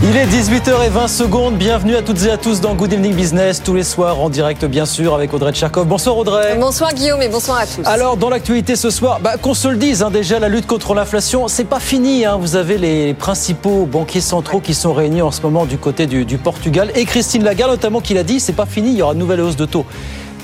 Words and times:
Il 0.00 0.16
est 0.16 0.26
18h20 0.26 1.08
secondes. 1.08 1.56
Bienvenue 1.56 1.96
à 1.96 2.02
toutes 2.02 2.22
et 2.24 2.30
à 2.30 2.36
tous 2.38 2.60
dans 2.60 2.74
Good 2.74 2.92
Evening 2.92 3.14
Business, 3.14 3.60
tous 3.62 3.74
les 3.74 3.82
soirs 3.82 4.20
en 4.20 4.30
direct 4.30 4.64
bien 4.64 4.86
sûr 4.86 5.12
avec 5.14 5.34
Audrey 5.34 5.52
Tcherkov. 5.52 5.86
Bonsoir 5.86 6.16
Audrey. 6.16 6.56
Bonsoir 6.58 6.94
Guillaume 6.94 7.20
et 7.20 7.28
bonsoir 7.28 7.58
à 7.58 7.66
tous. 7.66 7.82
Alors 7.84 8.16
dans 8.16 8.30
l'actualité 8.30 8.76
ce 8.76 8.90
soir, 8.90 9.18
bah, 9.20 9.36
qu'on 9.42 9.54
se 9.54 9.66
le 9.66 9.76
dise, 9.76 10.02
hein, 10.02 10.10
déjà 10.10 10.38
la 10.38 10.48
lutte 10.48 10.66
contre 10.68 10.94
l'inflation, 10.94 11.48
c'est 11.48 11.64
pas 11.64 11.80
fini. 11.80 12.24
hein. 12.24 12.38
Vous 12.40 12.54
avez 12.54 12.78
les 12.78 13.12
principaux 13.12 13.86
banquiers 13.86 14.20
centraux 14.20 14.60
qui 14.60 14.72
sont 14.72 14.92
réunis 14.94 15.20
en 15.22 15.32
ce 15.32 15.42
moment 15.42 15.66
du 15.66 15.78
côté 15.78 16.06
du, 16.06 16.24
du 16.24 16.38
Portugal 16.38 16.92
et 16.94 17.04
Christine 17.04 17.42
Lagarde 17.42 17.72
notamment 17.72 18.00
qui 18.00 18.14
l'a 18.14 18.22
dit, 18.22 18.38
c'est 18.38 18.52
pas 18.52 18.66
fini, 18.66 18.90
il 18.90 18.96
y 18.98 19.02
aura 19.02 19.14
une 19.14 19.18
nouvelle 19.18 19.40
hausse 19.40 19.56
de 19.56 19.66
taux 19.66 19.84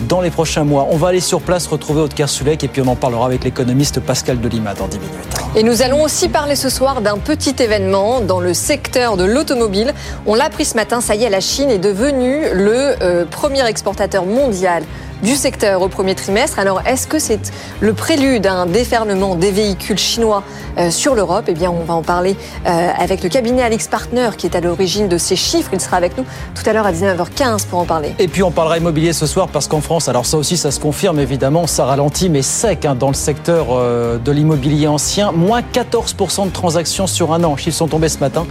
dans 0.01 0.21
les 0.21 0.30
prochains 0.30 0.65
mois. 0.65 0.89
On 0.91 0.97
va 0.97 1.09
aller 1.09 1.21
sur 1.21 1.41
place 1.41 1.66
retrouver 1.66 2.02
Aude 2.02 2.15
Kersulek 2.15 2.65
et 2.65 2.69
puis 2.69 2.83
on 2.83 2.89
en 2.89 2.97
parlera 2.97 3.27
avec 3.27 3.45
l'économiste 3.45 4.01
Pascal 4.01 4.41
Delima 4.41 4.75
dans 4.75 4.89
10 4.89 4.98
minutes. 4.98 5.15
Et 5.57 5.62
nous 5.62 5.83
allons 5.83 6.02
aussi 6.02 6.29
parler 6.29 6.57
ce 6.57 6.69
soir 6.69 7.01
d'un 7.01 7.19
petit 7.19 7.55
événement 7.61 8.21
dans 8.21 8.41
le 8.41 8.55
secteur 8.55 9.16
de 9.16 9.25
l'automobile. 9.25 9.95
On 10.27 10.35
l'a 10.35 10.45
appris 10.45 10.65
ce 10.65 10.75
matin, 10.75 11.01
ça 11.01 11.15
y 11.15 11.25
est, 11.25 11.30
la 11.30 11.41
Chine 11.41 11.71
est 11.71 11.79
devenue 11.79 12.43
le 12.52 13.02
euh, 13.02 13.25
premier 13.25 13.66
exportateur 13.66 14.27
mondial 14.27 14.83
du 15.24 15.34
secteur 15.37 15.80
au 15.80 15.88
premier 15.88 16.14
trimestre. 16.14 16.59
Alors 16.59 16.83
est-ce 16.87 17.06
que 17.06 17.19
c'est 17.19 17.51
le 17.80 17.95
prélude 17.95 18.46
à 18.46 18.52
un 18.52 18.66
déferlement 18.66 19.34
des 19.34 19.51
véhicules 19.51 19.98
chinois 19.98 20.45
euh, 20.77 20.91
sur 20.91 21.15
l'Europe? 21.15 21.46
Eh 21.48 21.55
bien 21.55 21.70
on 21.70 21.82
va 21.82 21.95
en 21.95 22.02
parler 22.02 22.37
euh, 22.66 22.88
avec 22.98 23.23
le 23.23 23.30
cabinet 23.30 23.62
Alix 23.62 23.88
Partner 23.88 24.29
qui 24.37 24.46
est 24.46 24.54
à 24.54 24.60
l'origine 24.60 25.09
de 25.09 25.16
ces 25.16 25.34
chiffres. 25.34 25.71
Il 25.73 25.80
sera 25.80 25.96
avec 25.96 26.18
nous 26.18 26.24
tout 26.54 26.68
à 26.68 26.74
l'heure 26.74 26.87
à 26.87 26.93
19h15 26.93 27.66
pour 27.66 27.79
en 27.79 27.87
parler. 27.87 28.15
Et 28.18 28.29
puis 28.29 28.43
on 28.43 28.51
parlera 28.51 28.76
immobilier 28.76 29.15
ce 29.15 29.26
soir 29.26 29.49
parce 29.49 29.66
qu'en 29.66 29.80
France, 29.80 30.09
alors 30.09 30.26
ça 30.26 30.37
aussi 30.37 30.59
ça 30.59 30.71
se 30.71 30.79
confirme 30.79 31.18
évidemment, 31.18 31.66
ça 31.66 31.87
ralentit 31.87 32.29
mais 32.29 32.43
sec 32.43 32.84
hein, 32.84 32.95
dans 32.95 33.09
le 33.09 33.15
secteur 33.15 33.68
euh, 33.71 34.18
de 34.18 34.30
l'immobilier 34.30 34.88
ancien. 34.88 35.32
Moins 35.32 35.62
14% 35.62 36.46
de 36.46 36.52
transactions 36.52 37.06
sur 37.06 37.32
un 37.32 37.43
an. 37.45 37.56
Chiffres 37.56 37.79
sont 37.79 37.88
tombés 37.88 38.10
ce 38.10 38.18
matin. 38.18 38.46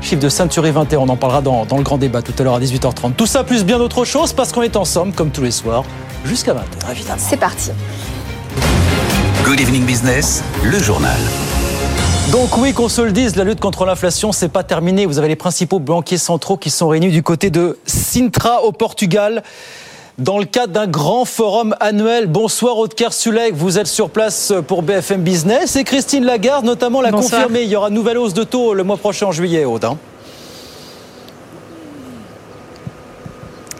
Chiffre 0.00 0.22
de 0.22 0.28
Century 0.28 0.70
21, 0.70 0.98
on 0.98 1.08
en 1.08 1.16
parlera 1.16 1.42
dans, 1.42 1.64
dans 1.64 1.78
le 1.78 1.82
grand 1.82 1.98
débat 1.98 2.22
tout 2.22 2.34
à 2.38 2.42
l'heure 2.42 2.54
à 2.54 2.60
18h30. 2.60 3.14
Tout 3.14 3.26
ça 3.26 3.44
plus 3.44 3.64
bien 3.64 3.78
d'autres 3.78 4.04
choses 4.04 4.32
parce 4.32 4.52
qu'on 4.52 4.62
est 4.62 4.76
ensemble 4.76 5.12
comme 5.12 5.30
tous 5.30 5.42
les 5.42 5.50
soirs 5.50 5.84
jusqu'à 6.24 6.54
20h 6.54 6.90
évidemment. 6.92 7.16
C'est 7.18 7.36
parti. 7.36 7.70
Good 9.44 9.60
evening 9.60 9.84
business, 9.84 10.42
le 10.64 10.78
journal. 10.78 11.18
Donc 12.32 12.56
oui, 12.58 12.72
qu'on 12.72 12.88
se 12.88 13.00
le 13.00 13.12
dise, 13.12 13.36
la 13.36 13.44
lutte 13.44 13.60
contre 13.60 13.84
l'inflation, 13.84 14.32
c'est 14.32 14.48
pas 14.48 14.64
terminé. 14.64 15.06
Vous 15.06 15.18
avez 15.18 15.28
les 15.28 15.36
principaux 15.36 15.78
banquiers 15.78 16.18
centraux 16.18 16.56
qui 16.56 16.70
sont 16.70 16.88
réunis 16.88 17.10
du 17.10 17.22
côté 17.22 17.50
de 17.50 17.78
Sintra 17.86 18.62
au 18.64 18.72
Portugal. 18.72 19.44
Dans 20.18 20.38
le 20.38 20.46
cadre 20.46 20.72
d'un 20.72 20.86
grand 20.86 21.26
forum 21.26 21.76
annuel, 21.78 22.26
bonsoir 22.26 22.78
Aude 22.78 22.94
Sulek, 23.10 23.52
vous 23.54 23.78
êtes 23.78 23.86
sur 23.86 24.08
place 24.08 24.50
pour 24.66 24.82
BFM 24.82 25.20
Business 25.20 25.76
et 25.76 25.84
Christine 25.84 26.24
Lagarde 26.24 26.64
notamment 26.64 27.02
l'a 27.02 27.12
confirmé, 27.12 27.64
il 27.64 27.68
y 27.68 27.76
aura 27.76 27.88
une 27.88 27.94
nouvelle 27.94 28.16
hausse 28.16 28.32
de 28.32 28.42
taux 28.42 28.72
le 28.72 28.82
mois 28.82 28.96
prochain 28.96 29.26
en 29.26 29.32
juillet 29.32 29.66
Aude. 29.66 29.84
hein. 29.84 29.98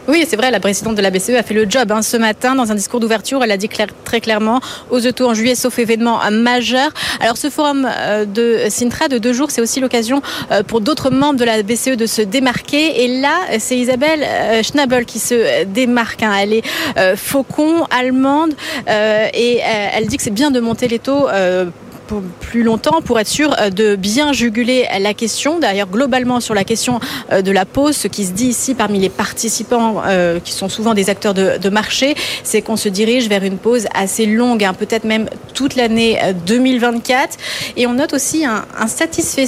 Oui, 0.07 0.25
c'est 0.25 0.37
vrai, 0.37 0.51
la 0.51 0.61
présidente 0.61 0.95
de 0.95 1.01
la 1.01 1.09
BCE 1.09 1.31
a 1.31 1.43
fait 1.43 1.53
le 1.53 1.69
job 1.69 1.91
hein, 1.91 2.01
ce 2.01 2.15
matin. 2.15 2.55
Dans 2.55 2.71
un 2.71 2.75
discours 2.75 3.01
d'ouverture, 3.01 3.43
elle 3.43 3.51
a 3.51 3.57
dit 3.57 3.67
clair- 3.67 3.89
très 4.05 4.21
clairement 4.21 4.61
aux 4.89 5.01
taux 5.01 5.27
en 5.29 5.33
juillet, 5.33 5.53
sauf 5.53 5.77
événement 5.79 6.19
majeur. 6.31 6.91
Alors, 7.19 7.35
ce 7.35 7.49
forum 7.49 7.85
euh, 7.89 8.23
de 8.23 8.69
Sintra 8.69 9.09
de 9.09 9.17
deux 9.17 9.33
jours, 9.33 9.51
c'est 9.51 9.59
aussi 9.59 9.81
l'occasion 9.81 10.21
euh, 10.51 10.63
pour 10.63 10.79
d'autres 10.79 11.09
membres 11.09 11.37
de 11.37 11.43
la 11.43 11.61
BCE 11.61 11.97
de 11.97 12.05
se 12.05 12.21
démarquer. 12.21 13.03
Et 13.03 13.19
là, 13.19 13.33
c'est 13.59 13.77
Isabelle 13.77 14.23
euh, 14.23 14.63
Schnabel 14.63 15.03
qui 15.05 15.19
se 15.19 15.65
démarque. 15.65 16.23
hein. 16.23 16.31
Elle 16.39 16.53
est 16.53 16.63
faucon, 17.17 17.85
allemande, 17.91 18.53
et 18.87 19.59
elle 19.93 20.07
dit 20.07 20.15
que 20.17 20.23
c'est 20.23 20.29
bien 20.31 20.51
de 20.51 20.59
monter 20.61 20.87
les 20.87 20.99
taux. 20.99 21.27
Plus 22.39 22.63
longtemps 22.63 23.01
pour 23.01 23.19
être 23.19 23.27
sûr 23.27 23.55
euh, 23.59 23.69
de 23.69 23.95
bien 23.95 24.33
juguler 24.33 24.85
la 24.99 25.13
question. 25.13 25.59
D'ailleurs, 25.59 25.87
globalement 25.87 26.39
sur 26.39 26.53
la 26.53 26.63
question 26.63 26.99
euh, 27.31 27.41
de 27.41 27.51
la 27.51 27.65
pause, 27.65 27.95
ce 27.95 28.07
qui 28.07 28.25
se 28.25 28.31
dit 28.31 28.47
ici 28.47 28.75
parmi 28.75 28.99
les 28.99 29.09
participants, 29.09 30.01
euh, 30.05 30.39
qui 30.39 30.53
sont 30.53 30.69
souvent 30.69 30.93
des 30.93 31.09
acteurs 31.09 31.33
de, 31.33 31.69
marché, 31.69 32.15
c'est 32.43 32.61
qu'on 32.61 32.77
se 32.77 32.87
dirige 32.87 33.27
vers 33.27 33.43
une 33.43 33.57
pause 33.57 33.87
assez 33.93 34.25
longue, 34.25 34.63
hein, 34.63 34.73
peut-être 34.73 35.03
même 35.03 35.27
toute 35.53 35.75
l'année 35.75 36.17
euh, 36.23 36.33
2024. 36.33 37.37
Et 37.75 37.87
on 37.87 37.93
note 37.93 38.13
aussi 38.13 38.45
un, 38.45 38.65
un 38.79 38.87
satisfait 38.87 39.45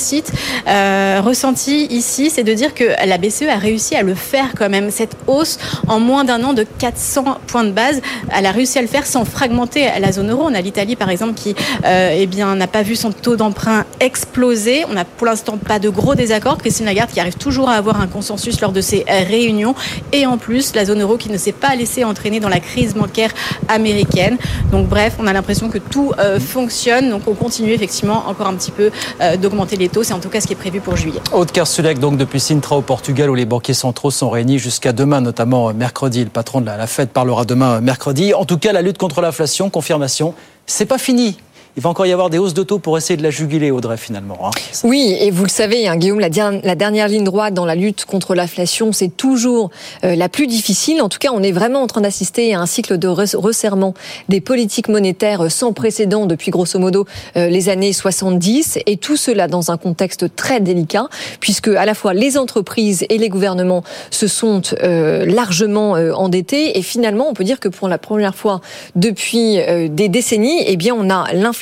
ressenti 1.21 1.85
ici, 1.85 2.29
c'est 2.29 2.43
de 2.43 2.53
dire 2.53 2.73
que 2.73 2.83
la 3.05 3.17
BCE 3.17 3.43
a 3.49 3.57
réussi 3.57 3.95
à 3.95 4.03
le 4.03 4.15
faire 4.15 4.49
quand 4.57 4.69
même, 4.69 4.91
cette 4.91 5.15
hausse 5.27 5.57
en 5.87 5.99
moins 5.99 6.23
d'un 6.23 6.43
an 6.43 6.53
de 6.53 6.63
400 6.63 7.37
points 7.47 7.63
de 7.63 7.71
base. 7.71 8.01
Elle 8.35 8.45
a 8.45 8.51
réussi 8.51 8.77
à 8.77 8.81
le 8.81 8.87
faire 8.87 9.05
sans 9.05 9.25
fragmenter 9.25 9.87
la 9.99 10.11
zone 10.11 10.31
euro. 10.31 10.43
On 10.45 10.53
a 10.53 10.61
l'Italie 10.61 10.95
par 10.95 11.09
exemple 11.09 11.33
qui 11.33 11.55
euh, 11.85 12.15
eh 12.15 12.27
bien, 12.27 12.48
n'a 12.55 12.67
pas 12.67 12.81
vu 12.81 12.95
son 12.95 13.11
taux 13.11 13.35
d'emprunt 13.35 13.85
exploser. 13.99 14.85
On 14.89 14.93
n'a 14.93 15.05
pour 15.05 15.27
l'instant 15.27 15.57
pas 15.57 15.79
de 15.79 15.89
gros 15.89 16.15
désaccords. 16.15 16.57
Christine 16.57 16.85
Lagarde 16.85 17.11
qui 17.11 17.19
arrive 17.19 17.35
toujours 17.35 17.69
à 17.69 17.73
avoir 17.73 17.99
un 18.01 18.07
consensus 18.07 18.59
lors 18.61 18.71
de 18.71 18.79
euh, 18.79 19.23
réunions. 19.27 19.75
Et 20.11 20.25
en 20.25 20.37
plus, 20.37 20.75
la 20.75 20.85
zone 20.85 21.01
euro 21.01 21.17
qui 21.17 21.29
ne 21.29 21.37
s'est 21.37 21.51
pas 21.51 21.75
laissée 21.75 22.03
entraîner 22.03 22.39
dans 22.39 22.49
la 22.49 22.59
crise 22.59 22.93
bancaire 22.93 23.31
américaine. 23.67 24.37
Donc 24.71 24.87
bref, 24.87 25.15
on 25.19 25.27
a 25.27 25.33
l'impression 25.33 25.69
que 25.69 25.77
tout 25.77 26.13
euh, 26.19 26.39
fonctionne. 26.39 27.09
Donc 27.09 27.23
on 27.27 27.33
continue 27.33 27.71
effectivement 27.71 28.27
encore 28.27 28.47
un 28.47 28.55
petit 28.55 28.71
peu 28.71 28.91
euh, 29.21 29.37
d'augmenter 29.37 29.75
les 29.75 29.89
taux. 29.89 30.03
C'est 30.03 30.13
en 30.13 30.19
tout 30.19 30.29
cas 30.29 30.41
ce 30.41 30.47
qui 30.47 30.53
est 30.53 30.57
prévu 30.57 30.79
pour 30.79 30.95
juillet. 30.95 31.19
Aude 31.33 31.51
Kersulek, 31.51 31.99
donc 31.99 32.17
depuis 32.17 32.39
Sintra 32.39 32.77
au 32.77 32.81
Portugal, 32.81 33.29
où 33.29 33.35
les 33.35 33.45
banquiers 33.45 33.73
centraux 33.73 34.11
sont 34.11 34.29
réunis 34.29 34.59
jusqu'à 34.59 34.93
demain, 34.93 35.21
notamment 35.21 35.69
euh, 35.69 35.73
mercredi. 35.73 36.23
Le 36.23 36.29
patron 36.29 36.61
de 36.61 36.65
la, 36.65 36.77
la 36.77 36.87
Fed 36.87 37.09
parlera 37.09 37.45
demain 37.45 37.81
mercredi. 37.81 38.33
En 38.33 38.45
tout 38.45 38.57
cas, 38.57 38.71
la 38.71 38.81
lutte 38.81 38.97
contre 38.97 39.21
l'inflation, 39.21 39.69
confirmation, 39.69 40.33
c'est 40.65 40.85
pas 40.85 40.97
fini. 40.97 41.37
Il 41.77 41.83
va 41.83 41.89
encore 41.89 42.05
y 42.05 42.11
avoir 42.11 42.29
des 42.29 42.37
hausses 42.37 42.53
de 42.53 42.63
pour 42.77 42.97
essayer 42.97 43.17
de 43.17 43.23
la 43.23 43.29
juguler, 43.31 43.71
Audrey, 43.71 43.97
finalement. 43.97 44.37
hein. 44.43 44.51
Oui, 44.83 45.15
et 45.19 45.31
vous 45.31 45.43
le 45.43 45.49
savez, 45.49 45.87
hein, 45.87 45.95
Guillaume, 45.95 46.19
la, 46.19 46.29
der- 46.29 46.59
la 46.63 46.75
dernière 46.75 47.07
ligne 47.07 47.23
droite 47.23 47.53
dans 47.53 47.65
la 47.65 47.73
lutte 47.75 48.05
contre 48.05 48.35
l'inflation, 48.35 48.91
c'est 48.91 49.15
toujours 49.15 49.71
euh, 50.03 50.15
la 50.15 50.29
plus 50.29 50.45
difficile. 50.45 51.01
En 51.01 51.09
tout 51.09 51.19
cas, 51.19 51.29
on 51.33 51.41
est 51.41 51.51
vraiment 51.53 51.81
en 51.81 51.87
train 51.87 52.01
d'assister 52.01 52.53
à 52.53 52.59
un 52.59 52.65
cycle 52.65 52.97
de 52.97 53.07
res- 53.07 53.35
resserrement 53.35 53.93
des 54.27 54.41
politiques 54.41 54.89
monétaires 54.89 55.45
euh, 55.45 55.49
sans 55.49 55.71
précédent 55.73 56.25
depuis 56.25 56.51
grosso 56.51 56.77
modo 56.79 57.05
euh, 57.37 57.47
les 57.49 57.69
années 57.69 57.93
70, 57.93 58.79
et 58.85 58.97
tout 58.97 59.15
cela 59.17 59.47
dans 59.47 59.71
un 59.71 59.77
contexte 59.77 60.35
très 60.35 60.59
délicat, 60.59 61.07
puisque 61.39 61.69
à 61.69 61.85
la 61.85 61.93
fois 61.93 62.13
les 62.13 62.37
entreprises 62.37 63.05
et 63.09 63.17
les 63.17 63.29
gouvernements 63.29 63.83
se 64.11 64.27
sont 64.27 64.61
largement 64.81 65.91
endettés, 65.91 66.77
et 66.77 66.81
finalement, 66.81 67.27
on 67.29 67.33
peut 67.33 67.43
dire 67.43 67.59
que 67.59 67.69
pour 67.69 67.87
la 67.87 67.97
première 67.97 68.35
fois 68.35 68.59
depuis 68.95 69.57
des 69.89 70.09
décennies, 70.09 70.61
eh 70.65 70.75
bien, 70.75 70.93
on 70.97 71.09
a 71.09 71.31
l'inflation 71.33 71.58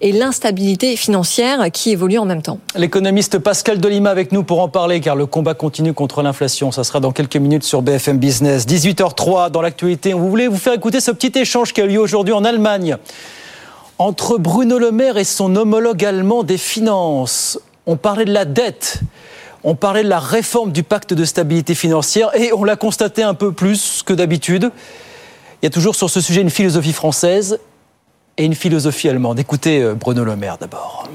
et 0.00 0.12
l'instabilité 0.12 0.96
financière 0.96 1.70
qui 1.72 1.90
évoluent 1.90 2.18
en 2.18 2.24
même 2.24 2.42
temps. 2.42 2.58
L'économiste 2.76 3.38
Pascal 3.38 3.78
Delima 3.78 4.10
avec 4.10 4.32
nous 4.32 4.42
pour 4.42 4.60
en 4.60 4.68
parler, 4.68 5.00
car 5.00 5.16
le 5.16 5.26
combat 5.26 5.54
continue 5.54 5.92
contre 5.92 6.22
l'inflation. 6.22 6.72
Ça 6.72 6.84
sera 6.84 7.00
dans 7.00 7.12
quelques 7.12 7.36
minutes 7.36 7.64
sur 7.64 7.82
BFM 7.82 8.18
Business. 8.18 8.66
18h03 8.66 9.50
dans 9.50 9.62
l'actualité. 9.62 10.14
On 10.14 10.20
voulait 10.20 10.48
vous 10.48 10.58
faire 10.58 10.74
écouter 10.74 11.00
ce 11.00 11.10
petit 11.10 11.38
échange 11.38 11.72
qui 11.72 11.80
a 11.80 11.84
eu 11.84 11.88
lieu 11.88 12.00
aujourd'hui 12.00 12.34
en 12.34 12.44
Allemagne 12.44 12.96
entre 13.98 14.36
Bruno 14.36 14.78
Le 14.78 14.92
Maire 14.92 15.16
et 15.16 15.24
son 15.24 15.56
homologue 15.56 16.04
allemand 16.04 16.42
des 16.42 16.58
finances. 16.58 17.58
On 17.86 17.96
parlait 17.96 18.24
de 18.24 18.32
la 18.32 18.44
dette. 18.44 19.00
On 19.64 19.74
parlait 19.74 20.04
de 20.04 20.08
la 20.08 20.20
réforme 20.20 20.70
du 20.70 20.82
pacte 20.82 21.14
de 21.14 21.24
stabilité 21.24 21.74
financière 21.74 22.30
et 22.36 22.52
on 22.52 22.62
l'a 22.62 22.76
constaté 22.76 23.22
un 23.22 23.34
peu 23.34 23.52
plus 23.52 24.02
que 24.04 24.12
d'habitude. 24.12 24.70
Il 25.60 25.66
y 25.66 25.68
a 25.68 25.70
toujours 25.70 25.96
sur 25.96 26.10
ce 26.10 26.20
sujet 26.20 26.42
une 26.42 26.50
philosophie 26.50 26.92
française 26.92 27.58
et 28.36 28.44
une 28.44 28.54
philosophie 28.54 29.08
allemande. 29.08 29.38
Écoutez 29.38 29.82
euh, 29.82 29.94
Bruno 29.94 30.24
Le 30.24 30.36
Maire 30.36 30.58
d'abord. 30.58 31.08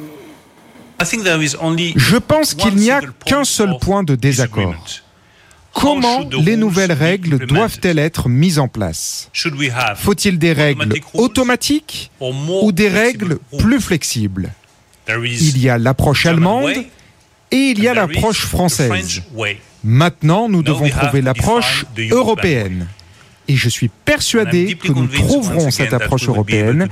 Je 0.99 2.17
pense 2.17 2.53
qu'il 2.53 2.75
n'y 2.75 2.91
a 2.91 3.01
qu'un 3.25 3.43
seul 3.43 3.77
point 3.79 4.03
de 4.03 4.15
désaccord. 4.15 4.75
Comment 5.73 6.27
les 6.43 6.57
nouvelles 6.57 6.91
règles 6.91 7.45
doivent-elles 7.45 7.99
être 7.99 8.27
mises 8.29 8.59
en 8.59 8.67
place? 8.67 9.29
Faut-il 9.95 10.37
des 10.37 10.53
règles 10.53 10.93
automatiques 11.13 12.11
ou 12.19 12.71
des 12.71 12.89
règles 12.89 13.39
plus 13.57 13.79
flexibles? 13.79 14.51
Il 15.07 15.57
y 15.57 15.69
a 15.69 15.77
l'approche 15.77 16.25
allemande 16.25 16.73
et 17.51 17.55
il 17.55 17.81
y 17.81 17.87
a 17.87 17.93
l'approche 17.93 18.45
française. 18.45 19.21
Maintenant, 19.83 20.49
nous 20.49 20.61
devons 20.61 20.89
trouver 20.89 21.21
l'approche 21.21 21.85
européenne. 22.11 22.87
Et 23.51 23.57
je 23.57 23.67
suis 23.67 23.89
persuadé 24.05 24.77
que 24.81 24.93
nous 24.93 25.07
trouverons 25.07 25.71
cette 25.71 25.91
approche 25.91 26.29
européenne 26.29 26.87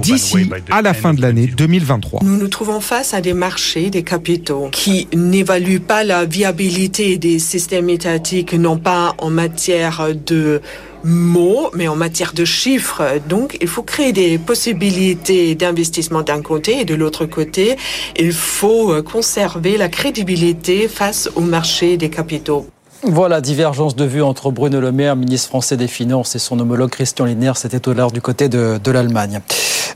d'ici 0.00 0.48
à 0.70 0.80
la 0.80 0.94
fin 0.94 1.12
de 1.12 1.20
l'année 1.20 1.46
2023. 1.46 2.20
Nous 2.24 2.38
nous 2.38 2.48
trouvons 2.48 2.80
face 2.80 3.12
à 3.12 3.20
des 3.20 3.34
marchés 3.34 3.90
des 3.90 4.02
capitaux 4.02 4.70
qui 4.72 5.06
n'évaluent 5.14 5.80
pas 5.80 6.04
la 6.04 6.24
viabilité 6.24 7.18
des 7.18 7.38
systèmes 7.38 7.90
étatiques, 7.90 8.54
non 8.54 8.78
pas 8.78 9.16
en 9.18 9.28
matière 9.28 10.08
de 10.14 10.62
mots, 11.04 11.70
mais 11.74 11.88
en 11.88 11.96
matière 11.96 12.32
de 12.32 12.46
chiffres. 12.46 13.02
Donc, 13.28 13.58
il 13.60 13.68
faut 13.68 13.82
créer 13.82 14.14
des 14.14 14.38
possibilités 14.38 15.54
d'investissement 15.56 16.22
d'un 16.22 16.40
côté 16.40 16.80
et 16.80 16.84
de 16.86 16.94
l'autre 16.94 17.26
côté, 17.26 17.76
il 18.18 18.32
faut 18.32 19.02
conserver 19.02 19.76
la 19.76 19.90
crédibilité 19.90 20.88
face 20.88 21.28
au 21.36 21.42
marché 21.42 21.98
des 21.98 22.08
capitaux. 22.08 22.66
Voilà, 23.04 23.40
divergence 23.40 23.94
de 23.94 24.04
vue 24.04 24.22
entre 24.22 24.50
Bruno 24.50 24.80
Le 24.80 24.90
Maire, 24.90 25.14
ministre 25.14 25.48
français 25.48 25.76
des 25.76 25.86
Finances, 25.86 26.34
et 26.34 26.40
son 26.40 26.58
homologue 26.58 26.90
Christian 26.90 27.26
Lindner. 27.26 27.52
C'était 27.54 27.86
au 27.86 27.92
large 27.92 28.12
du 28.12 28.20
côté 28.20 28.48
de, 28.48 28.90
l'Allemagne. 28.90 29.40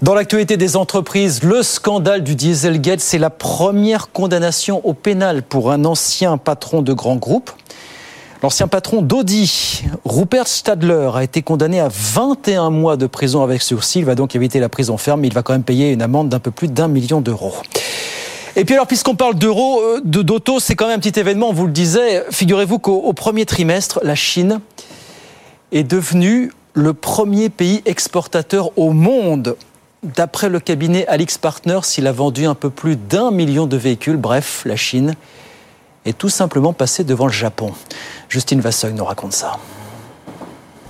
Dans 0.02 0.14
l'actualité 0.14 0.56
des 0.56 0.76
entreprises, 0.76 1.42
le 1.42 1.64
scandale 1.64 2.22
du 2.22 2.36
Dieselgate, 2.36 3.00
c'est 3.00 3.18
la 3.18 3.30
première 3.30 4.12
condamnation 4.12 4.86
au 4.86 4.94
pénal 4.94 5.42
pour 5.42 5.72
un 5.72 5.84
ancien 5.84 6.38
patron 6.38 6.80
de 6.80 6.92
grand 6.92 7.16
groupe. 7.16 7.50
L'ancien 8.40 8.68
patron 8.68 9.02
d'Audi, 9.02 9.82
Rupert 10.04 10.46
Stadler, 10.46 11.10
a 11.14 11.24
été 11.24 11.42
condamné 11.42 11.80
à 11.80 11.88
21 11.90 12.70
mois 12.70 12.96
de 12.96 13.06
prison 13.06 13.42
avec 13.42 13.62
sursis. 13.62 13.98
Il 13.98 14.04
va 14.04 14.14
donc 14.14 14.36
éviter 14.36 14.60
la 14.60 14.68
prison 14.68 14.96
ferme, 14.96 15.22
mais 15.22 15.28
il 15.28 15.34
va 15.34 15.42
quand 15.42 15.54
même 15.54 15.64
payer 15.64 15.90
une 15.90 16.02
amende 16.02 16.28
d'un 16.28 16.40
peu 16.40 16.52
plus 16.52 16.68
d'un 16.68 16.88
million 16.88 17.20
d'euros. 17.20 17.54
Et 18.54 18.64
puis 18.64 18.74
alors, 18.74 18.86
puisqu'on 18.86 19.14
parle 19.14 19.34
d'euros, 19.34 19.80
euh, 19.80 20.00
de 20.04 20.20
d'auto, 20.20 20.60
c'est 20.60 20.74
quand 20.74 20.86
même 20.86 20.96
un 20.96 21.00
petit 21.00 21.18
événement, 21.18 21.48
on 21.48 21.52
vous 21.52 21.66
le 21.66 21.72
disait. 21.72 22.24
Figurez-vous 22.30 22.78
qu'au 22.78 23.12
premier 23.14 23.46
trimestre, 23.46 24.00
la 24.02 24.14
Chine 24.14 24.60
est 25.72 25.84
devenue 25.84 26.52
le 26.74 26.92
premier 26.92 27.48
pays 27.48 27.82
exportateur 27.86 28.76
au 28.78 28.92
monde. 28.92 29.56
D'après 30.02 30.48
le 30.48 30.60
cabinet 30.60 31.06
Alix 31.06 31.38
Partners, 31.38 31.80
il 31.96 32.06
a 32.06 32.12
vendu 32.12 32.44
un 32.44 32.54
peu 32.54 32.70
plus 32.70 32.96
d'un 32.96 33.30
million 33.30 33.66
de 33.66 33.76
véhicules. 33.76 34.16
Bref, 34.16 34.62
la 34.66 34.76
Chine 34.76 35.14
est 36.04 36.18
tout 36.18 36.28
simplement 36.28 36.72
passée 36.72 37.04
devant 37.04 37.26
le 37.26 37.32
Japon. 37.32 37.72
Justine 38.28 38.60
Vasseuil 38.60 38.92
nous 38.92 39.04
raconte 39.04 39.32
ça. 39.32 39.58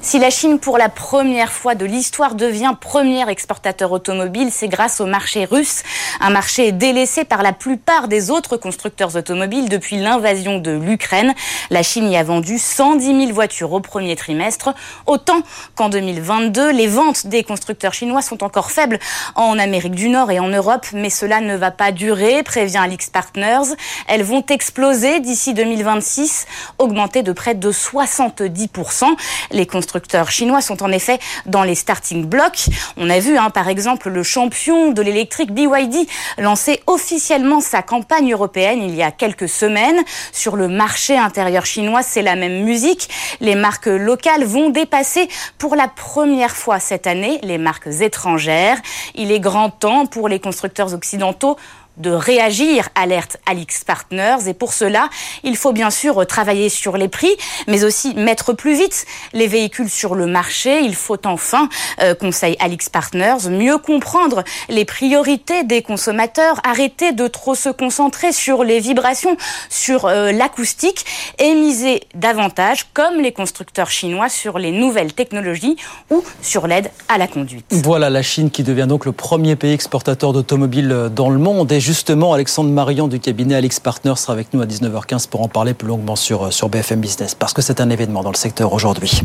Si 0.04 0.18
la 0.18 0.30
Chine, 0.30 0.58
pour 0.58 0.78
la 0.78 0.88
première 0.88 1.52
fois 1.52 1.76
de 1.76 1.86
l'histoire, 1.86 2.34
devient 2.34 2.74
premier 2.78 3.30
exportateur 3.30 3.92
automobile, 3.92 4.48
c'est 4.50 4.66
grâce 4.66 5.00
au 5.00 5.06
marché 5.06 5.44
russe, 5.44 5.84
un 6.20 6.30
marché 6.30 6.72
délaissé 6.72 7.24
par 7.24 7.44
la 7.44 7.52
plupart 7.52 8.08
des 8.08 8.28
autres 8.28 8.56
constructeurs 8.56 9.14
automobiles 9.14 9.68
depuis 9.68 9.96
l'invasion 9.96 10.58
de 10.58 10.72
l'Ukraine. 10.72 11.32
La 11.70 11.84
Chine 11.84 12.10
y 12.10 12.16
a 12.16 12.24
vendu 12.24 12.58
110 12.58 13.26
000 13.26 13.32
voitures 13.32 13.72
au 13.72 13.78
premier 13.78 14.16
trimestre, 14.16 14.74
autant 15.06 15.40
qu'en 15.76 15.88
2022. 15.88 16.72
Les 16.72 16.88
ventes 16.88 17.28
des 17.28 17.44
constructeurs 17.44 17.94
chinois 17.94 18.22
sont 18.22 18.42
encore 18.42 18.72
faibles 18.72 18.98
en 19.36 19.56
Amérique 19.56 19.94
du 19.94 20.08
Nord 20.08 20.32
et 20.32 20.40
en 20.40 20.48
Europe, 20.48 20.86
mais 20.92 21.10
cela 21.10 21.40
ne 21.40 21.56
va 21.56 21.70
pas 21.70 21.92
durer, 21.92 22.42
prévient 22.42 22.78
Alix 22.78 23.08
Partners. 23.08 23.76
Elles 24.08 24.24
vont 24.24 24.44
exploser 24.50 25.20
d'ici 25.20 25.54
2026, 25.54 26.46
augmenter 26.78 27.22
de 27.22 27.32
près 27.32 27.54
de 27.54 27.70
70%. 27.70 29.06
Les 29.52 29.64
constructeurs 29.64 29.91
chinois 30.28 30.60
sont 30.60 30.82
en 30.82 30.92
effet 30.92 31.18
dans 31.46 31.62
les 31.62 31.74
starting 31.74 32.24
blocks. 32.24 32.66
On 32.96 33.10
a 33.10 33.18
vu 33.18 33.36
hein, 33.36 33.50
par 33.50 33.68
exemple 33.68 34.08
le 34.08 34.22
champion 34.22 34.92
de 34.92 35.02
l'électrique 35.02 35.52
BYD 35.52 36.06
lancer 36.38 36.82
officiellement 36.86 37.60
sa 37.60 37.82
campagne 37.82 38.32
européenne 38.32 38.82
il 38.82 38.94
y 38.94 39.02
a 39.02 39.10
quelques 39.10 39.48
semaines. 39.48 40.02
Sur 40.32 40.56
le 40.56 40.68
marché 40.68 41.16
intérieur 41.16 41.66
chinois, 41.66 42.02
c'est 42.02 42.22
la 42.22 42.36
même 42.36 42.64
musique. 42.64 43.08
Les 43.40 43.54
marques 43.54 43.86
locales 43.86 44.44
vont 44.44 44.70
dépasser 44.70 45.28
pour 45.58 45.76
la 45.76 45.88
première 45.88 46.56
fois 46.56 46.80
cette 46.80 47.06
année 47.06 47.38
les 47.42 47.58
marques 47.58 47.88
étrangères. 48.00 48.78
Il 49.14 49.30
est 49.30 49.40
grand 49.40 49.70
temps 49.70 50.06
pour 50.06 50.28
les 50.28 50.40
constructeurs 50.40 50.94
occidentaux 50.94 51.56
de 52.02 52.10
réagir, 52.10 52.88
alerte 52.94 53.38
Alix 53.46 53.84
Partners. 53.84 54.48
Et 54.48 54.54
pour 54.54 54.74
cela, 54.74 55.08
il 55.44 55.56
faut 55.56 55.72
bien 55.72 55.90
sûr 55.90 56.26
travailler 56.26 56.68
sur 56.68 56.98
les 56.98 57.08
prix, 57.08 57.34
mais 57.68 57.84
aussi 57.84 58.14
mettre 58.14 58.52
plus 58.52 58.74
vite 58.74 59.06
les 59.32 59.46
véhicules 59.46 59.88
sur 59.88 60.14
le 60.14 60.26
marché. 60.26 60.80
Il 60.80 60.94
faut 60.94 61.26
enfin, 61.26 61.68
euh, 62.02 62.14
conseil 62.14 62.56
Alix 62.58 62.88
Partners, 62.88 63.48
mieux 63.48 63.78
comprendre 63.78 64.42
les 64.68 64.84
priorités 64.84 65.64
des 65.64 65.82
consommateurs, 65.82 66.60
arrêter 66.64 67.12
de 67.12 67.28
trop 67.28 67.54
se 67.54 67.68
concentrer 67.68 68.32
sur 68.32 68.64
les 68.64 68.80
vibrations, 68.80 69.36
sur 69.70 70.06
euh, 70.06 70.32
l'acoustique 70.32 71.06
et 71.38 71.54
miser 71.54 72.02
davantage, 72.14 72.86
comme 72.92 73.20
les 73.20 73.32
constructeurs 73.32 73.90
chinois, 73.90 74.28
sur 74.28 74.58
les 74.58 74.72
nouvelles 74.72 75.12
technologies 75.12 75.76
ou 76.10 76.24
sur 76.42 76.66
l'aide 76.66 76.90
à 77.08 77.18
la 77.18 77.28
conduite. 77.28 77.64
Voilà 77.70 78.10
la 78.10 78.22
Chine 78.22 78.50
qui 78.50 78.64
devient 78.64 78.86
donc 78.88 79.04
le 79.04 79.12
premier 79.12 79.54
pays 79.54 79.72
exportateur 79.72 80.32
d'automobiles 80.32 81.10
dans 81.14 81.30
le 81.30 81.38
monde. 81.38 81.70
Justement, 81.92 82.32
Alexandre 82.32 82.70
Marion 82.70 83.06
du 83.06 83.20
cabinet 83.20 83.54
Alix 83.54 83.78
Partners 83.78 84.16
sera 84.16 84.32
avec 84.32 84.54
nous 84.54 84.62
à 84.62 84.66
19h15 84.66 85.28
pour 85.28 85.42
en 85.42 85.48
parler 85.48 85.74
plus 85.74 85.88
longuement 85.88 86.16
sur, 86.16 86.44
euh, 86.44 86.68
BFM 86.68 87.00
Business, 87.00 87.34
parce 87.34 87.52
que 87.52 87.60
c'est 87.60 87.82
un 87.82 87.90
événement 87.90 88.22
dans 88.22 88.30
le 88.30 88.36
secteur 88.36 88.72
aujourd'hui. 88.72 89.20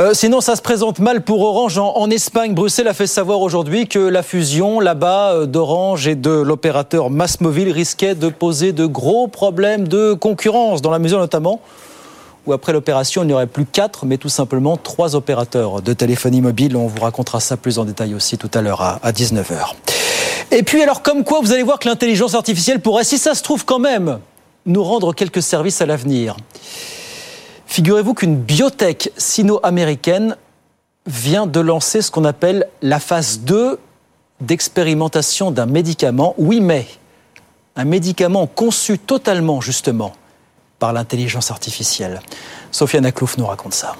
Euh, 0.00 0.12
sinon, 0.12 0.40
ça 0.40 0.56
se 0.56 0.62
présente 0.62 0.98
mal 0.98 1.22
pour 1.22 1.42
Orange 1.42 1.78
en, 1.78 2.10
Espagne. 2.10 2.54
Bruxelles 2.54 2.88
a 2.88 2.92
fait 2.94 3.06
savoir 3.06 3.40
aujourd'hui 3.40 3.86
que 3.86 4.00
la 4.00 4.24
fusion 4.24 4.80
là-bas 4.80 5.32
euh, 5.32 5.46
d'Orange 5.46 6.08
et 6.08 6.16
de 6.16 6.30
l'opérateur 6.30 7.08
Massmobile 7.08 7.70
risquait 7.70 8.16
de 8.16 8.28
poser 8.28 8.72
de 8.72 8.84
gros 8.84 9.28
problèmes 9.28 9.86
de 9.86 10.12
concurrence, 10.12 10.82
dans 10.82 10.90
la 10.90 10.98
mesure 10.98 11.20
notamment 11.20 11.60
où 12.44 12.52
après 12.52 12.72
l'opération, 12.72 13.22
il 13.22 13.28
n'y 13.28 13.32
aurait 13.32 13.46
plus 13.46 13.64
quatre, 13.64 14.04
mais 14.04 14.16
tout 14.16 14.28
simplement 14.28 14.76
trois 14.76 15.14
opérateurs 15.14 15.80
de 15.80 15.92
téléphonie 15.92 16.40
mobile. 16.40 16.76
On 16.76 16.88
vous 16.88 17.00
racontera 17.00 17.38
ça 17.38 17.56
plus 17.56 17.78
en 17.78 17.84
détail 17.84 18.14
aussi 18.14 18.36
tout 18.36 18.50
à 18.52 18.60
l'heure 18.60 18.82
à 18.82 19.12
19h. 19.12 19.76
Et 20.50 20.62
puis 20.62 20.82
alors, 20.82 21.02
comme 21.02 21.24
quoi, 21.24 21.40
vous 21.40 21.52
allez 21.52 21.62
voir 21.62 21.78
que 21.78 21.88
l'intelligence 21.88 22.34
artificielle 22.34 22.80
pourrait, 22.80 23.04
si 23.04 23.18
ça 23.18 23.34
se 23.34 23.42
trouve 23.42 23.64
quand 23.64 23.78
même, 23.78 24.18
nous 24.66 24.82
rendre 24.82 25.14
quelques 25.14 25.42
services 25.42 25.80
à 25.80 25.86
l'avenir. 25.86 26.36
Figurez-vous 27.66 28.14
qu'une 28.14 28.36
biotech 28.36 29.10
sino-américaine 29.16 30.36
vient 31.06 31.46
de 31.46 31.60
lancer 31.60 32.02
ce 32.02 32.10
qu'on 32.10 32.24
appelle 32.24 32.68
la 32.82 33.00
phase 33.00 33.40
2 33.40 33.78
d'expérimentation 34.40 35.50
d'un 35.50 35.66
médicament. 35.66 36.34
Oui, 36.36 36.60
mais 36.60 36.86
un 37.76 37.84
médicament 37.84 38.46
conçu 38.46 38.98
totalement, 38.98 39.60
justement, 39.60 40.12
par 40.78 40.92
l'intelligence 40.92 41.50
artificielle. 41.50 42.20
Sofiane 42.70 43.06
Aklouf 43.06 43.38
nous 43.38 43.46
raconte 43.46 43.74
ça. 43.74 43.96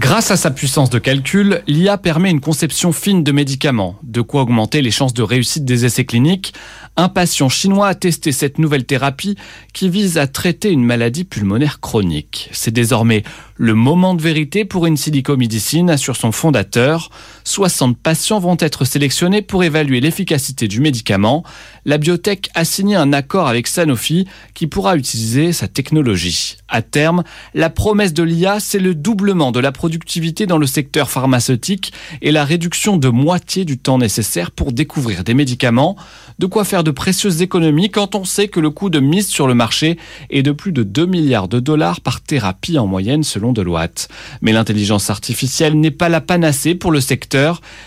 Grâce 0.00 0.30
à 0.30 0.38
sa 0.38 0.50
puissance 0.50 0.88
de 0.88 0.98
calcul, 0.98 1.60
l'IA 1.66 1.98
permet 1.98 2.30
une 2.30 2.40
conception 2.40 2.90
fine 2.90 3.22
de 3.22 3.32
médicaments, 3.32 3.98
de 4.02 4.22
quoi 4.22 4.40
augmenter 4.40 4.80
les 4.80 4.90
chances 4.90 5.12
de 5.12 5.22
réussite 5.22 5.66
des 5.66 5.84
essais 5.84 6.06
cliniques. 6.06 6.54
Un 6.96 7.10
patient 7.10 7.50
chinois 7.50 7.88
a 7.88 7.94
testé 7.94 8.32
cette 8.32 8.58
nouvelle 8.58 8.86
thérapie 8.86 9.36
qui 9.74 9.90
vise 9.90 10.16
à 10.16 10.26
traiter 10.26 10.70
une 10.70 10.86
maladie 10.86 11.24
pulmonaire 11.24 11.80
chronique. 11.80 12.48
C'est 12.52 12.70
désormais 12.70 13.24
le 13.56 13.74
moment 13.74 14.14
de 14.14 14.22
vérité 14.22 14.64
pour 14.64 14.86
une 14.86 14.96
silicomédicine, 14.96 15.90
assure 15.90 16.16
son 16.16 16.32
fondateur. 16.32 17.10
60 17.50 17.98
patients 17.98 18.38
vont 18.38 18.56
être 18.60 18.84
sélectionnés 18.84 19.42
pour 19.42 19.64
évaluer 19.64 20.00
l'efficacité 20.00 20.68
du 20.68 20.80
médicament. 20.80 21.42
La 21.84 21.98
biotech 21.98 22.48
a 22.54 22.64
signé 22.64 22.94
un 22.94 23.12
accord 23.12 23.48
avec 23.48 23.66
Sanofi 23.66 24.28
qui 24.54 24.68
pourra 24.68 24.96
utiliser 24.96 25.52
sa 25.52 25.66
technologie. 25.66 26.56
À 26.68 26.80
terme, 26.80 27.24
la 27.54 27.68
promesse 27.68 28.14
de 28.14 28.22
l'IA, 28.22 28.60
c'est 28.60 28.78
le 28.78 28.94
doublement 28.94 29.50
de 29.50 29.58
la 29.58 29.72
productivité 29.72 30.46
dans 30.46 30.58
le 30.58 30.66
secteur 30.66 31.10
pharmaceutique 31.10 31.92
et 32.22 32.30
la 32.30 32.44
réduction 32.44 32.96
de 32.96 33.08
moitié 33.08 33.64
du 33.64 33.78
temps 33.78 33.98
nécessaire 33.98 34.52
pour 34.52 34.72
découvrir 34.72 35.24
des 35.24 35.34
médicaments. 35.34 35.96
De 36.38 36.46
quoi 36.46 36.64
faire 36.64 36.84
de 36.84 36.92
précieuses 36.92 37.42
économies 37.42 37.90
quand 37.90 38.14
on 38.14 38.24
sait 38.24 38.46
que 38.46 38.60
le 38.60 38.70
coût 38.70 38.90
de 38.90 39.00
mise 39.00 39.26
sur 39.26 39.48
le 39.48 39.54
marché 39.54 39.98
est 40.30 40.44
de 40.44 40.52
plus 40.52 40.72
de 40.72 40.84
2 40.84 41.06
milliards 41.06 41.48
de 41.48 41.58
dollars 41.58 42.00
par 42.00 42.20
thérapie 42.20 42.78
en 42.78 42.86
moyenne 42.86 43.24
selon 43.24 43.52
Deloitte. 43.52 44.08
Mais 44.40 44.52
l'intelligence 44.52 45.10
artificielle 45.10 45.78
n'est 45.78 45.90
pas 45.90 46.08
la 46.08 46.20
panacée 46.20 46.76
pour 46.76 46.92
le 46.92 47.00
secteur. 47.00 47.39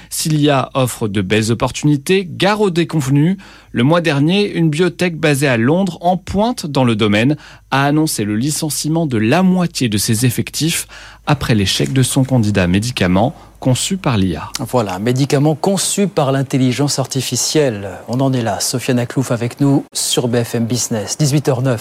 S'il 0.09 0.39
y 0.39 0.49
a 0.49 0.69
offre 0.73 1.07
de 1.07 1.21
belles 1.21 1.51
opportunités, 1.51 2.27
gare 2.29 2.61
aux 2.61 2.69
déconvenus. 2.69 3.37
Le 3.71 3.83
mois 3.83 4.01
dernier, 4.01 4.51
une 4.51 4.69
biotech 4.69 5.17
basée 5.17 5.47
à 5.47 5.57
Londres, 5.57 5.97
en 6.01 6.17
pointe 6.17 6.65
dans 6.65 6.83
le 6.83 6.95
domaine, 6.95 7.37
a 7.71 7.85
annoncé 7.85 8.23
le 8.23 8.35
licenciement 8.35 9.05
de 9.05 9.17
la 9.17 9.43
moitié 9.43 9.89
de 9.89 9.97
ses 9.97 10.25
effectifs 10.25 10.87
après 11.25 11.55
l'échec 11.55 11.93
de 11.93 12.03
son 12.03 12.23
candidat 12.23 12.67
médicament 12.67 13.33
conçu 13.59 13.95
par 13.95 14.17
l'IA. 14.17 14.49
Voilà, 14.59 14.95
un 14.95 14.99
médicament 14.99 15.55
conçu 15.55 16.07
par 16.07 16.33
l'intelligence 16.33 16.99
artificielle. 16.99 17.91
On 18.09 18.19
en 18.19 18.33
est 18.33 18.41
là. 18.41 18.59
Sofiane 18.59 18.99
Aklouf 18.99 19.31
avec 19.31 19.61
nous 19.61 19.85
sur 19.93 20.27
BFM 20.27 20.65
Business. 20.65 21.17
18h09. 21.17 21.79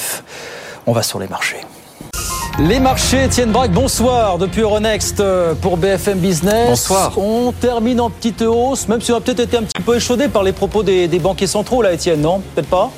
On 0.86 0.92
va 0.92 1.02
sur 1.02 1.18
les 1.18 1.26
marchés. 1.26 1.58
Les 2.58 2.80
marchés, 2.80 3.24
Étienne 3.24 3.50
Braque, 3.50 3.72
bonsoir 3.72 4.36
depuis 4.36 4.60
Euronext 4.60 5.20
euh, 5.20 5.54
pour 5.54 5.78
BFM 5.78 6.18
Business. 6.18 6.68
Bonsoir. 6.68 7.18
On 7.18 7.50
termine 7.52 8.00
en 8.00 8.10
petite 8.10 8.42
hausse, 8.42 8.86
même 8.88 9.00
si 9.00 9.10
on 9.10 9.16
a 9.16 9.20
peut-être 9.20 9.40
été 9.40 9.56
un 9.56 9.62
petit 9.62 9.82
peu 9.82 9.96
échaudé 9.96 10.28
par 10.28 10.42
les 10.42 10.52
propos 10.52 10.82
des, 10.82 11.08
des 11.08 11.18
banquiers 11.18 11.46
centraux, 11.46 11.80
là, 11.80 11.92
Étienne, 11.92 12.20
non? 12.20 12.42
Peut-être 12.54 12.68
pas? 12.68 12.90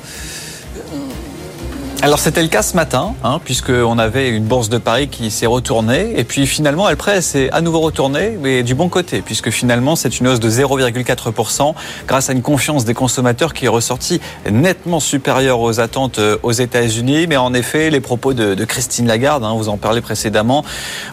Alors 2.01 2.19
c'était 2.19 2.43
le 2.43 2.49
cas 2.49 2.61
ce 2.61 2.75
matin, 2.75 3.15
hein, 3.23 3.39
puisqu'on 3.43 3.97
avait 3.97 4.29
une 4.29 4.43
bourse 4.43 4.69
de 4.69 4.77
Paris 4.77 5.07
qui 5.07 5.31
s'est 5.31 5.45
retournée, 5.47 6.13
et 6.17 6.23
puis 6.23 6.45
finalement 6.45 6.85
après 6.85 7.21
s'est 7.21 7.49
à 7.51 7.61
nouveau 7.61 7.79
retournée, 7.79 8.37
mais 8.39 8.61
du 8.61 8.75
bon 8.75 8.89
côté, 8.89 9.21
puisque 9.21 9.49
finalement 9.49 9.95
c'est 9.95 10.19
une 10.19 10.27
hausse 10.27 10.39
de 10.39 10.49
0,4% 10.49 11.73
grâce 12.07 12.29
à 12.29 12.33
une 12.33 12.43
confiance 12.43 12.85
des 12.85 12.93
consommateurs 12.93 13.53
qui 13.53 13.65
est 13.65 13.69
ressortie 13.69 14.21
nettement 14.51 14.99
supérieure 14.99 15.61
aux 15.61 15.79
attentes 15.79 16.19
euh, 16.19 16.37
aux 16.43 16.51
États-Unis. 16.51 17.25
Mais 17.27 17.37
en 17.37 17.53
effet, 17.53 17.89
les 17.89 18.01
propos 18.01 18.33
de, 18.33 18.65
Christine 18.65 19.07
Lagarde, 19.07 19.43
hein, 19.43 19.53
vous 19.55 19.69
en 19.69 19.77
parlez 19.77 20.01
précédemment, 20.01 20.63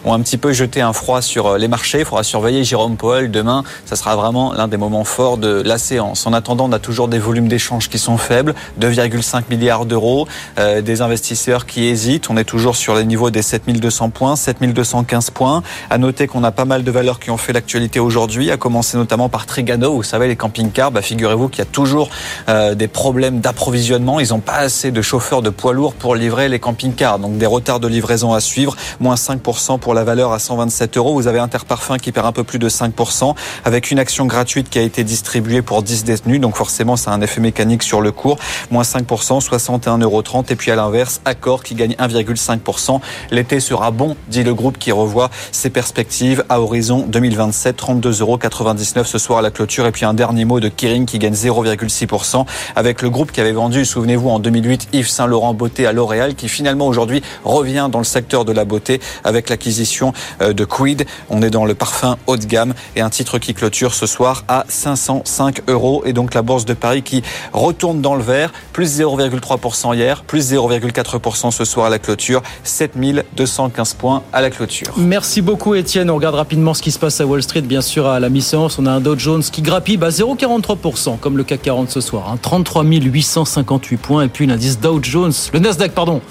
ont 0.05 0.13
un 0.13 0.19
petit 0.19 0.37
peu 0.37 0.53
jeté 0.53 0.81
un 0.81 0.93
froid 0.93 1.21
sur 1.21 1.47
euh, 1.47 1.57
les 1.57 1.67
marchés. 1.67 1.99
Il 1.99 2.05
faudra 2.05 2.23
surveiller 2.23 2.63
Jérôme 2.63 2.97
Powell 2.97 3.31
demain. 3.31 3.63
Ça 3.85 3.95
sera 3.95 4.15
vraiment 4.15 4.53
l'un 4.53 4.67
des 4.67 4.77
moments 4.77 5.05
forts 5.05 5.37
de 5.37 5.61
la 5.65 5.77
séance. 5.77 6.27
En 6.27 6.33
attendant, 6.33 6.69
on 6.69 6.71
a 6.71 6.79
toujours 6.79 7.07
des 7.07 7.19
volumes 7.19 7.47
d'échanges 7.47 7.89
qui 7.89 7.97
sont 7.97 8.17
faibles, 8.17 8.53
2,5 8.79 9.43
milliards 9.49 9.85
d'euros, 9.85 10.27
euh, 10.59 10.72
des 10.81 11.01
investisseurs 11.01 11.65
qui 11.65 11.85
hésitent. 11.85 12.29
On 12.29 12.37
est 12.37 12.43
toujours 12.43 12.75
sur 12.75 12.95
les 12.95 13.05
niveaux 13.05 13.29
des 13.29 13.41
7200 13.41 14.09
points, 14.09 14.35
7215 14.35 15.29
points. 15.31 15.63
À 15.89 15.97
noter 15.97 16.27
qu'on 16.27 16.43
a 16.43 16.51
pas 16.51 16.65
mal 16.65 16.83
de 16.83 16.91
valeurs 16.91 17.19
qui 17.19 17.29
ont 17.31 17.37
fait 17.37 17.53
l'actualité 17.53 17.99
aujourd'hui, 17.99 18.51
à 18.51 18.57
commencer 18.57 18.97
notamment 18.97 19.29
par 19.29 19.45
Trigano. 19.45 19.95
Vous 19.95 20.03
savez, 20.03 20.27
les 20.27 20.35
camping-cars, 20.35 20.91
bah, 20.91 21.01
figurez-vous 21.01 21.49
qu'il 21.49 21.59
y 21.59 21.61
a 21.61 21.65
toujours 21.65 22.09
euh, 22.49 22.75
des 22.75 22.87
problèmes 22.87 23.39
d'approvisionnement. 23.39 24.19
Ils 24.19 24.29
n'ont 24.29 24.39
pas 24.39 24.57
assez 24.57 24.91
de 24.91 25.01
chauffeurs 25.01 25.41
de 25.41 25.49
poids 25.49 25.73
lourds 25.73 25.93
pour 25.93 26.15
livrer 26.15 26.49
les 26.49 26.59
camping-cars. 26.59 27.19
Donc 27.19 27.37
des 27.37 27.45
retards 27.45 27.79
de 27.79 27.87
livraison 27.87 28.33
à 28.33 28.39
suivre, 28.39 28.75
moins 28.99 29.15
5% 29.15 29.79
pour 29.79 29.93
la 29.93 30.03
valeur 30.03 30.31
à 30.31 30.39
127 30.39 30.97
euros. 30.97 31.13
Vous 31.13 31.27
avez 31.27 31.39
Interparfum 31.39 31.97
qui 31.97 32.11
perd 32.11 32.25
un 32.25 32.31
peu 32.31 32.43
plus 32.43 32.59
de 32.59 32.69
5% 32.69 33.35
avec 33.65 33.91
une 33.91 33.99
action 33.99 34.25
gratuite 34.25 34.69
qui 34.69 34.79
a 34.79 34.81
été 34.81 35.03
distribuée 35.03 35.61
pour 35.61 35.83
10 35.83 36.03
détenus. 36.03 36.39
Donc 36.39 36.55
forcément, 36.55 36.95
ça 36.95 37.11
a 37.11 37.13
un 37.13 37.21
effet 37.21 37.41
mécanique 37.41 37.83
sur 37.83 38.01
le 38.01 38.11
cours. 38.11 38.37
Moins 38.71 38.83
5%, 38.83 39.41
61,30 39.41 40.01
euros. 40.03 40.23
Et 40.49 40.55
puis 40.55 40.62
à 40.71 40.75
l'inverse, 40.75 41.21
Accor 41.25 41.63
qui 41.63 41.75
gagne 41.75 41.93
1,5%. 41.93 42.99
L'été 43.31 43.59
sera 43.59 43.91
bon, 43.91 44.15
dit 44.27 44.43
le 44.43 44.53
groupe 44.53 44.77
qui 44.77 44.91
revoit 44.91 45.29
ses 45.51 45.69
perspectives 45.69 46.43
à 46.49 46.61
horizon 46.61 47.05
2027, 47.07 47.77
32,99 47.77 48.21
euros 48.21 49.05
ce 49.05 49.17
soir 49.17 49.39
à 49.39 49.41
la 49.41 49.51
clôture. 49.51 49.85
Et 49.85 49.91
puis 49.91 50.05
un 50.05 50.13
dernier 50.13 50.45
mot 50.45 50.59
de 50.59 50.69
Kering 50.69 51.05
qui 51.05 51.19
gagne 51.19 51.33
0,6% 51.33 52.45
avec 52.75 53.01
le 53.01 53.09
groupe 53.09 53.31
qui 53.31 53.41
avait 53.41 53.51
vendu, 53.51 53.85
souvenez-vous, 53.85 54.29
en 54.29 54.39
2008 54.39 54.89
Yves 54.93 55.09
Saint 55.09 55.27
Laurent 55.27 55.53
Beauté 55.53 55.85
à 55.85 55.91
L'Oréal 55.91 56.35
qui 56.35 56.49
finalement 56.49 56.87
aujourd'hui 56.87 57.21
revient 57.43 57.89
dans 57.91 57.99
le 57.99 58.03
secteur 58.03 58.45
de 58.45 58.51
la 58.51 58.65
beauté 58.65 58.99
avec 59.23 59.49
l'acquisition 59.49 60.13
euh, 60.41 60.53
de 60.53 60.65
Quid. 60.65 61.05
On 61.29 61.41
est 61.41 61.49
dans 61.49 61.65
le 61.65 61.75
parfum 61.75 62.17
haut 62.27 62.37
de 62.37 62.45
gamme 62.45 62.73
et 62.95 63.01
un 63.01 63.09
titre 63.09 63.37
qui 63.39 63.53
clôture 63.53 63.93
ce 63.93 64.05
soir 64.05 64.43
à 64.47 64.65
505 64.67 65.61
euros. 65.67 66.03
Et 66.05 66.13
donc 66.13 66.33
la 66.33 66.41
bourse 66.41 66.65
de 66.65 66.73
Paris 66.73 67.03
qui 67.03 67.23
retourne 67.51 68.01
dans 68.01 68.15
le 68.15 68.23
vert, 68.23 68.51
plus 68.71 68.99
0,3% 68.99 69.95
hier, 69.95 70.23
plus 70.23 70.52
0,4% 70.53 71.51
ce 71.51 71.65
soir 71.65 71.87
à 71.87 71.89
la 71.89 71.99
clôture, 71.99 72.41
7215 72.63 73.93
points 73.95 74.23
à 74.31 74.41
la 74.41 74.49
clôture. 74.49 74.93
Merci 74.97 75.41
beaucoup 75.41 75.75
Étienne. 75.75 76.09
On 76.09 76.15
regarde 76.15 76.35
rapidement 76.35 76.73
ce 76.73 76.81
qui 76.81 76.91
se 76.91 76.99
passe 76.99 77.19
à 77.21 77.25
Wall 77.25 77.43
Street. 77.43 77.61
Bien 77.61 77.81
sûr, 77.81 78.07
à 78.07 78.19
la 78.19 78.29
mi-séance, 78.29 78.77
on 78.79 78.85
a 78.85 78.91
un 78.91 78.99
Dow 78.99 79.17
Jones 79.17 79.43
qui 79.43 79.61
grappille 79.61 79.99
à 80.01 80.09
0,43% 80.09 81.17
comme 81.19 81.37
le 81.37 81.43
CAC 81.43 81.61
40 81.61 81.89
ce 81.89 82.01
soir. 82.01 82.29
Hein. 82.31 82.37
33 82.41 82.83
858 82.83 83.97
points 83.97 84.23
et 84.23 84.27
puis 84.27 84.45
l'indice 84.45 84.79
Dow 84.79 84.99
Jones, 85.01 85.33
le 85.53 85.59
Nasdaq, 85.59 85.93
pardon. 85.93 86.21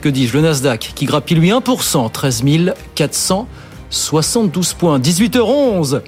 Que 0.00 0.08
dis-je 0.08 0.34
Le 0.34 0.42
Nasdaq 0.42 0.92
qui 0.94 1.06
grappille 1.06 1.36
lui 1.36 1.50
1%, 1.50 2.10
13 2.10 2.44
472 2.94 4.74
points. 4.74 4.98
18h11. 4.98 6.02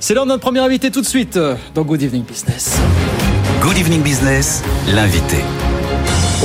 C'est 0.00 0.14
l'heure 0.14 0.24
de 0.24 0.30
notre 0.30 0.42
premier 0.42 0.60
invité 0.60 0.90
tout 0.90 1.00
de 1.00 1.06
suite 1.06 1.38
dans 1.74 1.82
Good 1.82 2.02
Evening 2.02 2.24
Business. 2.24 2.78
Good 3.60 3.78
Evening 3.78 4.02
Business, 4.02 4.62
l'invité. 4.92 5.38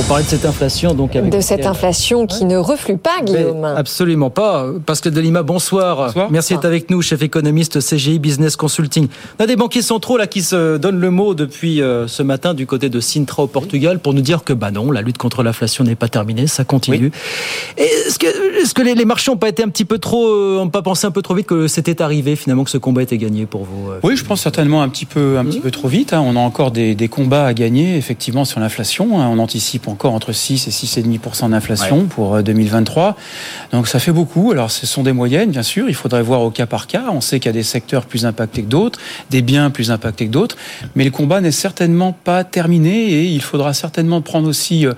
Pour 0.00 0.08
parler 0.08 0.24
de 0.24 0.30
cette 0.30 0.46
inflation, 0.46 0.94
donc 0.94 1.12
de 1.12 1.40
cette 1.42 1.66
inflation 1.66 2.26
qui 2.26 2.46
ne 2.46 2.56
reflue 2.56 2.96
pas, 2.96 3.20
Guillaume. 3.22 3.66
absolument 3.66 4.30
pas. 4.30 4.64
Pascal 4.86 5.12
Delima, 5.12 5.42
bonsoir. 5.42 6.06
bonsoir. 6.06 6.30
Merci 6.30 6.54
d'être 6.54 6.64
avec 6.64 6.88
nous, 6.88 7.02
chef 7.02 7.20
économiste 7.20 7.80
CGI 7.80 8.18
Business 8.18 8.56
Consulting. 8.56 9.08
On 9.38 9.44
a 9.44 9.46
des 9.46 9.56
banquiers 9.56 9.82
centraux 9.82 10.16
là 10.16 10.26
qui 10.26 10.40
se 10.40 10.78
donnent 10.78 11.00
le 11.00 11.10
mot 11.10 11.34
depuis 11.34 11.82
euh, 11.82 12.08
ce 12.08 12.22
matin 12.22 12.54
du 12.54 12.66
côté 12.66 12.88
de 12.88 12.98
Sintra 12.98 13.42
au 13.42 13.46
Portugal 13.46 13.98
pour 13.98 14.14
nous 14.14 14.22
dire 14.22 14.42
que 14.42 14.54
bah 14.54 14.70
non, 14.70 14.90
la 14.90 15.02
lutte 15.02 15.18
contre 15.18 15.42
l'inflation 15.42 15.84
n'est 15.84 15.96
pas 15.96 16.08
terminée, 16.08 16.46
ça 16.46 16.64
continue. 16.64 17.12
Est-ce 17.76 18.18
que, 18.74 18.80
les, 18.80 19.04
marchés 19.04 19.30
n'ont 19.30 19.36
pas 19.36 19.50
été 19.50 19.62
un 19.62 19.68
petit 19.68 19.84
peu 19.84 19.98
trop, 19.98 20.28
euh, 20.28 20.60
ont 20.60 20.70
pas 20.70 20.80
pensé 20.80 21.06
un 21.06 21.10
peu 21.10 21.20
trop 21.20 21.34
vite 21.34 21.46
que 21.46 21.68
c'était 21.68 22.00
arrivé 22.00 22.36
finalement 22.36 22.64
que 22.64 22.70
ce 22.70 22.78
combat 22.78 23.02
était 23.02 23.18
gagné 23.18 23.44
pour 23.44 23.64
vous 23.64 23.90
euh, 23.90 24.00
Oui, 24.02 24.16
je 24.16 24.24
pense 24.24 24.40
certainement 24.40 24.80
un 24.80 24.88
petit 24.88 25.04
peu, 25.04 25.36
un 25.36 25.44
petit 25.44 25.60
peu 25.60 25.70
trop 25.70 25.88
vite. 25.88 26.14
Hein. 26.14 26.22
On 26.24 26.36
a 26.36 26.40
encore 26.40 26.70
des, 26.70 26.94
des, 26.94 27.08
combats 27.08 27.44
à 27.44 27.52
gagner 27.52 27.98
effectivement 27.98 28.46
sur 28.46 28.60
l'inflation. 28.60 29.20
Hein. 29.20 29.28
On 29.30 29.38
anticipe 29.38 29.89
encore 29.90 30.14
entre 30.14 30.32
6 30.32 30.68
et 30.68 30.70
6,5% 30.70 31.50
d'inflation 31.50 32.06
pour 32.06 32.42
2023. 32.42 33.08
Euh, 33.08 33.76
Donc 33.76 33.88
ça 33.88 33.98
fait 33.98 34.12
beaucoup. 34.12 34.52
Alors 34.52 34.70
ce 34.70 34.86
sont 34.86 35.02
des 35.02 35.12
moyennes, 35.12 35.50
bien 35.50 35.62
sûr. 35.62 35.88
Il 35.88 35.94
faudrait 35.94 36.22
voir 36.22 36.42
au 36.42 36.50
cas 36.50 36.66
par 36.66 36.86
cas. 36.86 37.04
On 37.12 37.20
sait 37.20 37.40
qu'il 37.40 37.48
y 37.48 37.50
a 37.50 37.52
des 37.52 37.62
secteurs 37.62 38.06
plus 38.06 38.26
impactés 38.26 38.62
que 38.62 38.68
d'autres, 38.68 38.98
des 39.30 39.42
biens 39.42 39.70
plus 39.70 39.90
impactés 39.90 40.26
que 40.26 40.32
d'autres. 40.32 40.56
Mais 40.94 41.04
le 41.04 41.10
combat 41.10 41.40
n'est 41.40 41.50
certainement 41.50 42.12
pas 42.12 42.44
terminé 42.44 43.10
et 43.10 43.24
il 43.24 43.42
faudra 43.42 43.74
certainement 43.74 44.20
prendre 44.20 44.48
aussi 44.48 44.86
euh, 44.86 44.94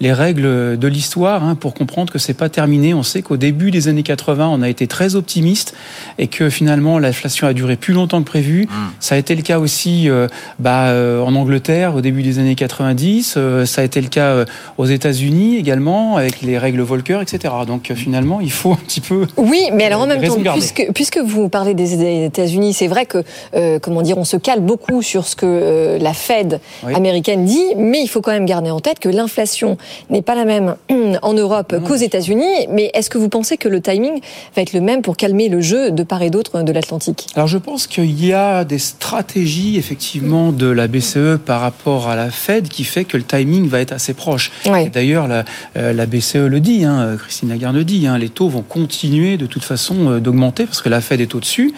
les 0.00 0.12
règles 0.12 0.78
de 0.78 0.88
l'histoire 0.88 1.44
hein, 1.44 1.54
pour 1.54 1.74
comprendre 1.74 2.12
que 2.12 2.18
c'est 2.18 2.34
pas 2.34 2.48
terminé. 2.48 2.94
On 2.94 3.02
sait 3.02 3.22
qu'au 3.22 3.36
début 3.36 3.70
des 3.70 3.88
années 3.88 4.02
80, 4.02 4.48
on 4.48 4.62
a 4.62 4.68
été 4.68 4.86
très 4.86 5.16
optimiste 5.16 5.74
et 6.18 6.28
que 6.28 6.50
finalement 6.50 6.98
l'inflation 6.98 7.46
a 7.46 7.52
duré 7.52 7.76
plus 7.76 7.94
longtemps 7.94 8.20
que 8.20 8.28
prévu. 8.28 8.64
Mmh. 8.64 8.74
Ça 9.00 9.14
a 9.14 9.18
été 9.18 9.34
le 9.34 9.42
cas 9.42 9.58
aussi 9.58 10.08
euh, 10.08 10.28
bah, 10.58 10.94
en 10.94 11.34
Angleterre 11.34 11.94
au 11.94 12.00
début 12.00 12.22
des 12.22 12.38
années 12.38 12.54
90. 12.54 13.38
ça 13.64 13.80
a 13.80 13.84
été 13.84 14.00
le 14.00 14.08
cas 14.08 14.33
aux 14.78 14.86
États-Unis 14.86 15.56
également, 15.56 16.16
avec 16.16 16.42
les 16.42 16.58
règles 16.58 16.82
Volcker, 16.82 17.20
etc. 17.20 17.52
Donc 17.66 17.90
euh, 17.90 17.94
finalement, 17.94 18.40
il 18.40 18.50
faut 18.50 18.72
un 18.72 18.76
petit 18.76 19.00
peu. 19.00 19.26
Oui, 19.36 19.68
mais 19.72 19.84
alors 19.84 20.02
en 20.02 20.06
même 20.06 20.22
temps, 20.22 20.36
puisque, 20.52 20.86
puisque, 20.94 21.18
vous 21.18 21.48
parlez 21.48 21.74
des 21.74 22.24
États-Unis, 22.24 22.72
c'est 22.74 22.86
vrai 22.86 23.06
que, 23.06 23.22
euh, 23.54 23.78
comment 23.78 24.02
dire, 24.02 24.18
on 24.18 24.24
se 24.24 24.36
cale 24.36 24.60
beaucoup 24.60 25.02
sur 25.02 25.26
ce 25.26 25.36
que 25.36 25.46
euh, 25.46 25.98
la 25.98 26.12
Fed 26.12 26.60
américaine 26.94 27.44
dit, 27.44 27.74
mais 27.76 28.00
il 28.00 28.08
faut 28.08 28.20
quand 28.20 28.32
même 28.32 28.46
garder 28.46 28.70
en 28.70 28.80
tête 28.80 28.98
que 28.98 29.08
l'inflation 29.08 29.76
n'est 30.10 30.22
pas 30.22 30.34
la 30.34 30.44
même 30.44 30.76
en 31.22 31.32
Europe 31.32 31.74
qu'aux 31.86 31.94
États-Unis. 31.94 32.66
Mais 32.70 32.90
est-ce 32.94 33.10
que 33.10 33.18
vous 33.18 33.28
pensez 33.28 33.56
que 33.56 33.68
le 33.68 33.80
timing 33.80 34.20
va 34.56 34.62
être 34.62 34.72
le 34.72 34.80
même 34.80 35.02
pour 35.02 35.16
calmer 35.16 35.48
le 35.48 35.60
jeu 35.60 35.90
de 35.90 36.02
part 36.02 36.22
et 36.22 36.30
d'autre 36.30 36.62
de 36.62 36.72
l'Atlantique? 36.72 37.26
Alors 37.34 37.48
je 37.48 37.58
pense 37.58 37.86
qu'il 37.86 38.24
y 38.24 38.32
a 38.32 38.64
des 38.64 38.78
stratégies 38.78 39.76
effectivement 39.76 40.52
de 40.52 40.66
la 40.66 40.88
BCE 40.88 41.38
par 41.44 41.60
rapport 41.60 42.08
à 42.08 42.16
la 42.16 42.30
Fed 42.30 42.68
qui 42.68 42.84
fait 42.84 43.04
que 43.04 43.16
le 43.16 43.22
timing 43.22 43.68
va 43.68 43.80
être 43.80 43.92
assez 43.92 44.13
proche. 44.14 44.50
D'ailleurs, 44.92 45.28
la, 45.28 45.44
euh, 45.76 45.92
la, 45.92 46.06
BCE 46.06 46.36
le 46.36 46.60
dit, 46.60 46.84
hein, 46.84 47.16
Christine 47.18 47.48
Lagarde 47.48 47.76
le 47.76 47.84
dit, 47.84 48.06
hein, 48.06 48.18
les 48.18 48.28
taux 48.28 48.48
vont 48.48 48.62
continuer 48.62 49.36
de 49.36 49.46
toute 49.46 49.64
façon 49.64 50.10
euh, 50.10 50.20
d'augmenter 50.20 50.64
parce 50.64 50.82
que 50.82 50.88
la 50.88 51.00
Fed 51.00 51.20
est 51.20 51.34
au-dessus. 51.34 51.74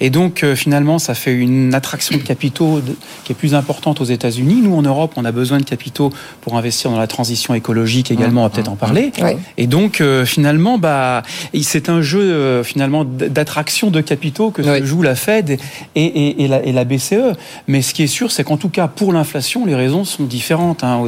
Et 0.00 0.10
donc, 0.10 0.42
euh, 0.42 0.54
finalement, 0.54 0.98
ça 0.98 1.14
fait 1.14 1.34
une 1.34 1.74
attraction 1.74 2.16
de 2.16 2.22
capitaux 2.22 2.80
qui 3.24 3.32
est 3.32 3.34
plus 3.34 3.54
importante 3.54 4.00
aux 4.00 4.04
États-Unis. 4.04 4.60
Nous, 4.62 4.74
en 4.74 4.82
Europe, 4.82 5.12
on 5.16 5.24
a 5.24 5.32
besoin 5.32 5.58
de 5.58 5.64
capitaux 5.64 6.12
pour 6.40 6.56
investir 6.56 6.90
dans 6.90 6.98
la 6.98 7.06
transition 7.06 7.54
écologique 7.54 8.10
également, 8.10 8.42
on 8.42 8.44
va 8.44 8.50
peut-être 8.50 8.70
en 8.70 8.76
parler. 8.76 9.12
Et 9.56 9.66
donc, 9.66 10.02
finalement, 10.24 10.78
bah, 10.78 11.22
c'est 11.62 11.88
un 11.88 12.02
jeu 12.02 12.62
finalement 12.62 13.04
d'attraction 13.04 13.90
de 13.90 14.00
capitaux 14.00 14.50
que 14.50 14.62
se 14.62 14.84
joue 14.84 15.02
la 15.02 15.14
Fed 15.14 15.58
et, 15.94 16.44
et, 16.44 16.48
la, 16.48 16.64
et, 16.64 16.72
la, 16.72 16.84
BCE. 16.84 17.36
Mais 17.66 17.82
ce 17.82 17.94
qui 17.94 18.02
est 18.02 18.08
sûr, 18.08 18.30
c'est 18.30 18.44
qu'en 18.44 18.56
tout 18.56 18.68
cas, 18.68 18.88
pour 18.88 19.12
l'inflation, 19.12 19.66
les 19.66 19.74
raisons 19.74 20.04
sont 20.04 20.24
différentes. 20.24 20.84
Hein. 20.84 21.02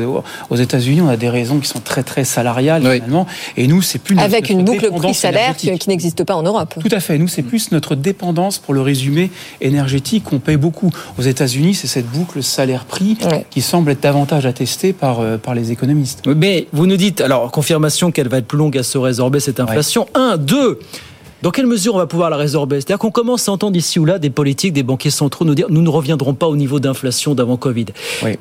Aux 0.51 0.57
États-Unis, 0.71 1.01
on 1.01 1.09
a 1.09 1.17
des 1.17 1.29
raisons 1.29 1.59
qui 1.59 1.69
sont 1.69 1.81
très 1.81 2.03
très 2.03 2.25
salariales 2.25 2.83
finalement. 2.83 3.27
Et 3.57 3.67
nous, 3.67 3.83
c'est 3.83 3.99
plus 3.99 4.19
avec 4.19 4.51
une 4.51 4.65
boucle 4.65 4.91
prix-salaire 4.91 5.57
qui, 5.57 5.71
n'existe 5.89 6.25
pas 6.25 6.35
en 6.35 6.43
Europe. 6.43 6.75
Tout 6.81 6.95
à 6.95 7.01
fait. 7.01 7.19
Nous, 7.19 7.27
c'est 7.29 7.43
plus 7.43 7.73
notre 7.73 7.95
dépendance 7.95 8.59
pour 8.59 8.75
le 8.75 8.81
résumé 8.81 9.31
énergétique 9.61 10.25
qu'on 10.25 10.39
paye 10.39 10.57
beaucoup. 10.57 10.91
Aux 11.19 11.23
États-Unis, 11.23 11.75
c'est 11.75 11.89
cette 11.89 12.07
boucle 12.07 12.43
salaire-prix 12.43 13.19
qui 13.51 13.61
semble 13.61 13.91
être 13.91 14.03
davantage 14.03 14.47
attestée 14.47 14.93
par 14.93 15.21
euh, 15.21 15.37
par 15.37 15.55
les 15.55 15.73
économistes. 15.73 16.23
Mais 16.27 16.69
vous 16.73 16.87
nous 16.87 16.97
dites 16.97 17.21
alors 17.21 17.51
confirmation 17.51 18.13
qu'elle 18.13 18.29
va 18.29 18.39
être 18.39 18.47
plus 18.47 18.59
longue 18.59 18.79
à 18.79 18.83
se 18.83 18.99
résorber 18.99 19.41
cette 19.41 19.61
inflation. 19.61 20.07
Un, 20.15 20.37
deux. 20.37 20.79
Dans 21.43 21.51
quelle 21.51 21.67
mesure 21.67 21.95
on 21.95 21.99
va 21.99 22.07
pouvoir 22.07 22.29
la 22.29 22.37
résorber? 22.37 22.77
C'est-à-dire 22.77 22.99
qu'on 22.99 23.11
commence 23.11 23.49
à 23.49 23.53
entendre 23.53 23.75
ici 23.75 23.99
ou 23.99 24.05
là 24.05 24.19
des 24.19 24.29
politiques, 24.29 24.75
des 24.75 24.83
banquiers 24.83 25.11
centraux 25.11 25.47
nous 25.47 25.55
dire 25.55 25.69
nous 25.71 25.81
ne 25.81 25.89
reviendrons 25.89 26.35
pas 26.35 26.47
au 26.47 26.55
niveau 26.55 26.81
d'inflation 26.81 27.35
d'avant 27.35 27.57
Covid. 27.57 27.87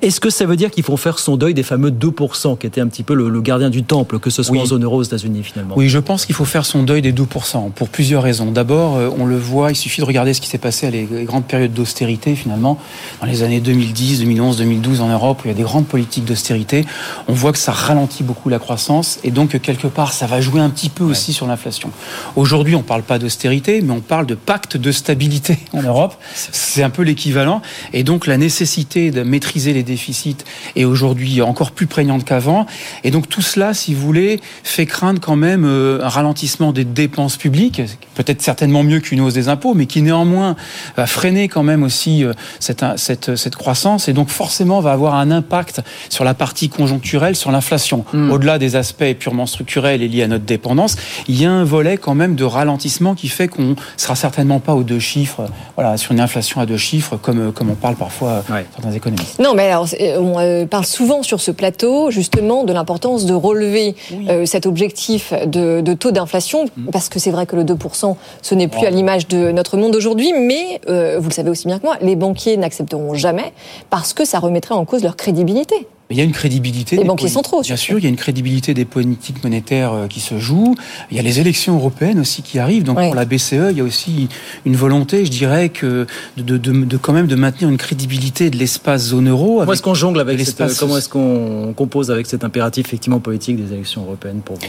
Est-ce 0.01 0.19
que 0.19 0.29
ça 0.29 0.45
veut 0.45 0.57
dire 0.57 0.69
qu'il 0.69 0.83
faut 0.83 0.97
faire 0.97 1.17
son 1.17 1.37
deuil 1.37 1.53
des 1.53 1.63
fameux 1.63 1.91
2% 1.91 2.57
qui 2.57 2.67
étaient 2.67 2.81
un 2.81 2.87
petit 2.87 3.03
peu 3.03 3.13
le, 3.13 3.39
gardien 3.39 3.69
du 3.69 3.83
temple, 3.83 4.19
que 4.19 4.29
ce 4.29 4.43
soit 4.43 4.59
en 4.59 4.65
zone 4.65 4.83
euro 4.83 4.97
aux 4.97 5.03
États-Unis 5.03 5.43
finalement? 5.43 5.75
Oui, 5.77 5.87
je 5.87 5.97
pense 5.97 6.25
qu'il 6.25 6.35
faut 6.35 6.43
faire 6.43 6.65
son 6.65 6.83
deuil 6.83 7.01
des 7.01 7.13
2% 7.13 7.71
pour 7.71 7.87
plusieurs 7.87 8.21
raisons. 8.21 8.51
D'abord, 8.51 8.97
euh, 8.97 9.09
on 9.17 9.25
le 9.25 9.37
voit, 9.37 9.71
il 9.71 9.75
suffit 9.75 10.01
de 10.01 10.05
regarder 10.05 10.33
ce 10.33 10.41
qui 10.41 10.49
s'est 10.49 10.57
passé 10.57 10.87
à 10.87 10.89
les 10.89 11.07
grandes 11.23 11.45
périodes 11.45 11.73
d'austérité 11.73 12.35
finalement 12.35 12.77
dans 13.21 13.27
les 13.27 13.43
années 13.43 13.61
2010, 13.61 14.19
2011, 14.19 14.57
2012 14.57 14.99
en 14.99 15.07
Europe 15.07 15.39
où 15.39 15.47
il 15.47 15.51
y 15.51 15.53
a 15.53 15.57
des 15.57 15.63
grandes 15.63 15.87
politiques 15.87 16.25
d'austérité. 16.25 16.85
On 17.29 17.33
voit 17.33 17.53
que 17.53 17.59
ça 17.59 17.71
ralentit 17.71 18.23
beaucoup 18.23 18.49
la 18.49 18.59
croissance 18.59 19.19
et 19.23 19.31
donc 19.31 19.57
quelque 19.61 19.87
part 19.87 20.11
ça 20.11 20.27
va 20.27 20.41
jouer 20.41 20.59
un 20.59 20.69
petit 20.69 20.89
peu 20.89 21.05
aussi 21.05 21.31
sur 21.31 21.47
l'inflation. 21.47 21.91
Aujourd'hui, 22.35 22.75
on 22.75 22.83
parle 22.89 23.03
pas 23.03 23.19
d'austérité, 23.19 23.81
mais 23.83 23.93
on 23.93 23.99
parle 23.99 24.25
de 24.25 24.33
pacte 24.33 24.75
de 24.75 24.91
stabilité 24.91 25.59
en 25.73 25.83
Europe. 25.83 26.15
C'est 26.33 26.81
un 26.81 26.89
peu 26.89 27.03
l'équivalent. 27.03 27.61
Et 27.93 28.03
donc 28.03 28.25
la 28.25 28.35
nécessité 28.35 29.11
de 29.11 29.21
maîtriser 29.21 29.73
les 29.73 29.83
déficits 29.83 30.37
est 30.75 30.85
aujourd'hui 30.85 31.43
encore 31.43 31.69
plus 31.69 31.85
prégnante 31.85 32.25
qu'avant. 32.25 32.65
Et 33.03 33.11
donc 33.11 33.29
tout 33.29 33.43
cela, 33.43 33.75
si 33.75 33.93
vous 33.93 34.01
voulez, 34.01 34.41
fait 34.63 34.87
craindre 34.87 35.21
quand 35.21 35.35
même 35.35 35.65
euh, 35.65 36.03
un 36.03 36.09
ralentissement 36.09 36.71
des 36.71 36.83
dépenses 36.83 37.37
publiques, 37.37 37.79
peut-être 38.15 38.41
certainement 38.41 38.81
mieux 38.81 39.01
qu'une 39.01 39.21
hausse 39.21 39.35
des 39.35 39.49
impôts, 39.49 39.75
mais 39.75 39.85
qui 39.85 40.01
néanmoins 40.01 40.55
va 40.97 41.05
freiner 41.05 41.47
quand 41.47 41.61
même 41.61 41.83
aussi 41.83 42.23
euh, 42.23 42.33
cette, 42.59 42.83
cette, 42.97 43.35
cette 43.35 43.55
croissance 43.55 44.09
et 44.09 44.13
donc 44.13 44.29
forcément 44.29 44.79
va 44.81 44.93
avoir 44.93 45.13
un 45.13 45.29
impact 45.29 45.81
sur 46.09 46.23
la 46.23 46.33
partie 46.33 46.69
conjoncturelle, 46.69 47.35
sur 47.35 47.51
l'inflation. 47.51 48.03
Hmm. 48.13 48.31
Au-delà 48.31 48.57
des 48.57 48.75
aspects 48.75 49.13
purement 49.19 49.45
structurels 49.45 50.01
et 50.01 50.07
liés 50.07 50.23
à 50.23 50.27
notre 50.27 50.45
dépendance, 50.45 50.95
il 51.27 51.39
y 51.39 51.45
a 51.45 51.51
un 51.51 51.63
volet 51.63 51.97
quand 51.97 52.15
même 52.15 52.33
de 52.33 52.43
ralentissement 52.43 52.78
qui 53.15 53.27
fait 53.27 53.47
qu'on 53.47 53.75
sera 53.97 54.15
certainement 54.15 54.59
pas 54.59 54.73
aux 54.73 54.83
deux 54.83 54.99
chiffres, 54.99 55.45
voilà, 55.75 55.97
sur 55.97 56.11
une 56.11 56.19
inflation 56.19 56.61
à 56.61 56.65
deux 56.65 56.77
chiffres 56.77 57.17
comme, 57.17 57.51
comme 57.51 57.69
on 57.69 57.75
parle 57.75 57.95
parfois 57.95 58.43
ouais. 58.49 58.65
certains 58.73 58.91
économistes. 58.91 59.39
Non, 59.39 59.53
mais 59.53 59.67
alors, 59.69 59.87
on 60.19 60.39
euh, 60.39 60.65
parle 60.65 60.85
souvent 60.85 61.23
sur 61.23 61.41
ce 61.41 61.51
plateau 61.51 62.11
justement 62.11 62.63
de 62.63 62.73
l'importance 62.73 63.25
de 63.25 63.33
relever 63.33 63.95
euh, 64.29 64.45
cet 64.45 64.65
objectif 64.65 65.33
de, 65.45 65.81
de 65.81 65.93
taux 65.93 66.11
d'inflation, 66.11 66.65
hmm. 66.65 66.89
parce 66.91 67.09
que 67.09 67.19
c'est 67.19 67.31
vrai 67.31 67.45
que 67.45 67.55
le 67.55 67.63
2%, 67.63 68.15
ce 68.41 68.55
n'est 68.55 68.67
plus 68.67 68.85
à 68.85 68.89
l'image 68.89 69.27
de 69.27 69.51
notre 69.51 69.77
monde 69.77 69.95
aujourd'hui, 69.95 70.33
mais 70.33 70.81
euh, 70.89 71.17
vous 71.19 71.29
le 71.29 71.33
savez 71.33 71.49
aussi 71.49 71.67
bien 71.67 71.79
que 71.79 71.85
moi, 71.85 71.97
les 72.01 72.15
banquiers 72.15 72.57
n'accepteront 72.57 73.13
jamais 73.13 73.53
parce 73.89 74.13
que 74.13 74.25
ça 74.25 74.39
remettrait 74.39 74.75
en 74.75 74.85
cause 74.85 75.03
leur 75.03 75.15
crédibilité. 75.15 75.87
Il 76.11 76.17
y 76.17 76.21
a 76.21 76.23
une 76.23 76.31
crédibilité 76.31 76.97
des, 76.97 77.03
banquiers 77.03 77.29
centraux. 77.29 77.61
Bien 77.61 77.75
sûr, 77.75 77.99
il 77.99 78.03
y 78.03 78.07
a 78.07 78.09
une 78.09 78.15
crédibilité 78.15 78.73
des 78.73 78.85
politiques 78.85 79.43
monétaires 79.43 79.93
euh, 79.93 80.07
qui 80.07 80.21
se 80.21 80.39
jouent. 80.39 80.73
Il 81.11 81.17
y 81.17 81.19
a 81.19 81.21
les 81.23 81.39
élections 81.39 81.75
européennes 81.75 82.19
aussi 82.19 82.41
qui 82.41 82.57
arrivent. 82.57 82.81
Donc 82.81 82.97
pour 82.97 83.13
la 83.13 83.25
BCE, 83.25 83.69
il 83.69 83.77
y 83.77 83.81
a 83.81 83.83
aussi 83.83 84.27
une 84.65 84.75
volonté, 84.75 85.23
je 85.23 85.29
dirais, 85.29 85.69
que 85.69 86.07
de, 86.35 86.57
de, 86.57 86.71
de 86.71 86.97
quand 86.97 87.13
même 87.13 87.27
de 87.27 87.35
maintenir 87.35 87.69
une 87.69 87.77
crédibilité 87.77 88.49
de 88.49 88.57
l'espace 88.57 89.03
zone 89.03 89.29
euro. 89.29 89.59
Comment 89.59 89.73
est-ce 89.73 89.83
qu'on 89.83 89.93
jongle 89.93 90.19
avec 90.19 90.39
l'espace 90.39 90.79
Comment 90.79 90.97
est-ce 90.97 91.09
qu'on 91.09 91.73
compose 91.77 92.09
avec 92.09 92.25
cet 92.25 92.43
impératif 92.43 92.87
effectivement 92.87 93.19
politique 93.19 93.63
des 93.63 93.71
élections 93.71 94.01
européennes 94.01 94.41
pour 94.43 94.55
vous 94.55 94.65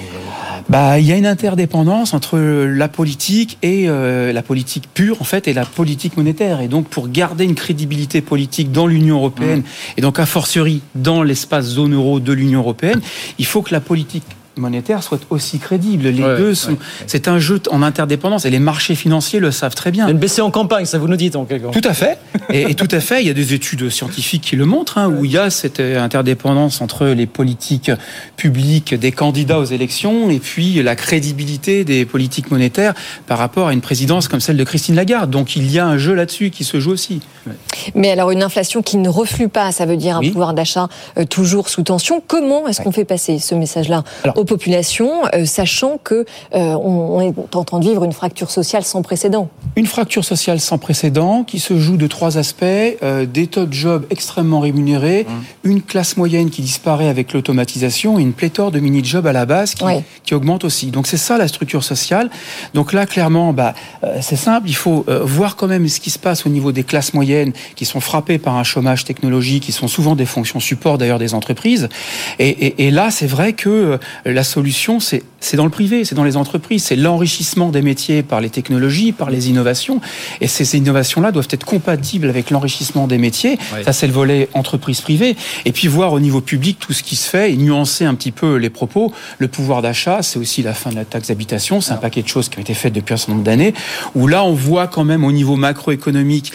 Bah, 0.69 0.99
il 0.99 1.07
y 1.07 1.13
a 1.13 1.17
une 1.17 1.25
interdépendance 1.25 2.13
entre 2.13 2.39
la 2.39 2.89
politique 2.89 3.57
et 3.63 3.89
euh, 3.89 4.35
la 4.35 4.43
politique 4.43 4.91
pure 4.93 5.17
en 5.23 5.25
fait 5.25 5.49
et 5.49 5.55
la 5.55 5.65
politique 5.65 6.19
monétaire. 6.19 6.61
Et 6.61 6.69
donc 6.69 6.89
pour 6.89 7.09
garder 7.09 7.45
une 7.45 7.55
crédibilité 7.55 8.21
politique 8.21 8.73
dans 8.73 8.87
l'Union 8.87 9.17
européenne 9.17 9.61
mmh. 9.61 9.95
et 9.97 10.03
donc 10.03 10.19
a 10.19 10.27
fortiori 10.27 10.83
dans 10.95 11.30
l'espace 11.31 11.67
zone 11.67 11.95
euro 11.95 12.21
de 12.21 12.33
l'Union 12.33 12.61
européenne, 12.61 13.01
il 13.39 13.47
faut 13.47 13.63
que 13.63 13.73
la 13.73 13.81
politique 13.81 14.25
monétaire 14.57 15.03
soit 15.03 15.21
aussi 15.31 15.59
crédible. 15.59 16.05
Les 16.09 16.23
deux 16.23 16.55
sont. 16.55 16.77
C'est 17.07 17.29
un 17.29 17.39
jeu 17.39 17.61
en 17.71 17.83
interdépendance 17.83 18.45
et 18.45 18.51
les 18.51 18.59
marchés 18.59 18.95
financiers 18.95 19.41
le 19.41 19.51
savent 19.51 19.75
très 19.75 19.91
bien. 19.91 20.09
Une 20.09 20.19
baissée 20.19 20.43
en 20.43 20.51
campagne, 20.51 20.85
ça 20.85 20.99
vous 20.99 21.09
nous 21.09 21.17
dites 21.17 21.37
en 21.37 21.45
quelque 21.45 21.65
sorte. 21.65 21.81
Tout 21.81 21.89
à 21.89 21.95
fait. 21.95 22.19
Et, 22.51 22.75
tout 22.75 22.89
à 22.91 23.01
fait. 23.01 23.23
Il 23.23 23.27
y 23.27 23.31
a 23.31 23.35
des 23.35 23.55
études 23.55 23.89
scientifiques 23.91 24.43
qui 24.43 24.57
le 24.57 24.65
montrent, 24.65 24.99
hein, 24.99 25.09
où 25.09 25.25
il 25.25 25.33
y 25.33 25.39
a 25.39 25.51
cette 25.51 25.81
interdépendance 25.81 26.81
entre 26.81 27.07
les 27.07 27.27
politiques 27.27 27.91
publiques 28.37 28.95
des 28.95 29.13
candidats 29.13 29.59
aux 29.59 29.65
élections 29.65 30.31
et 30.31 30.39
puis 30.39 30.83
la 30.83 30.97
crédibilité 30.97 31.85
des 31.85 32.05
politiques 32.05 32.51
monétaires 32.51 32.95
par 33.27 33.39
rapport 33.39 33.69
à 33.69 33.73
une 33.73 33.81
présidence 33.81 34.29
comme 34.29 34.41
celle 34.41 34.57
de 34.57 34.65
Christine 34.65 34.95
Lagarde. 34.95 35.31
Donc 35.31 35.57
il 35.57 35.71
y 35.71 35.79
a 35.79 35.87
un 35.87 35.99
jeu 35.99 36.15
là-dessus 36.15 36.51
qui 36.51 36.65
se 36.65 36.81
joue 36.81 36.91
aussi. 36.91 37.21
Mais 37.95 38.11
alors 38.11 38.31
une 38.31 38.43
inflation 38.43 38.83
qui 38.83 38.97
ne 38.97 39.09
reflue 39.09 39.49
pas, 39.49 39.73
ça 39.73 39.87
veut 39.87 39.97
dire 39.97 40.17
un 40.17 40.21
pouvoir 40.21 40.55
d'achat 40.55 40.89
euh, 41.19 41.25
toujours 41.25 41.69
sous 41.69 41.83
tension. 41.83 42.23
Comment 42.27 42.69
est-ce 42.69 42.81
qu'on 42.81 42.93
fait 42.93 43.05
passer 43.05 43.39
ce 43.39 43.55
message-là 43.55 44.05
aux 44.41 44.45
populations, 44.45 45.23
euh, 45.35 45.45
sachant 45.45 45.99
que 46.03 46.25
euh, 46.55 46.59
on, 46.59 47.21
est 47.21 47.55
en 47.55 47.65
train 47.65 47.79
de 47.79 47.85
vivre 47.85 48.05
une 48.05 48.13
fracture 48.13 48.51
sociale 48.51 48.85
sans 48.85 49.03
précédent. 49.03 49.49
Une 49.77 49.87
fracture 49.87 50.25
sociale 50.25 50.61
sans 50.61 50.79
précédent 50.79 51.45
qui 51.45 51.61
se 51.61 51.79
joue 51.79 51.99
de 51.99 52.07
trois 52.07 52.39
aspects 52.39 52.65
euh, 52.65 53.27
des 53.27 53.47
taux 53.47 53.67
de 53.67 53.73
job 53.73 54.07
extrêmement 54.11 54.61
rémunérés, 54.61 55.27
mmh. 55.29 55.69
une 55.71 55.83
classe 55.83 56.17
moyenne 56.17 56.51
qui 56.51 56.63
disparaît 56.63 57.09
avec 57.09 57.35
l'automatisation 57.35 58.19
et 58.19 58.23
une 58.23 58.33
pléthore 58.33 58.71
de 58.71 58.81
mini-jobs 58.81 59.27
à 59.27 59.33
la 59.33 59.45
base 59.45 59.75
qui, 59.75 59.85
qui 60.25 60.35
augmente 60.35 60.65
aussi. 60.65 60.91
Donc 60.91 61.07
c'est 61.07 61.19
ça 61.19 61.37
la 61.37 61.47
structure 61.47 61.85
sociale. 61.85 62.31
Donc 62.73 62.95
là, 62.95 63.05
clairement, 63.05 63.53
bah, 63.53 63.75
c'est 64.23 64.37
simple, 64.37 64.69
il 64.69 64.77
faut 64.77 65.05
voir 65.23 65.57
quand 65.57 65.67
même 65.67 65.87
ce 65.89 66.01
qui 66.01 66.11
se 66.11 66.19
passe 66.19 66.47
au 66.47 66.49
niveau 66.49 66.73
des 66.73 66.85
classes 66.85 67.13
moyennes 67.13 67.53
qui 67.77 67.85
sont 67.85 68.01
frappées 68.01 68.39
par 68.39 68.57
un 68.57 68.65
chômage 68.65 69.05
technologique, 69.05 69.65
qui 69.65 69.73
sont 69.73 69.89
souvent 69.89 70.17
des 70.17 70.27
fonctions 70.27 70.61
support 70.61 70.97
d'ailleurs 70.97 71.19
des 71.19 71.35
entreprises. 71.35 71.89
Et, 72.39 72.49
et, 72.49 72.87
et 72.87 72.91
là, 72.91 73.11
c'est 73.11 73.27
vrai 73.27 73.53
que 73.53 73.99
la 74.31 74.45
solution, 74.45 74.99
c'est 75.01 75.23
dans 75.55 75.65
le 75.65 75.71
privé, 75.71 76.05
c'est 76.05 76.15
dans 76.15 76.25
les 76.25 76.37
entreprises, 76.37 76.85
c'est 76.85 76.97
l'enrichissement 76.97 77.71
des 77.71 77.83
métiers 77.83 78.23
par 78.23 78.41
les 78.41 78.51
technologies, 78.51 79.13
par 79.13 79.31
les 79.31 79.49
innovations. 79.49 80.01
Et 80.41 80.47
ces 80.47 80.77
innovations-là 80.77 81.33
doivent 81.33 81.49
être 81.51 81.65
compatibles 81.65 82.29
avec 82.29 82.51
l'enrichissement 82.51 83.07
des 83.07 83.19
métiers. 83.19 83.59
Ça, 83.85 83.93
c'est 83.93 84.07
le 84.07 84.13
volet 84.13 84.49
entreprise 84.55 85.01
privée. 85.01 85.37
Et 85.65 85.73
puis 85.73 85.89
voir 85.89 86.13
au 86.13 86.21
niveau 86.21 86.41
public 86.41 86.79
tout 86.79 86.93
ce 86.93 87.03
qui 87.03 87.17
se 87.17 87.29
fait 87.29 87.53
et 87.53 87.57
nuancer 87.57 88.05
un 88.05 88.15
petit 88.15 88.33
peu 88.33 88.57
les 88.57 88.71
propos. 88.71 89.13
Le 89.39 89.49
pouvoir 89.49 89.83
d'achat, 89.83 90.23
c'est 90.23 90.39
aussi 90.39 90.63
la 90.63 90.75
fin 90.75 90.91
de 90.91 90.97
la 90.97 91.05
taxe 91.05 91.29
d'habitation. 91.29 91.81
C'est 91.81 91.93
un 91.93 91.97
paquet 91.97 92.23
de 92.23 92.29
choses 92.29 92.49
qui 92.49 92.59
ont 92.59 92.63
été 92.63 92.75
faites 92.75 92.93
depuis 92.93 93.15
un 93.15 93.17
certain 93.17 93.33
nombre 93.33 93.45
d'années. 93.45 93.75
Où 94.15 94.27
là, 94.27 94.45
on 94.45 94.53
voit 94.53 94.87
quand 94.87 95.05
même 95.05 95.25
au 95.25 95.33
niveau 95.33 95.57
macroéconomique 95.57 96.53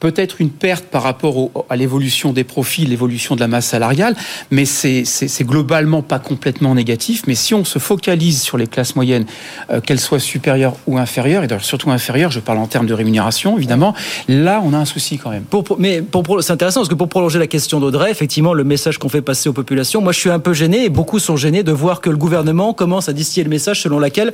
peut-être 0.00 0.40
une 0.40 0.50
perte 0.50 0.84
par 0.86 1.02
rapport 1.02 1.50
à 1.68 1.76
l'évolution 1.76 2.32
des 2.32 2.44
profits, 2.44 2.86
l'évolution 2.86 3.34
de 3.34 3.40
la 3.40 3.48
masse 3.48 3.66
salariale, 3.66 4.14
mais 4.50 4.64
c'est 4.64 5.04
globalement 5.44 6.02
pas 6.02 6.18
complètement 6.18 6.74
négatif. 6.74 7.22
Mais 7.26 7.34
si 7.34 7.54
on 7.54 7.64
se 7.64 7.78
focalise 7.78 8.42
sur 8.42 8.58
les 8.58 8.66
classes 8.66 8.96
moyennes, 8.96 9.26
euh, 9.70 9.80
qu'elles 9.80 10.00
soient 10.00 10.20
supérieures 10.20 10.74
ou 10.86 10.98
inférieures, 10.98 11.44
et 11.44 11.48
surtout 11.60 11.90
inférieures, 11.90 12.30
je 12.30 12.40
parle 12.40 12.58
en 12.58 12.66
termes 12.66 12.86
de 12.86 12.94
rémunération, 12.94 13.56
évidemment, 13.56 13.94
là, 14.28 14.62
on 14.64 14.72
a 14.72 14.78
un 14.78 14.84
souci 14.84 15.18
quand 15.18 15.30
même. 15.30 15.44
Pour, 15.44 15.64
mais 15.78 16.02
pour, 16.02 16.42
c'est 16.42 16.52
intéressant 16.52 16.80
parce 16.80 16.88
que 16.88 16.94
pour 16.94 17.08
prolonger 17.08 17.38
la 17.38 17.46
question 17.46 17.80
d'Audrey, 17.80 18.10
effectivement, 18.10 18.54
le 18.54 18.64
message 18.64 18.98
qu'on 18.98 19.08
fait 19.08 19.22
passer 19.22 19.48
aux 19.48 19.52
populations, 19.52 20.00
moi 20.00 20.12
je 20.12 20.20
suis 20.20 20.30
un 20.30 20.38
peu 20.38 20.52
gêné, 20.52 20.84
et 20.84 20.88
beaucoup 20.88 21.18
sont 21.18 21.36
gênés 21.36 21.62
de 21.62 21.72
voir 21.72 22.00
que 22.00 22.10
le 22.10 22.16
gouvernement 22.16 22.72
commence 22.72 23.08
à 23.08 23.12
distiller 23.12 23.44
le 23.44 23.50
message 23.50 23.82
selon 23.82 23.98
lequel 23.98 24.32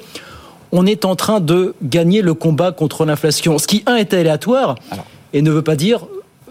on 0.72 0.86
est 0.86 1.04
en 1.04 1.14
train 1.14 1.40
de 1.40 1.74
gagner 1.82 2.20
le 2.20 2.34
combat 2.34 2.72
contre 2.72 3.04
l'inflation. 3.04 3.58
Ce 3.58 3.66
qui, 3.66 3.84
un, 3.86 3.94
est 3.94 4.12
aléatoire. 4.12 4.74
Alors, 4.90 5.06
et 5.34 5.42
ne 5.42 5.50
veut 5.50 5.62
pas 5.62 5.76
dire 5.76 6.06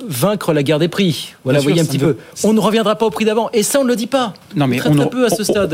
vaincre 0.07 0.53
la 0.53 0.63
guerre 0.63 0.79
des 0.79 0.87
prix. 0.87 1.33
Voilà, 1.43 1.59
vous 1.59 1.63
voyez 1.63 1.81
un 1.81 1.85
petit 1.85 1.99
peu. 1.99 2.17
On 2.43 2.53
ne 2.53 2.59
reviendra 2.59 2.95
pas 2.95 3.05
au 3.05 3.09
prix 3.09 3.25
d'avant. 3.25 3.49
Et 3.53 3.63
ça, 3.63 3.79
on 3.79 3.83
ne 3.83 3.89
le 3.89 3.95
dit 3.95 4.07
pas. 4.07 4.33
Non, 4.55 4.67
mais 4.67 4.79
on, 4.85 5.07
peu 5.07 5.25
à 5.25 5.29
ce 5.29 5.43
stade, 5.43 5.73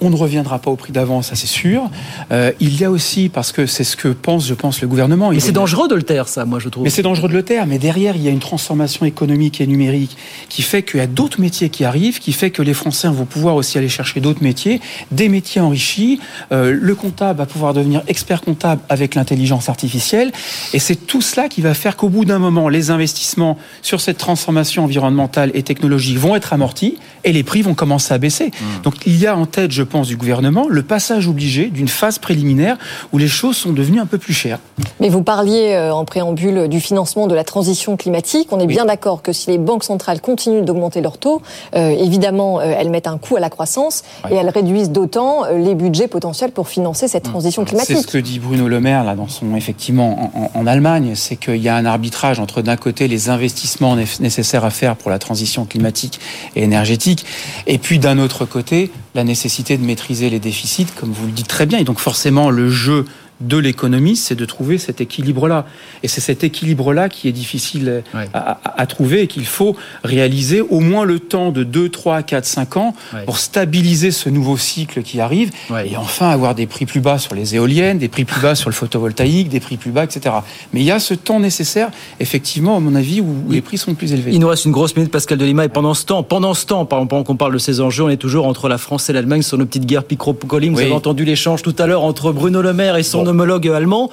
on, 0.00 0.10
ne 0.10 0.16
reviendra 0.16 0.58
pas 0.58 0.70
au 0.70 0.76
prix 0.76 0.92
d'avant, 0.92 1.22
ça 1.22 1.36
c'est 1.36 1.46
sûr. 1.46 1.90
Euh, 2.32 2.52
il 2.60 2.78
y 2.80 2.84
a 2.84 2.90
aussi, 2.90 3.28
parce 3.28 3.52
que 3.52 3.66
c'est 3.66 3.84
ce 3.84 3.96
que 3.96 4.08
pense, 4.08 4.46
je 4.46 4.54
pense, 4.54 4.80
le 4.80 4.88
gouvernement. 4.88 5.30
Mais 5.30 5.40
c'est 5.40 5.52
dangereux 5.52 5.88
de 5.88 5.94
le 5.94 6.02
taire, 6.02 6.28
ça, 6.28 6.44
moi, 6.44 6.58
je 6.58 6.68
trouve. 6.68 6.84
Mais 6.84 6.90
c'est 6.90 7.02
dangereux 7.02 7.28
de 7.28 7.34
le 7.34 7.42
taire. 7.42 7.66
Mais 7.66 7.78
derrière, 7.78 8.16
il 8.16 8.22
y 8.22 8.28
a 8.28 8.30
une 8.30 8.40
transformation 8.40 9.06
économique 9.06 9.60
et 9.60 9.66
numérique 9.66 10.16
qui 10.48 10.62
fait 10.62 10.82
qu'il 10.82 11.00
y 11.00 11.02
a 11.02 11.06
d'autres 11.06 11.40
métiers 11.40 11.68
qui 11.68 11.84
arrivent, 11.84 12.18
qui 12.18 12.32
fait 12.32 12.50
que 12.50 12.62
les 12.62 12.74
Français 12.74 13.08
vont 13.08 13.24
pouvoir 13.24 13.54
aussi 13.54 13.78
aller 13.78 13.88
chercher 13.88 14.20
d'autres 14.20 14.42
métiers, 14.42 14.80
des 15.10 15.28
métiers 15.28 15.60
enrichis. 15.60 16.20
Euh, 16.52 16.76
le 16.78 16.94
comptable 16.94 17.38
va 17.38 17.46
pouvoir 17.46 17.74
devenir 17.74 18.02
expert 18.08 18.40
comptable 18.40 18.80
avec 18.88 19.14
l'intelligence 19.14 19.68
artificielle. 19.68 20.32
Et 20.72 20.78
c'est 20.78 20.96
tout 20.96 21.22
cela 21.22 21.48
qui 21.48 21.60
va 21.60 21.74
faire 21.74 21.96
qu'au 21.96 22.08
bout 22.08 22.24
d'un 22.24 22.38
moment, 22.38 22.68
les 22.68 22.90
investissements 22.90 23.49
sur 23.82 24.00
cette 24.00 24.18
transformation 24.18 24.84
environnementale 24.84 25.50
et 25.54 25.62
technologique 25.62 26.18
vont 26.18 26.36
être 26.36 26.52
amortis 26.52 26.98
et 27.24 27.32
les 27.32 27.42
prix 27.42 27.62
vont 27.62 27.74
commencer 27.74 28.14
à 28.14 28.18
baisser. 28.18 28.46
Mmh. 28.46 28.82
Donc 28.82 28.94
il 29.06 29.16
y 29.18 29.26
a 29.26 29.36
en 29.36 29.46
tête, 29.46 29.70
je 29.70 29.82
pense, 29.82 30.08
du 30.08 30.16
gouvernement 30.16 30.66
le 30.68 30.82
passage 30.82 31.28
obligé 31.28 31.66
d'une 31.66 31.88
phase 31.88 32.18
préliminaire 32.18 32.76
où 33.12 33.18
les 33.18 33.28
choses 33.28 33.56
sont 33.56 33.72
devenues 33.72 34.00
un 34.00 34.06
peu 34.06 34.18
plus 34.18 34.34
chères. 34.34 34.58
Mais 35.00 35.08
vous 35.08 35.22
parliez 35.22 35.72
euh, 35.72 35.92
en 35.92 36.04
préambule 36.04 36.68
du 36.68 36.80
financement 36.80 37.26
de 37.26 37.34
la 37.34 37.44
transition 37.44 37.96
climatique. 37.96 38.48
On 38.52 38.60
est 38.60 38.66
bien 38.66 38.84
d'accord 38.84 39.22
que 39.22 39.32
si 39.32 39.50
les 39.50 39.58
banques 39.58 39.84
centrales 39.84 40.20
continuent 40.20 40.64
d'augmenter 40.64 41.00
leurs 41.00 41.18
taux, 41.18 41.42
euh, 41.74 41.90
évidemment, 41.90 42.60
euh, 42.60 42.74
elles 42.78 42.90
mettent 42.90 43.06
un 43.06 43.18
coût 43.18 43.36
à 43.36 43.40
la 43.40 43.50
croissance 43.50 44.02
et 44.30 44.34
elles 44.34 44.48
réduisent 44.48 44.90
d'autant 44.90 45.44
les 45.52 45.74
budgets 45.74 46.08
potentiels 46.08 46.52
pour 46.52 46.68
financer 46.68 47.08
cette 47.08 47.26
mmh. 47.26 47.30
transition 47.30 47.64
climatique. 47.64 47.96
C'est 47.96 48.02
ce 48.02 48.06
que 48.06 48.18
dit 48.18 48.38
Bruno 48.38 48.68
Le 48.68 48.80
Maire 48.80 49.04
là 49.04 49.14
dans 49.14 49.28
son 49.28 49.54
effectivement 49.54 50.30
en, 50.34 50.60
en 50.60 50.66
Allemagne, 50.66 51.12
c'est 51.14 51.36
qu'il 51.36 51.56
y 51.56 51.68
a 51.68 51.76
un 51.76 51.86
arbitrage 51.86 52.40
entre 52.40 52.62
d'un 52.62 52.76
côté 52.76 53.08
les 53.08 53.29
investissements 53.30 53.96
nécessaires 53.96 54.64
à 54.64 54.70
faire 54.70 54.96
pour 54.96 55.10
la 55.10 55.18
transition 55.18 55.64
climatique 55.64 56.20
et 56.56 56.62
énergétique, 56.62 57.24
et 57.66 57.78
puis 57.78 57.98
d'un 57.98 58.18
autre 58.18 58.44
côté, 58.44 58.90
la 59.14 59.24
nécessité 59.24 59.76
de 59.76 59.84
maîtriser 59.84 60.30
les 60.30 60.38
déficits, 60.38 60.86
comme 60.94 61.12
vous 61.12 61.26
le 61.26 61.32
dites 61.32 61.48
très 61.48 61.66
bien, 61.66 61.78
et 61.78 61.84
donc 61.84 61.98
forcément 61.98 62.50
le 62.50 62.70
jeu 62.70 63.04
de 63.40 63.56
l'économie, 63.56 64.16
c'est 64.16 64.34
de 64.34 64.44
trouver 64.44 64.78
cet 64.78 65.00
équilibre-là. 65.00 65.66
Et 66.02 66.08
c'est 66.08 66.20
cet 66.20 66.44
équilibre-là 66.44 67.08
qui 67.08 67.28
est 67.28 67.32
difficile 67.32 68.02
à, 68.34 68.86
trouver 68.86 69.22
et 69.22 69.26
qu'il 69.26 69.46
faut 69.46 69.76
réaliser 70.04 70.60
au 70.60 70.80
moins 70.80 71.04
le 71.04 71.18
temps 71.18 71.50
de 71.50 71.64
2, 71.64 71.88
3, 71.88 72.22
4, 72.22 72.44
5 72.44 72.76
ans 72.76 72.94
pour 73.24 73.38
stabiliser 73.38 74.10
ce 74.10 74.28
nouveau 74.28 74.56
cycle 74.56 75.02
qui 75.02 75.20
arrive 75.20 75.50
et 75.84 75.96
enfin 75.96 76.30
avoir 76.30 76.54
des 76.54 76.66
prix 76.66 76.86
plus 76.86 77.00
bas 77.00 77.18
sur 77.18 77.34
les 77.34 77.54
éoliennes, 77.54 77.98
des 77.98 78.08
prix 78.08 78.24
plus 78.24 78.40
bas 78.40 78.54
sur 78.54 78.68
le 78.68 78.74
photovoltaïque, 78.74 79.48
des 79.48 79.60
prix 79.60 79.76
plus 79.76 79.90
bas, 79.90 80.04
etc. 80.04 80.34
Mais 80.72 80.80
il 80.80 80.86
y 80.86 80.90
a 80.90 80.98
ce 80.98 81.14
temps 81.14 81.40
nécessaire, 81.40 81.90
effectivement, 82.18 82.76
à 82.76 82.80
mon 82.80 82.94
avis, 82.94 83.20
où, 83.20 83.44
les 83.48 83.60
prix 83.60 83.78
sont 83.78 83.94
plus 83.94 84.12
élevés. 84.12 84.32
Il 84.32 84.40
nous 84.40 84.48
reste 84.48 84.64
une 84.64 84.72
grosse 84.72 84.96
minute, 84.96 85.10
Pascal 85.10 85.38
Delima, 85.38 85.64
et 85.64 85.68
pendant 85.68 85.94
ce 85.94 86.04
temps, 86.04 86.22
pendant 86.22 86.54
ce 86.54 86.66
temps, 86.66 86.84
pendant 86.84 87.22
qu'on 87.24 87.36
parle 87.36 87.52
de 87.52 87.58
ces 87.58 87.80
enjeux, 87.80 88.04
on 88.04 88.08
est 88.08 88.16
toujours 88.16 88.46
entre 88.46 88.68
la 88.68 88.78
France 88.78 89.08
et 89.08 89.12
l'Allemagne 89.12 89.42
sur 89.42 89.58
nos 89.58 89.66
petites 89.66 89.86
guerres 89.86 90.04
pico 90.04 90.36
Vous 90.42 90.56
avez 90.56 90.92
entendu 90.92 91.24
l'échange 91.24 91.62
tout 91.62 91.74
à 91.78 91.86
l'heure 91.86 92.02
entre 92.02 92.32
Bruno 92.32 92.62
Le 92.62 92.72
Maire 92.72 92.96
et 92.96 93.02
son 93.02 93.29
homologue 93.30 93.68
allemand. 93.68 94.10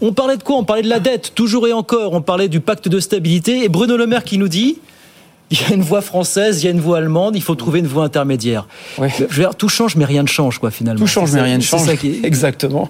On 0.00 0.12
parlait 0.12 0.36
de 0.36 0.42
quoi? 0.42 0.56
On 0.56 0.64
parlait 0.64 0.82
de 0.82 0.88
la 0.88 1.00
dette, 1.00 1.32
toujours 1.34 1.68
et 1.68 1.72
encore. 1.72 2.12
On 2.12 2.20
parlait 2.20 2.48
du 2.48 2.60
pacte 2.60 2.88
de 2.88 3.00
stabilité. 3.00 3.64
Et 3.64 3.68
Bruno 3.68 3.96
Le 3.96 4.06
Maire 4.06 4.24
qui 4.24 4.38
nous 4.38 4.48
dit 4.48 4.78
il 5.50 5.60
y 5.60 5.72
a 5.72 5.74
une 5.74 5.82
voix 5.82 6.00
française, 6.00 6.62
il 6.62 6.66
y 6.66 6.68
a 6.68 6.72
une 6.72 6.80
voix 6.80 6.98
allemande, 6.98 7.36
il 7.36 7.42
faut 7.42 7.54
trouver 7.54 7.78
une 7.80 7.86
voie 7.86 8.04
intermédiaire. 8.04 8.66
Je 8.98 9.24
veux 9.24 9.42
dire, 9.42 9.54
tout 9.54 9.68
change, 9.68 9.94
mais 9.94 10.04
rien 10.04 10.22
ne 10.22 10.28
change, 10.28 10.58
quoi, 10.58 10.70
finalement. 10.70 10.98
Tout 10.98 11.06
change, 11.06 11.32
mais 11.32 11.42
rien 11.42 11.58
ne 11.58 11.62
change. 11.62 11.86
Ça 11.86 11.96
qui 11.96 12.20
Exactement. 12.24 12.88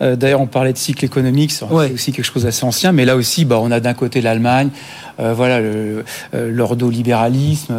Euh, 0.00 0.16
d'ailleurs, 0.16 0.40
on 0.40 0.46
parlait 0.46 0.72
de 0.72 0.78
cycle 0.78 1.04
économique, 1.04 1.52
c'est 1.52 1.64
aussi 1.92 2.12
quelque 2.12 2.24
chose 2.24 2.44
d'assez 2.44 2.64
ancien, 2.64 2.92
mais 2.92 3.04
là 3.04 3.16
aussi, 3.16 3.44
bah, 3.44 3.58
on 3.60 3.70
a 3.70 3.80
d'un 3.80 3.94
côté 3.94 4.20
l'Allemagne, 4.20 4.70
euh, 5.20 5.34
voilà, 5.34 5.56
euh, 5.56 6.02
l'ordolibéralisme, 6.34 7.74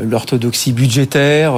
l'orthodoxie 0.00 0.72
budgétaire, 0.72 1.54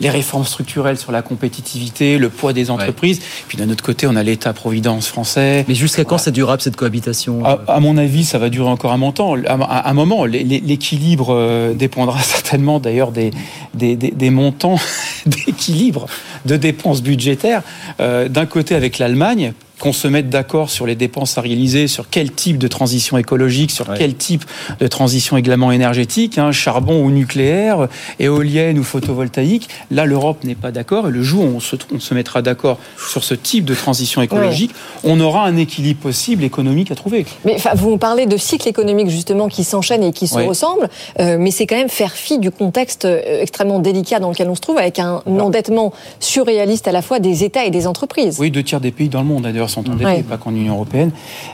les 0.00 0.10
réformes 0.10 0.44
structurelles 0.44 0.98
sur 0.98 1.12
la 1.12 1.22
compétitivité, 1.22 2.18
le 2.18 2.28
poids 2.28 2.52
des 2.52 2.70
entreprises. 2.70 3.20
Puis 3.48 3.58
d'un 3.58 3.68
autre 3.70 3.84
côté, 3.84 4.06
on 4.06 4.16
a 4.16 4.22
l'État-providence 4.22 5.06
français. 5.06 5.64
Mais 5.68 5.74
jusqu'à 5.74 6.04
quand 6.04 6.18
c'est 6.18 6.32
durable 6.32 6.62
cette 6.62 6.76
cohabitation 6.76 7.42
à, 7.44 7.80
mon 7.80 7.96
avis, 7.96 8.24
ça 8.24 8.38
va 8.38 8.48
durer 8.48 8.68
encore 8.68 8.92
un 8.92 8.96
moment. 8.96 9.12
À, 9.46 9.90
un 9.90 9.94
moment, 9.94 10.24
l'équilibre 10.24 11.28
euh, 11.30 11.74
dépendra 11.74 12.18
certainement 12.22 12.78
d'ailleurs 12.78 13.12
des, 13.12 13.30
des, 13.74 14.30
montants 14.30 14.78
d'équilibre 15.26 16.06
de 16.46 16.56
dépenses 16.56 17.02
budgétaires. 17.02 17.62
Euh, 18.00 18.28
d'un 18.28 18.46
côté 18.46 18.74
avec 18.74 18.98
l'Allemagne, 18.98 19.52
qu'on 19.82 19.92
se 19.92 20.06
mette 20.06 20.30
d'accord 20.30 20.70
sur 20.70 20.86
les 20.86 20.94
dépenses 20.94 21.36
à 21.38 21.40
réaliser, 21.40 21.88
sur 21.88 22.08
quel 22.08 22.30
type 22.30 22.56
de 22.56 22.68
transition 22.68 23.18
écologique, 23.18 23.72
sur 23.72 23.92
quel 23.94 24.14
type 24.14 24.44
de 24.78 24.86
transition 24.86 25.36
également 25.36 25.72
énergétique, 25.72 26.38
hein, 26.38 26.52
charbon 26.52 27.04
ou 27.04 27.10
nucléaire, 27.10 27.88
éolienne 28.20 28.78
ou 28.78 28.84
photovoltaïque. 28.84 29.68
Là, 29.90 30.06
l'Europe 30.06 30.44
n'est 30.44 30.54
pas 30.54 30.70
d'accord. 30.70 31.08
Et 31.08 31.10
le 31.10 31.24
jour 31.24 31.46
où 31.46 31.56
on 31.56 31.58
se, 31.58 31.74
on 31.92 31.98
se 31.98 32.14
mettra 32.14 32.42
d'accord 32.42 32.78
sur 32.96 33.24
ce 33.24 33.34
type 33.34 33.64
de 33.64 33.74
transition 33.74 34.22
écologique, 34.22 34.70
on 35.02 35.18
aura 35.18 35.44
un 35.46 35.56
équilibre 35.56 35.98
possible 35.98 36.44
économique 36.44 36.92
à 36.92 36.94
trouver. 36.94 37.26
Mais 37.44 37.56
vous 37.74 37.98
parlez 37.98 38.26
de 38.26 38.36
cycles 38.36 38.68
économiques 38.68 39.08
justement 39.08 39.48
qui 39.48 39.64
s'enchaînent 39.64 40.04
et 40.04 40.12
qui 40.12 40.28
se 40.28 40.38
ressemblent, 40.38 40.88
euh, 41.18 41.38
mais 41.40 41.50
c'est 41.50 41.66
quand 41.66 41.74
même 41.76 41.88
faire 41.88 42.12
fi 42.12 42.38
du 42.38 42.52
contexte 42.52 43.04
euh, 43.04 43.42
extrêmement 43.42 43.80
délicat 43.80 44.20
dans 44.20 44.30
lequel 44.30 44.48
on 44.48 44.54
se 44.54 44.60
trouve, 44.60 44.78
avec 44.78 45.00
un 45.00 45.22
endettement 45.26 45.92
surréaliste 46.20 46.86
à 46.86 46.92
la 46.92 47.02
fois 47.02 47.18
des 47.18 47.42
États 47.42 47.64
et 47.64 47.70
des 47.70 47.88
entreprises. 47.88 48.36
Oui, 48.38 48.52
deux 48.52 48.62
tiers 48.62 48.80
des 48.80 48.92
pays 48.92 49.08
dans 49.08 49.22
le 49.22 49.26
monde 49.26 49.42
d'ailleurs 49.42 49.71
sont 49.72 49.88
endettés, 49.90 50.22
pas 50.22 50.36
qu'en 50.36 50.54
Union 50.54 50.74
européenne. 50.74 51.10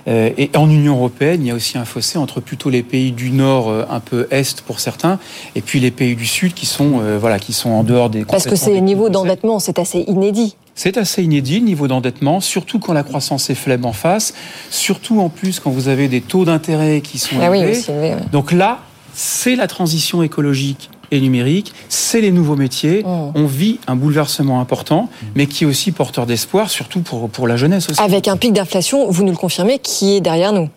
Euh, 0.07 0.31
et 0.37 0.51
en 0.57 0.69
Union 0.69 0.97
européenne, 0.97 1.41
il 1.43 1.49
y 1.49 1.51
a 1.51 1.55
aussi 1.55 1.79
un 1.79 1.85
fossé 1.85 2.19
entre 2.19 2.41
plutôt 2.41 2.71
les 2.71 2.83
pays 2.83 3.13
du 3.13 3.31
Nord, 3.31 3.69
euh, 3.69 3.85
un 3.91 4.01
peu 4.01 4.27
Est 4.31 4.61
pour 4.63 4.81
certains, 4.81 5.19
et 5.55 5.61
puis 5.61 5.81
les 5.81 5.91
pays 5.91 6.17
du 6.17 6.27
Sud 6.27 6.55
qui 6.55 6.67
sont, 6.67 7.01
euh, 7.01 7.19
voilà, 7.19 7.39
qui 7.39 7.53
sont 7.53 7.71
en 7.71 7.85
dehors 7.85 8.11
des... 8.11 8.25
Parce 8.25 8.47
que 8.47 8.57
ces 8.57 8.81
niveaux 8.81 9.09
d'endettement, 9.09 9.59
c'est 9.59 9.79
assez 9.79 10.05
inédit. 10.07 10.57
C'est 10.75 10.97
assez 10.97 11.25
inédit 11.25 11.59
le 11.59 11.67
niveau 11.67 11.89
d'endettement, 11.89 12.41
surtout 12.41 12.79
quand 12.79 12.93
la 12.93 13.03
croissance 13.03 13.51
est 13.51 13.57
faible 13.57 13.85
en 13.85 13.93
face, 13.93 14.35
surtout 14.71 15.21
en 15.21 15.29
plus 15.29 15.59
quand 15.59 15.71
vous 15.71 15.89
avez 15.89 16.07
des 16.07 16.21
taux 16.21 16.45
d'intérêt 16.45 17.01
qui 17.01 17.19
sont 17.19 17.37
ah 17.41 17.55
élevés. 17.57 17.83
Donc 18.31 18.53
là, 18.53 18.79
c'est 19.13 19.57
la 19.57 19.67
transition 19.67 20.23
écologique 20.23 20.91
et 21.11 21.21
numérique, 21.21 21.73
c'est 21.89 22.21
les 22.21 22.31
nouveaux 22.31 22.57
métiers. 22.57 23.03
Mm. 23.03 23.33
On 23.35 23.47
vit 23.47 23.79
un 23.87 23.97
bouleversement 23.97 24.61
important, 24.61 25.09
mais 25.35 25.47
qui 25.47 25.65
est 25.65 25.67
aussi 25.67 25.93
porteur 25.93 26.27
d'espoir, 26.27 26.71
surtout 26.71 27.01
pour, 27.01 27.29
pour 27.29 27.47
la 27.47 27.57
jeunesse 27.57 27.89
aussi. 27.91 28.01
Avec 28.01 28.29
un 28.29 28.37
pic 28.37 28.53
d'inflation, 28.53 29.11
vous 29.11 29.25
nous 29.25 29.33
le 29.33 29.37
confirmez, 29.37 29.79
qui 29.79 30.17
est 30.17 30.21
derrière 30.21 30.53
nous? 30.53 30.69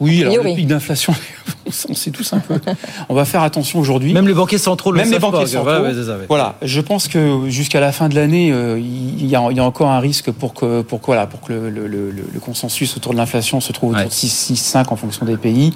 Oui, 0.00 0.22
alors 0.22 0.44
le 0.44 0.54
pic 0.54 0.66
d'inflation, 0.66 1.14
on 1.88 1.94
sait 1.94 2.10
tous 2.10 2.32
un 2.32 2.38
peu. 2.38 2.60
On 3.08 3.14
va 3.14 3.24
faire 3.24 3.42
attention 3.42 3.78
aujourd'hui. 3.78 4.12
Même 4.12 4.28
les 4.28 4.34
banquiers 4.34 4.58
centraux 4.58 4.92
le 4.92 4.98
Même 4.98 5.10
les 5.10 5.18
banquiers 5.18 5.46
centraux. 5.46 5.84
Voilà, 6.28 6.54
je 6.62 6.80
pense 6.80 7.08
que 7.08 7.48
jusqu'à 7.48 7.80
la 7.80 7.92
fin 7.92 8.08
de 8.08 8.14
l'année, 8.14 8.52
euh, 8.52 8.78
il, 8.78 9.26
y 9.26 9.34
a, 9.34 9.42
encore 9.42 9.90
un 9.90 10.00
risque 10.00 10.30
pour 10.30 10.54
que, 10.54 10.82
pour, 10.82 11.00
voilà, 11.04 11.26
pour 11.26 11.40
que 11.40 11.52
le, 11.52 12.40
consensus 12.40 12.96
autour 12.96 13.12
de 13.12 13.18
l'inflation 13.18 13.60
se 13.60 13.72
trouve 13.72 13.90
autour 13.92 14.06
de 14.06 14.12
6, 14.12 14.28
6, 14.28 14.56
5 14.56 14.92
en 14.92 14.96
fonction 14.96 15.26
des 15.26 15.36
pays. 15.36 15.74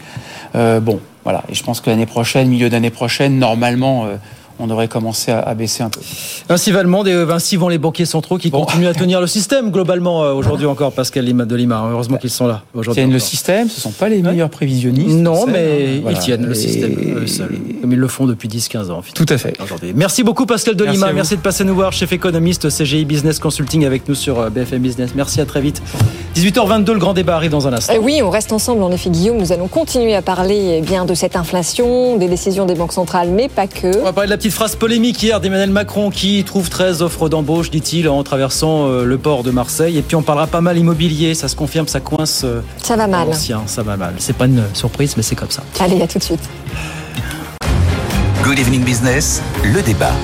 Euh, 0.54 0.80
bon, 0.80 1.00
voilà. 1.24 1.42
Et 1.48 1.54
je 1.54 1.62
pense 1.62 1.80
que 1.80 1.90
l'année 1.90 2.06
prochaine, 2.06 2.48
milieu 2.48 2.70
d'année 2.70 2.90
prochaine, 2.90 3.38
normalement, 3.38 4.06
euh, 4.06 4.16
on 4.58 4.70
aurait 4.70 4.88
commencé 4.88 5.32
à, 5.32 5.54
baisser 5.54 5.82
un 5.82 5.90
peu. 5.90 6.00
Ainsi 6.48 6.72
va 6.72 6.82
le 6.82 6.88
monde 6.88 7.08
et 7.08 7.12
ainsi 7.12 7.56
vont 7.56 7.68
les 7.68 7.78
banquiers 7.78 8.04
centraux 8.04 8.38
qui 8.38 8.50
continuent 8.50 8.88
à 8.88 8.94
tenir 8.94 9.20
le 9.20 9.26
système 9.26 9.70
globalement 9.70 10.24
euh, 10.24 10.32
aujourd'hui 10.32 10.66
encore, 10.66 10.92
Pascal 10.92 11.24
Lima 11.24 11.44
de 11.44 11.56
Lima. 11.56 11.88
Heureusement 11.90 12.16
qu'ils 12.16 12.30
sont 12.30 12.46
là 12.46 12.62
aujourd'hui. 12.74 13.02
Ils 13.02 13.04
tiennent 13.04 13.12
le 13.12 13.18
système, 13.18 13.68
ce 13.68 13.76
ne 13.76 13.80
sont 13.80 13.92
pas 13.92 14.08
les 14.08 14.22
meilleurs 14.22 14.50
prévisionnistes. 14.50 15.16
Non, 15.16 15.46
mais 15.46 16.02
hein. 16.04 16.10
ils 16.10 16.18
tiennent 16.18 16.46
le 16.46 16.54
système 16.54 16.94
comme 17.82 17.92
ils 17.92 17.98
le 17.98 18.08
font 18.08 18.26
depuis 18.26 18.48
10-15 18.48 18.90
ans. 18.90 19.02
Tout 19.14 19.26
à 19.28 19.38
fait. 19.38 19.56
Merci 19.94 20.22
beaucoup 20.22 20.46
Pascal 20.46 20.76
de 20.76 20.84
Lima, 20.84 21.12
merci, 21.12 21.36
de 21.36 21.40
passer 21.40 21.64
nous 21.64 21.74
voir, 21.74 21.92
chef 21.92 22.12
économiste 22.12 22.68
CGI 22.68 23.04
Business 23.04 23.38
Consulting 23.38 23.84
avec 23.84 24.08
nous 24.08 24.14
sur 24.14 24.38
euh, 24.38 24.50
BFM 24.50 24.80
Business. 24.80 25.10
Merci, 25.14 25.40
à 25.40 25.46
très 25.46 25.60
vite. 25.60 25.82
18h22, 26.36 26.92
le 26.92 26.98
grand 26.98 27.12
débat 27.12 27.36
arrive 27.36 27.50
dans 27.50 27.66
un 27.66 27.72
instant. 27.72 27.94
Euh, 27.94 27.98
oui, 28.00 28.20
on 28.22 28.30
reste 28.30 28.52
ensemble 28.52 28.82
en 28.82 28.92
effet 28.92 29.10
Guillaume, 29.10 29.36
nous 29.36 29.52
allons 29.52 29.68
continuer 29.68 30.14
à 30.14 30.22
parler 30.22 30.76
eh 30.78 30.80
bien 30.80 31.04
de 31.04 31.14
cette 31.14 31.36
inflation, 31.36 32.16
des 32.16 32.28
décisions 32.28 32.66
des 32.66 32.74
banques 32.74 32.92
centrales, 32.92 33.28
mais 33.30 33.48
pas 33.48 33.66
que. 33.66 33.98
On 33.98 34.04
va 34.04 34.12
parler 34.12 34.28
de 34.28 34.32
la 34.32 34.38
petite 34.42 34.54
phrase 34.56 34.74
polémique 34.74 35.22
hier 35.22 35.38
d'Emmanuel 35.40 35.70
Macron 35.70 36.10
qui 36.10 36.42
trouve 36.42 36.68
13 36.68 37.00
offres 37.00 37.28
d'embauche, 37.28 37.70
dit-il, 37.70 38.08
en 38.08 38.24
traversant 38.24 38.88
euh, 38.88 39.04
le 39.04 39.16
port 39.16 39.44
de 39.44 39.52
Marseille. 39.52 39.96
Et 39.98 40.02
puis 40.02 40.16
on 40.16 40.22
parlera 40.22 40.48
pas 40.48 40.60
mal 40.60 40.76
immobilier, 40.76 41.36
ça 41.36 41.46
se 41.46 41.54
confirme, 41.54 41.86
ça 41.86 42.00
coince. 42.00 42.42
Euh, 42.42 42.60
ça 42.82 42.96
va 42.96 43.06
mal. 43.06 43.28
ça 43.34 43.82
va 43.84 43.96
mal. 43.96 44.14
C'est 44.18 44.36
pas 44.36 44.46
une 44.46 44.64
surprise, 44.74 45.16
mais 45.16 45.22
c'est 45.22 45.36
comme 45.36 45.52
ça. 45.52 45.62
Allez, 45.78 46.02
à 46.02 46.08
tout 46.08 46.18
de 46.18 46.24
suite. 46.24 46.40
Good 48.42 48.58
Evening 48.58 48.82
Business, 48.82 49.40
le 49.62 49.80
débat. 49.80 50.16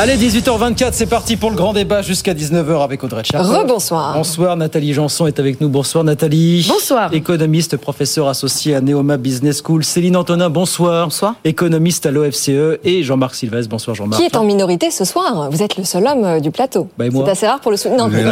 Allez, 0.00 0.16
18h24, 0.16 0.90
c'est 0.92 1.06
parti 1.06 1.36
pour 1.36 1.50
le 1.50 1.56
grand 1.56 1.72
débat 1.72 2.02
jusqu'à 2.02 2.32
19h 2.32 2.84
avec 2.84 3.02
Audrey 3.02 3.24
Charles. 3.24 3.44
Rebonsoir. 3.44 4.14
Bonsoir, 4.14 4.56
Nathalie 4.56 4.92
Janson 4.92 5.26
est 5.26 5.40
avec 5.40 5.60
nous. 5.60 5.68
Bonsoir, 5.68 6.04
Nathalie. 6.04 6.64
Bonsoir. 6.68 7.12
Économiste, 7.12 7.76
professeur 7.78 8.28
associé 8.28 8.76
à 8.76 8.80
Neoma 8.80 9.16
Business 9.16 9.60
School. 9.60 9.82
Céline 9.82 10.16
Antonin, 10.16 10.50
bonsoir. 10.50 11.06
Bonsoir. 11.06 11.34
Économiste 11.42 12.06
à 12.06 12.12
l'OFCE. 12.12 12.78
Et 12.84 13.02
Jean-Marc 13.02 13.34
Sylvestre, 13.34 13.70
bonsoir 13.70 13.96
Jean-Marc. 13.96 14.20
Qui 14.20 14.26
est 14.26 14.36
en 14.36 14.44
minorité 14.44 14.92
ce 14.92 15.04
soir 15.04 15.50
Vous 15.50 15.64
êtes 15.64 15.76
le 15.76 15.82
seul 15.82 16.06
homme 16.06 16.24
euh, 16.24 16.38
du 16.38 16.52
plateau. 16.52 16.86
Bah, 16.96 17.06
c'est 17.10 17.30
assez 17.30 17.48
rare 17.48 17.58
pour 17.58 17.72
le 17.72 17.76
soutenir. 17.76 17.98
Non, 17.98 18.08
mais 18.08 18.22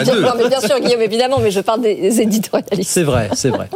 bien 0.49 0.61
sûr, 0.61 0.79
Guillaume, 0.79 1.03
évidemment, 1.03 1.39
mais 1.43 1.51
je 1.51 1.59
parle 1.59 1.81
des 1.81 2.21
éditorialistes. 2.21 2.93
C'est 2.93 3.03
vrai, 3.03 3.31
c'est 3.35 3.51
vrai. 3.51 3.69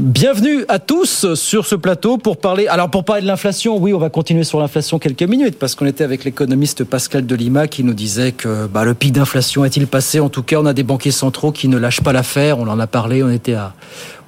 Bienvenue 0.00 0.64
à 0.68 0.78
tous 0.78 1.34
sur 1.34 1.66
ce 1.66 1.74
plateau 1.74 2.16
pour 2.16 2.38
parler. 2.38 2.66
Alors 2.68 2.90
pour 2.90 3.04
parler 3.04 3.20
de 3.20 3.26
l'inflation, 3.26 3.76
oui, 3.76 3.92
on 3.92 3.98
va 3.98 4.08
continuer 4.08 4.44
sur 4.44 4.58
l'inflation 4.58 4.98
quelques 4.98 5.24
minutes 5.24 5.58
parce 5.58 5.74
qu'on 5.74 5.84
était 5.84 6.04
avec 6.04 6.24
l'économiste 6.24 6.84
Pascal 6.84 7.26
Delima 7.26 7.68
qui 7.68 7.84
nous 7.84 7.92
disait 7.92 8.32
que 8.32 8.66
bah, 8.66 8.86
le 8.86 8.94
pic 8.94 9.12
d'inflation 9.12 9.62
est-il 9.62 9.86
passé? 9.86 10.18
En 10.18 10.30
tout 10.30 10.42
cas, 10.42 10.56
on 10.58 10.64
a 10.64 10.72
des 10.72 10.84
banquiers 10.84 11.10
centraux 11.10 11.52
qui 11.52 11.68
ne 11.68 11.76
lâchent 11.76 12.00
pas 12.00 12.14
l'affaire. 12.14 12.58
On 12.58 12.66
en 12.66 12.80
a 12.80 12.86
parlé. 12.86 13.22
On 13.22 13.28
était 13.28 13.52
à 13.52 13.74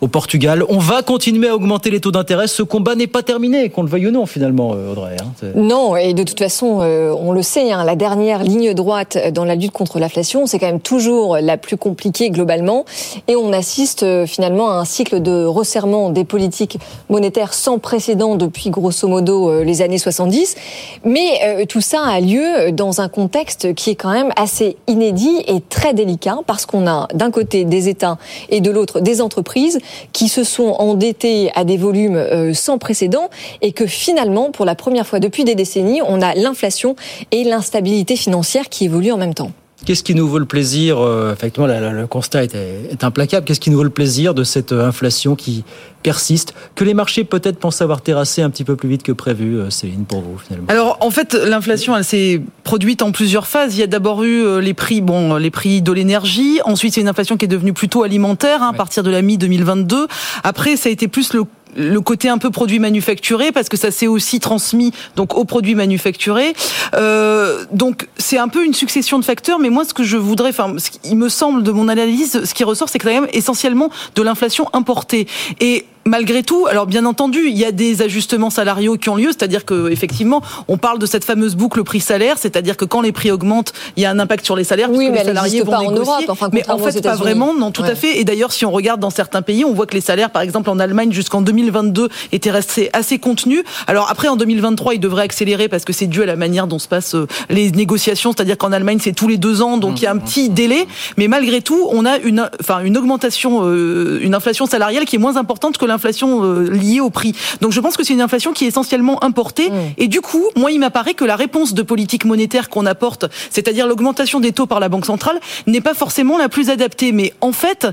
au 0.03 0.09
Portugal. 0.09 0.65
On 0.69 0.79
va 0.79 1.03
continuer 1.03 1.49
à 1.49 1.55
augmenter 1.55 1.89
les 1.89 2.01
taux 2.01 2.11
d'intérêt. 2.11 2.49
Ce 2.49 2.65
combat 2.65 2.97
n'est 2.97 3.07
pas 3.07 3.23
terminé, 3.23 3.71
qu'on 3.71 3.83
le 3.83 3.89
veuille 3.89 4.09
ou 4.09 4.11
non, 4.11 4.27
finalement, 4.27 4.73
euh, 4.75 4.91
Audrey. 4.91 5.17
Hein. 5.21 5.47
non, 5.55 5.97
et 5.97 6.13
de 6.13 6.25
toute 6.25 6.41
façon, 6.41 6.81
euh, 6.83 7.15
on 7.17 7.31
le 7.31 7.43
sait, 7.43 7.71
hein, 7.71 7.85
la 7.85 7.95
dernière 7.95 8.43
ligne 8.43 8.75
droite 8.75 9.17
dans 9.33 9.45
la 9.45 9.55
lutte 9.55 9.71
contre 9.71 10.01
l'inflation, 10.01 10.47
c'est 10.47 10.59
quand 10.59 10.67
même 10.67 10.81
toujours 10.81 11.39
la 11.41 11.57
plus 11.57 11.77
compliquée 11.77 12.31
globalement. 12.31 12.85
Et 13.29 13.37
on 13.37 13.53
assiste 13.53 14.03
euh, 14.03 14.27
finalement 14.27 14.73
à 14.73 14.75
un 14.75 14.85
cycle 14.85 15.23
de 15.23 15.45
resserrement 15.45 16.11
des 16.11 16.25
politiques 16.25 16.79
monétaires 17.09 17.55
sans 17.55 17.79
précédent 17.79 18.35
depuis 18.35 18.71
grosso 18.71 19.07
modo 19.07 19.63
les 19.63 19.83
années 19.83 19.99
70. 19.99 20.57
Mais 21.05 21.67
tout 21.67 21.81
ça 21.81 22.03
a 22.03 22.21
lieu 22.21 22.73
dans 22.73 23.01
un 23.01 23.09
contexte 23.09 23.73
qui 23.75 23.91
est 23.91 23.95
quand 23.95 24.11
même 24.11 24.33
assez 24.35 24.77
inédit 24.89 25.43
et 25.47 25.61
très 25.61 25.95
délicat 25.95 26.39
parce 26.47 26.67
qu'on 26.67 26.89
a 26.89 27.07
d'un 27.15 27.31
côté 27.31 27.65
des 27.65 27.89
États 27.89 28.19
et 28.49 28.61
de 28.61 28.71
l'autre 28.71 29.01
des 29.01 29.21
entreprises 29.21 29.79
qui 30.13 30.29
se 30.29 30.45
sont 30.45 30.75
endettés 30.79 31.51
à 31.55 31.65
des 31.65 31.77
volumes 31.77 32.17
euh, 32.17 32.55
sans 32.55 32.79
précédent 32.79 33.31
et 33.61 33.73
que 33.73 33.87
finalement, 33.87 34.51
pour 34.51 34.65
la 34.65 34.75
première 34.75 35.07
fois 35.07 35.21
depuis 35.21 35.45
des 35.45 35.55
décennies, 35.55 36.01
on 36.07 36.21
a 36.21 36.35
l'inflation 36.35 36.97
et 37.31 37.45
l'instabilité 37.45 38.17
financière 38.17 38.69
qui 38.69 38.85
évoluent 38.85 39.13
en 39.13 39.19
même 39.19 39.35
temps. 39.35 39.53
Qu'est-ce 39.85 40.03
qui 40.03 40.15
nous 40.15 40.29
vaut 40.29 40.39
le 40.39 40.45
plaisir 40.45 40.99
euh, 40.99 41.33
Effectivement, 41.33 41.67
le 41.67 42.07
constat 42.07 42.45
est, 42.45 43.03
implacable. 43.03 43.45
Qu'est-ce 43.45 43.61
qui 43.61 43.71
nous 43.71 43.79
vaut 43.79 43.85
le 43.85 43.91
plaisir 43.91 44.35
de 44.35 44.45
cette 44.45 44.73
euh, 44.73 44.87
inflation 44.87 45.35
qui 45.35 45.65
persiste, 46.03 46.55
que 46.75 46.85
les 46.85 46.95
marchés 46.95 47.23
peut-être 47.23 47.59
pensent 47.59 47.81
avoir 47.81 48.01
terrassé 48.01 48.43
un 48.43 48.51
petit 48.51 48.65
peu 48.65 48.75
plus 48.75 48.89
vite 48.89 49.05
que 49.05 49.13
prévu, 49.13 49.61
Céline, 49.71 50.05
pour 50.05 50.21
vous 50.21 50.37
finalement? 50.37 50.67
Alors 50.69 50.97
en 51.01 51.11
fait, 51.11 51.35
l'inflation, 51.35 51.97
elle 51.97 52.05
s'est 52.05 52.43
produite 52.65 53.03
en 53.03 53.13
plusieurs 53.13 53.47
phases. 53.47 53.77
Il 53.77 53.81
y 53.81 53.85
a 53.85 53.87
d'abord 53.87 54.25
eu 54.25 54.61
les 54.61 54.75
prix, 54.75 55.01
bon, 55.01 55.37
les 55.37 55.51
prix 55.51 55.81
de 55.81 55.93
l'énergie. 55.93 56.61
Ensuite, 56.65 56.95
c'est 56.95 57.01
une 57.01 57.09
inflation 57.09 57.37
qui 57.37 57.45
est 57.45 57.49
devenue 57.49 57.73
plutôt 57.73 58.03
alimentaire 58.03 58.63
hein, 58.63 58.71
à 58.73 58.77
partir 58.77 59.05
de 59.05 59.11
la 59.11 59.23
mi 59.23 59.39
2022. 59.39 60.09
Après, 60.43 60.77
ça 60.77 60.89
a 60.89 60.93
été 60.93 61.07
plus 61.07 61.35
le 61.35 61.45
le 61.77 62.01
côté 62.01 62.29
un 62.29 62.39
peu 62.39 62.51
produit 62.51 62.79
manufacturé 62.79 63.53
parce 63.53 63.69
que 63.69 63.77
ça 63.77 63.91
s'est 63.91 64.07
aussi 64.07 64.41
transmis 64.41 64.93
donc 65.17 65.37
aux 65.37 65.45
produits 65.45 65.75
manufacturés. 65.75 66.55
Euh, 66.95 67.65
donc 67.73 68.09
c'est 68.19 68.39
un 68.39 68.49
peu 68.49 68.65
une 68.65 68.75
succession 68.75 69.19
de 69.19 69.25
facteurs, 69.25 69.59
mais 69.59 69.71
moi 69.71 69.85
ce 69.85 69.95
que 69.95 70.05
je 70.05 70.17
voudrais, 70.17 70.51
enfin, 70.51 70.75
il 71.05 71.17
me 71.17 71.29
semble 71.29 71.63
de 71.63 71.71
mon 71.71 71.89
analyse, 71.89 72.45
ce 72.45 72.55
qui 72.55 72.65
ressort, 72.65 72.89
c'est 72.89 72.99
quand 72.99 73.11
même 73.11 73.29
essentiellement 73.33 73.91
de 74.15 74.23
l'inflation 74.23 74.69
importée. 74.73 75.27
Et 75.61 75.87
malgré 76.05 76.43
tout, 76.43 76.67
alors 76.67 76.87
bien 76.87 77.05
entendu, 77.05 77.49
il 77.49 77.57
y 77.57 77.65
a 77.65 77.73
des 77.73 78.03
ajustements 78.03 78.51
salariaux 78.51 78.97
qui 78.97 79.09
ont 79.09 79.17
lieu, 79.17 79.29
c'est-à-dire 79.29 79.65
que 79.65 79.91
effectivement, 79.91 80.43
on 80.69 80.77
parle 80.77 80.99
de 80.99 81.07
cette 81.07 81.25
fameuse 81.25 81.55
boucle 81.55 81.83
prix-salaire, 81.85 82.39
c'est-à-dire 82.39 82.77
que 82.77 82.85
quand 82.85 83.01
les 83.01 83.13
prix 83.13 83.31
augmentent, 83.31 83.73
il 83.97 84.03
y 84.03 84.07
a 84.07 84.11
un 84.11 84.19
impact 84.19 84.45
sur 84.45 84.57
les 84.57 84.65
salaires, 84.65 84.91
oui, 84.91 85.11
mais 85.11 85.21
les 85.21 85.25
salariés 85.27 85.63
vont 85.63 85.71
pas 85.71 85.81
négocier. 85.81 86.01
En 86.01 86.05
Europe, 86.05 86.25
enfin, 86.29 86.49
mais 86.53 86.69
en 86.69 86.79
fait, 86.79 87.03
pas 87.03 87.15
vraiment, 87.15 87.55
non, 87.55 87.71
tout 87.71 87.83
à 87.83 87.95
fait. 87.95 88.19
Et 88.19 88.25
d'ailleurs, 88.25 88.53
si 88.53 88.65
on 88.65 88.71
regarde 88.71 89.01
dans 89.01 89.11
certains 89.11 89.43
pays, 89.43 89.65
on 89.65 89.73
voit 89.73 89.87
que 89.87 89.95
les 89.95 90.01
salaires, 90.01 90.31
par 90.31 90.43
exemple 90.43 90.71
en 90.71 90.79
Allemagne, 90.79 91.13
jusqu'en 91.13 91.43
2022, 91.43 92.09
étaient 92.33 92.51
restés 92.51 92.91
assez 92.93 93.19
contenus. 93.19 93.63
Alors 93.87 94.09
après, 94.11 94.29
en 94.29 94.37
2023, 94.37 94.95
ils 94.95 95.01
devraient 95.01 95.25
accélérer 95.25 95.69
parce 95.69 95.85
que 95.85 95.93
c'est 95.93 96.07
dû 96.07 96.23
à 96.23 96.27
la 96.27 96.37
manière 96.37 96.67
dont 96.67 96.79
se 96.79 96.89
passent 96.89 97.15
euh, 97.15 97.27
les 97.49 97.71
négociations, 97.71 98.33
c'est-à-dire 98.33 98.59
qu'en 98.59 98.73
Allemagne, 98.73 98.99
c'est 99.01 99.13
tous 99.13 99.29
les 99.29 99.39
deux 99.39 99.63
ans, 99.63 99.77
donc 99.77 100.01
il 100.01 100.05
y 100.05 100.07
a 100.07 100.13
un 100.13 100.19
petit 100.19 100.49
délai. 100.49 100.87
Mais 101.17 101.29
malgré 101.29 101.61
tout, 101.61 101.89
on 101.91 102.05
a 102.05 102.19
une, 102.19 102.49
enfin, 102.61 102.81
une 102.83 102.97
augmentation, 102.97 103.61
euh, 103.65 104.21
une 104.23 104.35
inflation 104.35 104.67
salariale 104.67 105.05
qui 105.05 105.17
est 105.17 105.21
moins 105.21 105.37
importante 105.37 105.79
que 105.79 105.87
l'inflation 105.93 106.45
euh, 106.45 106.69
liée 106.71 107.01
au 107.01 107.11
prix. 107.11 107.35
Donc 107.61 107.73
je 107.73 107.81
pense 107.81 107.97
que 107.97 108.05
c'est 108.05 108.13
une 108.13 108.21
inflation 108.21 108.53
qui 108.53 108.65
est 108.65 108.69
essentiellement 108.69 109.23
importée. 109.23 109.71
Et 109.99 110.09
du 110.09 110.21
coup, 110.21 110.45
moi, 110.57 110.71
il 110.71 110.81
m'apparaît 110.81 111.15
que 111.15 111.25
la 111.25 111.37
réponse 111.37 111.75
de 111.75 111.83
politique 111.83 112.25
monétaire 112.25 112.69
qu'on 112.69 112.87
apporte, 112.87 113.27
c'est-à-dire 113.51 113.87
l'augmentation 113.87 114.41
des 114.41 114.53
taux 114.53 114.67
par 114.67 114.81
la 114.81 114.89
Banque 114.89 115.07
centrale, 115.07 115.39
n'est 115.67 115.81
pas 115.81 115.95
forcément 115.95 116.39
la 116.39 116.49
plus 116.49 116.71
adaptée. 116.71 117.13
Mais 117.13 117.33
en 117.41 117.53
fait, 117.53 117.87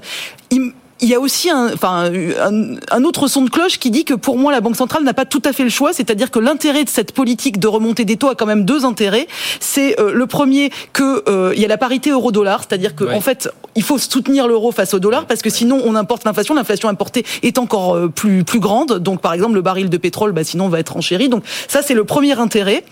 il, 0.51 0.73
il 1.01 1.07
y 1.09 1.15
a 1.15 1.19
aussi 1.19 1.49
un, 1.49 1.73
enfin, 1.73 2.12
un, 2.12 2.75
un, 2.91 3.03
autre 3.03 3.27
son 3.27 3.43
de 3.43 3.49
cloche 3.49 3.79
qui 3.79 3.89
dit 3.91 4.05
que 4.05 4.13
pour 4.13 4.38
moi 4.38 4.51
la 4.51 4.62
Banque 4.62 4.75
centrale 4.75 5.03
n'a 5.03 5.13
pas 5.13 5.25
tout 5.25 5.41
à 5.45 5.53
fait 5.53 5.63
le 5.63 5.69
choix, 5.69 5.93
c'est-à-dire 5.93 6.31
que 6.31 6.39
l'intérêt 6.39 6.83
de 6.83 6.89
cette 6.89 7.13
politique 7.13 7.59
de 7.59 7.67
remontée 7.67 8.05
des 8.05 8.17
taux 8.17 8.29
a 8.29 8.35
quand 8.35 8.45
même 8.45 8.65
deux 8.65 8.85
intérêts. 8.85 9.27
C'est 9.59 9.99
euh, 9.99 10.12
le 10.13 10.27
premier 10.27 10.71
que 10.93 11.23
euh, 11.29 11.53
il 11.55 11.62
y 11.62 11.65
a 11.65 11.67
la 11.67 11.77
parité 11.77 12.09
euro-dollar, 12.09 12.63
c'est-à-dire 12.67 12.95
que 12.95 13.05
en 13.05 13.21
fait 13.21 13.49
il 13.75 13.83
faut 13.83 13.97
soutenir 13.97 14.47
l'euro 14.47 14.71
face 14.71 14.93
au 14.93 14.99
dollar 14.99 15.25
parce 15.25 15.41
que 15.41 15.49
sinon 15.49 15.81
on 15.85 15.95
importe 15.95 16.25
l'inflation, 16.25 16.53
l'inflation 16.53 16.89
importée 16.89 17.25
est 17.43 17.57
encore 17.57 17.95
euh, 17.95 18.09
plus 18.09 18.43
plus 18.43 18.59
grande. 18.59 18.99
Donc 18.99 19.21
par 19.21 19.33
exemple 19.33 19.53
le 19.53 19.62
baril 19.62 19.89
de 19.89 19.97
pétrole, 19.97 20.33
bah, 20.33 20.43
sinon 20.43 20.65
on 20.65 20.69
va 20.69 20.79
être 20.79 20.97
enchéri. 20.97 21.29
Donc 21.29 21.43
ça 21.67 21.81
c'est 21.81 21.93
le 21.93 22.03
premier 22.03 22.38
intérêt. 22.39 22.83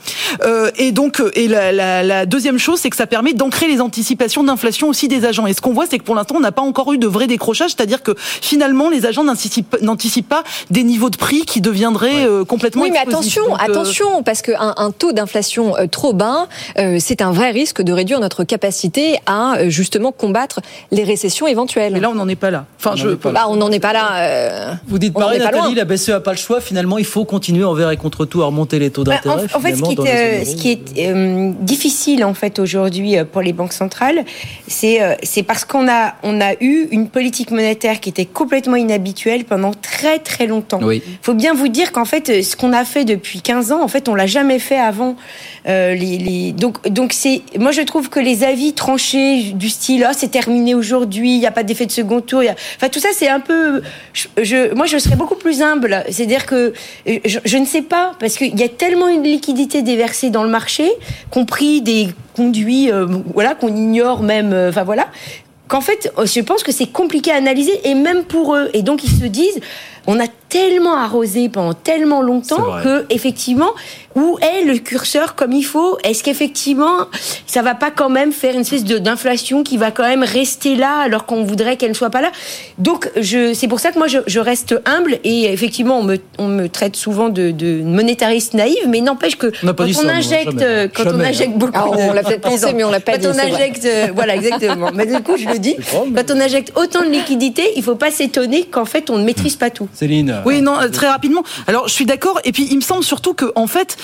et 0.77 0.91
donc 0.91 1.21
et 1.33 1.47
la, 1.47 1.71
la, 1.71 2.03
la 2.03 2.25
deuxième 2.25 2.57
chose 2.57 2.79
c'est 2.79 2.89
que 2.89 2.95
ça 2.95 3.07
permet 3.07 3.33
d'ancrer 3.33 3.67
les 3.67 3.81
anticipations 3.81 4.43
d'inflation 4.43 4.87
aussi 4.87 5.07
des 5.07 5.25
agents. 5.25 5.47
Et 5.47 5.53
ce 5.53 5.61
qu'on 5.61 5.73
voit 5.73 5.85
c'est 5.89 5.99
que 5.99 6.03
pour 6.03 6.15
l'instant 6.15 6.35
on 6.37 6.39
n'a 6.39 6.51
pas 6.51 6.61
encore 6.61 6.93
eu 6.93 6.97
de 6.97 7.07
vrai 7.07 7.27
décrochage, 7.27 7.71
c'est-à-dire 7.71 7.96
que 8.03 8.11
finalement 8.17 8.89
les 8.89 9.05
agents 9.05 9.23
n'anticipent 9.23 10.29
pas 10.29 10.43
des 10.69 10.83
niveaux 10.83 11.09
de 11.09 11.17
prix 11.17 11.45
qui 11.45 11.61
deviendraient 11.61 12.27
ouais. 12.27 12.45
complètement 12.45 12.83
Oui, 12.83 12.91
mais 12.91 12.99
attention, 12.99 13.45
Donc, 13.45 13.57
attention, 13.61 14.23
parce 14.23 14.41
qu'un 14.41 14.73
un 14.77 14.91
taux 14.91 15.11
d'inflation 15.11 15.73
trop 15.91 16.13
bas, 16.13 16.47
euh, 16.77 16.97
c'est 16.99 17.21
un 17.21 17.31
vrai 17.31 17.51
risque 17.51 17.81
de 17.81 17.93
réduire 17.93 18.19
notre 18.19 18.43
capacité 18.43 19.17
à 19.25 19.69
justement 19.69 20.11
combattre 20.11 20.61
les 20.91 21.03
récessions 21.03 21.47
éventuelles. 21.47 21.93
Mais 21.93 21.99
là, 21.99 22.09
on 22.09 22.15
n'en 22.15 22.27
est 22.27 22.35
pas 22.35 22.51
là. 22.51 22.65
Enfin, 22.79 22.91
on 22.93 22.95
je, 22.95 23.09
pas 23.09 23.31
bah, 23.31 23.45
on 23.49 23.55
n'en 23.55 23.71
est 23.71 23.79
pas 23.79 23.93
là. 23.93 24.17
Euh... 24.17 24.73
Vous 24.87 24.99
dites 24.99 25.13
pareil, 25.13 25.39
Nathalie, 25.39 25.75
la 25.75 25.85
BCE 25.85 26.09
n'a 26.09 26.19
pas 26.19 26.31
le 26.31 26.37
choix. 26.37 26.61
Finalement, 26.61 26.97
il 26.97 27.05
faut 27.05 27.25
continuer 27.25 27.63
envers 27.63 27.91
et 27.91 27.97
contre 27.97 28.25
tout 28.25 28.41
à 28.41 28.45
remonter 28.45 28.79
les 28.79 28.89
taux 28.89 29.03
d'intérêt. 29.03 29.35
Bah, 29.35 29.43
en, 29.53 29.57
en, 29.57 29.61
fait, 29.61 29.75
ce 29.75 29.81
qui 29.83 30.07
est, 30.07 30.45
ce 30.45 30.55
qui 30.55 30.71
est 30.71 31.09
euh, 31.09 31.51
difficile 31.59 32.23
en 32.23 32.33
fait 32.33 32.59
aujourd'hui 32.59 33.15
pour 33.31 33.41
les 33.41 33.53
banques 33.53 33.73
centrales, 33.73 34.23
c'est 34.67 35.01
euh, 35.01 35.15
c'est 35.23 35.43
parce 35.43 35.65
qu'on 35.65 35.89
a 35.89 36.15
on 36.23 36.41
a 36.41 36.53
eu 36.61 36.87
une 36.91 37.09
politique 37.09 37.51
monétaire 37.51 37.86
qui 37.95 38.09
était 38.09 38.25
complètement 38.25 38.75
inhabituelle 38.75 39.45
pendant 39.45 39.73
très 39.73 40.19
très 40.19 40.47
longtemps. 40.47 40.79
Il 40.81 40.87
oui. 40.87 41.03
faut 41.21 41.33
bien 41.33 41.53
vous 41.53 41.67
dire 41.67 41.91
qu'en 41.91 42.05
fait, 42.05 42.43
ce 42.43 42.55
qu'on 42.55 42.73
a 42.73 42.85
fait 42.85 43.05
depuis 43.05 43.41
15 43.41 43.71
ans, 43.71 43.81
en 43.81 43.87
fait, 43.87 44.09
on 44.09 44.15
l'a 44.15 44.27
jamais 44.27 44.59
fait 44.59 44.79
avant. 44.79 45.15
Euh, 45.67 45.93
les, 45.93 46.17
les... 46.17 46.51
Donc, 46.51 46.87
donc 46.87 47.11
c'est, 47.13 47.41
moi 47.59 47.71
je 47.71 47.81
trouve 47.81 48.09
que 48.09 48.19
les 48.19 48.43
avis 48.43 48.73
tranchés 48.73 49.51
du 49.53 49.69
style, 49.69 50.05
ah, 50.07 50.13
c'est 50.13 50.29
terminé 50.29 50.75
aujourd'hui, 50.75 51.33
il 51.35 51.39
n'y 51.39 51.45
a 51.45 51.51
pas 51.51 51.63
d'effet 51.63 51.85
de 51.85 51.91
second 51.91 52.21
tour, 52.21 52.41
a... 52.41 52.53
enfin 52.77 52.87
tout 52.87 52.99
ça 52.99 53.09
c'est 53.13 53.27
un 53.27 53.41
peu, 53.41 53.81
je, 54.13 54.27
je, 54.41 54.73
moi 54.75 54.85
je 54.85 54.97
serais 54.97 55.17
beaucoup 55.17 55.35
plus 55.35 55.61
humble, 55.61 56.05
c'est-à-dire 56.09 56.45
que 56.45 56.73
je, 57.05 57.39
je, 57.43 57.57
ne 57.57 57.65
sais 57.65 57.81
pas 57.81 58.13
parce 58.19 58.37
qu'il 58.37 58.57
y 58.57 58.63
a 58.63 58.69
tellement 58.69 59.09
une 59.09 59.23
liquidité 59.23 59.81
déversée 59.81 60.29
dans 60.29 60.43
le 60.43 60.49
marché, 60.49 60.89
compris 61.31 61.81
des 61.81 62.07
conduits, 62.35 62.91
euh, 62.91 63.05
voilà, 63.33 63.55
qu'on 63.55 63.75
ignore 63.75 64.21
même, 64.21 64.53
euh, 64.53 64.69
enfin 64.69 64.83
voilà, 64.83 65.07
qu'en 65.67 65.81
fait, 65.81 66.11
je 66.17 66.41
pense 66.41 66.63
que 66.63 66.71
c'est 66.71 66.87
compliqué 66.87 67.31
à 67.31 67.35
analyser 67.35 67.87
et 67.87 67.93
même 67.93 68.23
pour 68.23 68.55
eux. 68.55 68.69
Et 68.73 68.81
donc 68.81 69.03
ils 69.03 69.09
se 69.09 69.25
disent, 69.25 69.59
on 70.07 70.19
a 70.19 70.27
tellement 70.49 70.95
arrosé 70.95 71.49
pendant 71.49 71.73
tellement 71.73 72.21
longtemps 72.21 72.81
que 72.83 73.05
effectivement, 73.09 73.71
où 74.15 74.37
est 74.41 74.63
le 74.65 74.77
curseur 74.79 75.35
comme 75.35 75.51
il 75.51 75.63
faut? 75.63 75.97
Est-ce 76.03 76.23
qu'effectivement, 76.23 77.07
ça 77.45 77.61
va 77.61 77.75
pas 77.75 77.91
quand 77.91 78.09
même 78.09 78.31
faire 78.31 78.55
une 78.55 78.61
espèce 78.61 78.83
d'inflation 78.83 79.63
qui 79.63 79.77
va 79.77 79.91
quand 79.91 80.07
même 80.07 80.23
rester 80.23 80.75
là 80.75 81.01
alors 81.01 81.25
qu'on 81.25 81.43
voudrait 81.43 81.77
qu'elle 81.77 81.89
ne 81.91 81.95
soit 81.95 82.09
pas 82.09 82.21
là? 82.21 82.31
Donc, 82.79 83.11
je, 83.15 83.53
c'est 83.53 83.67
pour 83.67 83.79
ça 83.79 83.91
que 83.91 83.99
moi, 83.99 84.07
je, 84.07 84.19
je, 84.25 84.39
reste 84.39 84.75
humble 84.85 85.19
et 85.23 85.51
effectivement, 85.51 85.99
on 85.99 86.03
me, 86.03 86.17
on 86.39 86.47
me 86.47 86.67
traite 86.67 86.95
souvent 86.95 87.29
de, 87.29 87.51
de 87.51 87.83
monétariste 87.83 88.53
naïve, 88.53 88.87
mais 88.87 89.01
n'empêche 89.01 89.35
que 89.35 89.47
on 89.63 89.73
quand, 89.73 89.83
on, 89.83 89.93
ça, 89.93 90.09
injecte, 90.09 90.59
jamais. 90.59 90.89
quand 90.93 91.03
jamais, 91.03 91.23
on 91.23 91.27
injecte 91.27 91.51
hein. 91.53 91.57
beaucoup, 91.57 91.71
ah, 91.75 91.85
on 91.91 92.13
l'a 92.13 92.23
peut-être 92.23 92.41
pensé, 92.41 92.73
mais 92.73 92.83
on 92.83 92.89
l'a 92.89 92.99
pas 92.99 93.13
quand 93.13 93.19
dit. 93.19 93.27
on 93.27 93.39
injecte, 93.39 93.85
euh, 93.85 94.07
voilà, 94.15 94.35
exactement. 94.35 94.89
mais 94.93 95.05
du 95.05 95.21
coup, 95.21 95.37
je 95.37 95.47
le 95.47 95.59
dis, 95.59 95.75
quand 95.91 96.31
on 96.31 96.39
injecte 96.39 96.71
autant 96.75 97.01
de 97.03 97.09
liquidités, 97.09 97.73
il 97.75 97.83
faut 97.83 97.95
pas 97.95 98.09
s'étonner 98.09 98.63
qu'en 98.63 98.85
fait, 98.85 99.09
on 99.09 99.17
ne 99.17 99.23
maîtrise 99.23 99.57
pas 99.57 99.69
tout. 99.69 99.87
Céline. 99.93 100.36
Oui, 100.45 100.61
non, 100.61 100.77
très 100.91 101.09
rapidement. 101.09 101.43
Alors, 101.67 101.87
je 101.87 101.93
suis 101.93 102.05
d'accord. 102.05 102.39
Et 102.43 102.51
puis, 102.51 102.67
il 102.69 102.75
me 102.77 102.81
semble 102.81 103.03
surtout 103.03 103.33
que, 103.33 103.51
en 103.55 103.67
fait, 103.67 103.97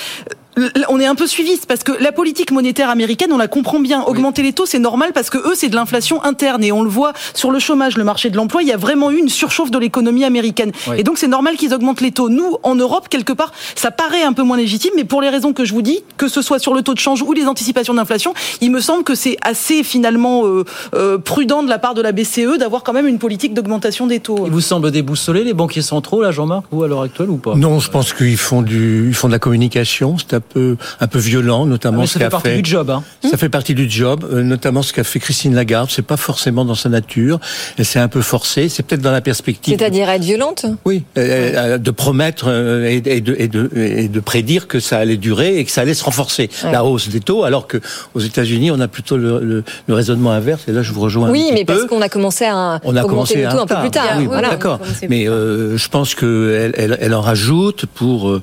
on 0.90 1.00
est 1.00 1.06
un 1.06 1.16
peu 1.16 1.28
suiviste 1.28 1.66
parce 1.68 1.84
que 1.84 1.92
la 2.02 2.12
politique 2.12 2.52
monétaire 2.52 2.90
américaine, 2.90 3.32
on 3.32 3.38
la 3.38 3.48
comprend 3.48 3.80
bien. 3.80 4.04
Augmenter 4.04 4.42
oui. 4.42 4.50
les 4.50 4.54
taux, 4.54 4.66
c'est 4.66 4.80
normal 4.80 5.12
parce 5.14 5.30
que 5.30 5.38
eux, 5.38 5.54
c'est 5.56 5.70
de 5.70 5.76
l'inflation 5.76 6.24
interne 6.24 6.64
et 6.64 6.72
on 6.72 6.84
le 6.84 6.90
voit 6.90 7.14
sur 7.34 7.52
le 7.52 7.60
chômage, 7.60 7.98
le 7.98 8.04
marché 8.04 8.30
de 8.30 8.38
l'emploi. 8.38 8.62
Il 8.62 8.68
y 8.68 8.72
a 8.72 8.78
vraiment 8.78 9.12
eu 9.12 9.18
une 9.18 9.30
surchauffe 9.30 9.72
de 9.72 9.78
l'économie 9.78 10.24
américaine 10.24 10.72
oui. 10.88 10.98
et 11.00 11.04
donc 11.04 11.18
c'est 11.18 11.28
normal 11.28 11.56
qu'ils 11.56 11.74
augmentent 11.74 12.02
les 12.02 12.12
taux. 12.12 12.30
Nous, 12.30 12.58
en 12.64 12.76
Europe, 12.76 13.10
quelque 13.10 13.34
part, 13.34 13.52
ça 13.76 13.92
paraît 13.92 14.24
un 14.24 14.34
peu 14.34 14.44
moins 14.44 14.58
légitime, 14.58 14.92
mais 14.96 15.04
pour 15.04 15.22
les 15.22 15.30
raisons 15.30 15.54
que 15.54 15.66
je 15.66 15.74
vous 15.74 15.82
dis, 15.82 16.04
que 16.18 16.28
ce 16.28 16.42
soit 16.42 16.60
sur 16.60 16.74
le 16.74 16.82
taux 16.82 16.94
de 16.94 17.00
change 17.00 17.22
ou 17.22 17.34
les 17.34 17.46
anticipations 17.46 17.94
d'inflation, 17.94 18.34
il 18.62 18.72
me 18.72 18.80
semble 18.80 19.04
que 19.04 19.16
c'est 19.16 19.38
assez 19.42 19.84
finalement 19.84 20.46
euh, 20.46 20.64
euh, 20.94 21.18
prudent 21.18 21.64
de 21.64 21.70
la 21.70 21.80
part 21.80 21.94
de 21.94 22.02
la 22.02 22.12
BCE 22.12 22.58
d'avoir 22.60 22.84
quand 22.84 22.94
même 22.94 23.08
une 23.08 23.20
politique 23.20 23.54
d'augmentation 23.54 24.08
des 24.08 24.20
taux. 24.20 24.44
Il 24.46 24.52
vous 24.52 24.62
semble 24.62 24.92
déboussolé 24.92 25.44
les 25.44 25.54
banquiers 25.54 25.82
centraux, 25.82 26.22
là, 26.22 26.32
Jean-Marc, 26.32 26.66
ou 26.72 26.84
à 26.84 26.88
l'heure 26.88 27.02
actuelle 27.02 27.30
ou 27.30 27.38
pas? 27.38 27.56
Non, 27.56 27.80
je 27.80 27.90
pense 27.90 28.14
qu'ils 28.14 28.38
font 28.38 28.62
du, 28.62 29.08
ils 29.08 29.16
font 29.16 29.28
de 29.28 29.34
la 29.34 29.40
communication. 29.40 30.18
C'est 30.18 30.43
peu, 30.44 30.78
un 31.00 31.08
peu 31.08 31.20
violent, 31.20 31.66
notamment 31.66 32.04
ah, 32.04 32.08
ce 32.08 32.20
qu'a 32.20 32.30
fait. 32.30 32.32
Ça 32.32 32.40
fait 32.40 32.50
partie 32.50 32.62
du 32.62 32.70
job. 32.70 32.90
Hein. 32.90 33.04
Ça 33.30 33.38
fait 33.38 33.50
partie 33.50 33.74
du 33.74 33.90
job, 33.90 34.28
euh, 34.32 34.44
notamment 34.44 34.82
ce 34.82 34.94
qu'a 34.94 35.04
fait 35.04 35.20
Christine 35.20 35.56
Lagarde. 35.56 35.90
C'est 35.92 36.06
pas 36.06 36.18
forcément 36.18 36.66
dans 36.66 36.76
sa 36.76 36.90
nature. 36.90 37.40
Elle 37.78 37.86
s'est 37.86 38.00
un 38.00 38.08
peu 38.08 38.22
forcée. 38.22 38.70
C'est 38.70 38.84
peut-être 38.84 39.02
dans 39.02 39.12
la 39.12 39.22
perspective. 39.22 39.76
C'est-à-dire 39.78 40.10
être 40.10 40.24
violente? 40.24 40.66
Oui, 40.86 41.04
euh, 41.18 41.78
de 41.78 41.92
promettre 41.92 42.46
euh, 42.48 42.86
et, 42.86 43.02
de, 43.02 43.36
et, 43.38 43.48
de, 43.48 43.70
et, 43.76 44.08
de, 44.08 44.20
prédire 44.20 44.68
que 44.68 44.80
ça 44.80 44.98
allait 44.98 45.18
durer 45.18 45.58
et 45.58 45.66
que 45.66 45.72
ça 45.72 45.82
allait 45.82 45.94
se 45.94 46.04
renforcer 46.04 46.50
ouais. 46.64 46.72
la 46.72 46.84
hausse 46.84 47.10
des 47.10 47.20
taux, 47.20 47.44
alors 47.44 47.68
que 47.68 47.80
aux 48.14 48.20
États-Unis 48.20 48.72
on 48.72 48.80
a 48.80 48.88
plutôt 48.88 49.18
le, 49.18 49.40
le, 49.40 49.64
le, 49.88 49.94
raisonnement 49.94 50.32
inverse. 50.32 50.64
Et 50.68 50.72
là, 50.72 50.82
je 50.82 50.92
vous 50.92 51.02
rejoins. 51.02 51.30
Oui, 51.30 51.48
un 51.50 51.54
mais 51.54 51.66
peu. 51.66 51.74
parce 51.74 51.86
qu'on 51.88 52.02
a 52.02 52.10
commencé 52.10 52.46
à 52.46 52.80
on 52.84 52.96
a 52.96 53.02
commencé 53.04 53.36
les 53.38 53.44
taux 53.44 53.60
un, 53.60 53.66
peu 53.66 53.76
plus 53.76 53.92
tard. 53.92 54.16
Oui, 54.18 54.26
voilà. 54.26 54.50
d'accord. 54.50 54.80
Mais 55.10 55.28
euh, 55.28 55.78
je 55.78 55.90
pense 55.90 56.16
que 56.16 56.72
elle, 56.74 56.74
elle, 56.78 56.98
elle, 57.02 57.14
en 57.14 57.22
rajoute 57.22 57.86
pour, 57.86 58.40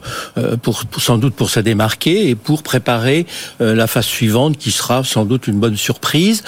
pour, 0.62 0.84
pour 0.86 1.02
sans 1.02 1.18
doute 1.18 1.34
pour 1.34 1.50
se 1.50 1.60
démarquer 1.90 2.28
et 2.28 2.34
pour 2.34 2.62
préparer 2.62 3.26
euh, 3.60 3.74
la 3.74 3.86
phase 3.86 4.04
suivante 4.04 4.56
qui 4.56 4.70
sera 4.70 5.02
sans 5.04 5.24
doute 5.24 5.46
une 5.46 5.58
bonne 5.58 5.76
surprise. 5.76 6.42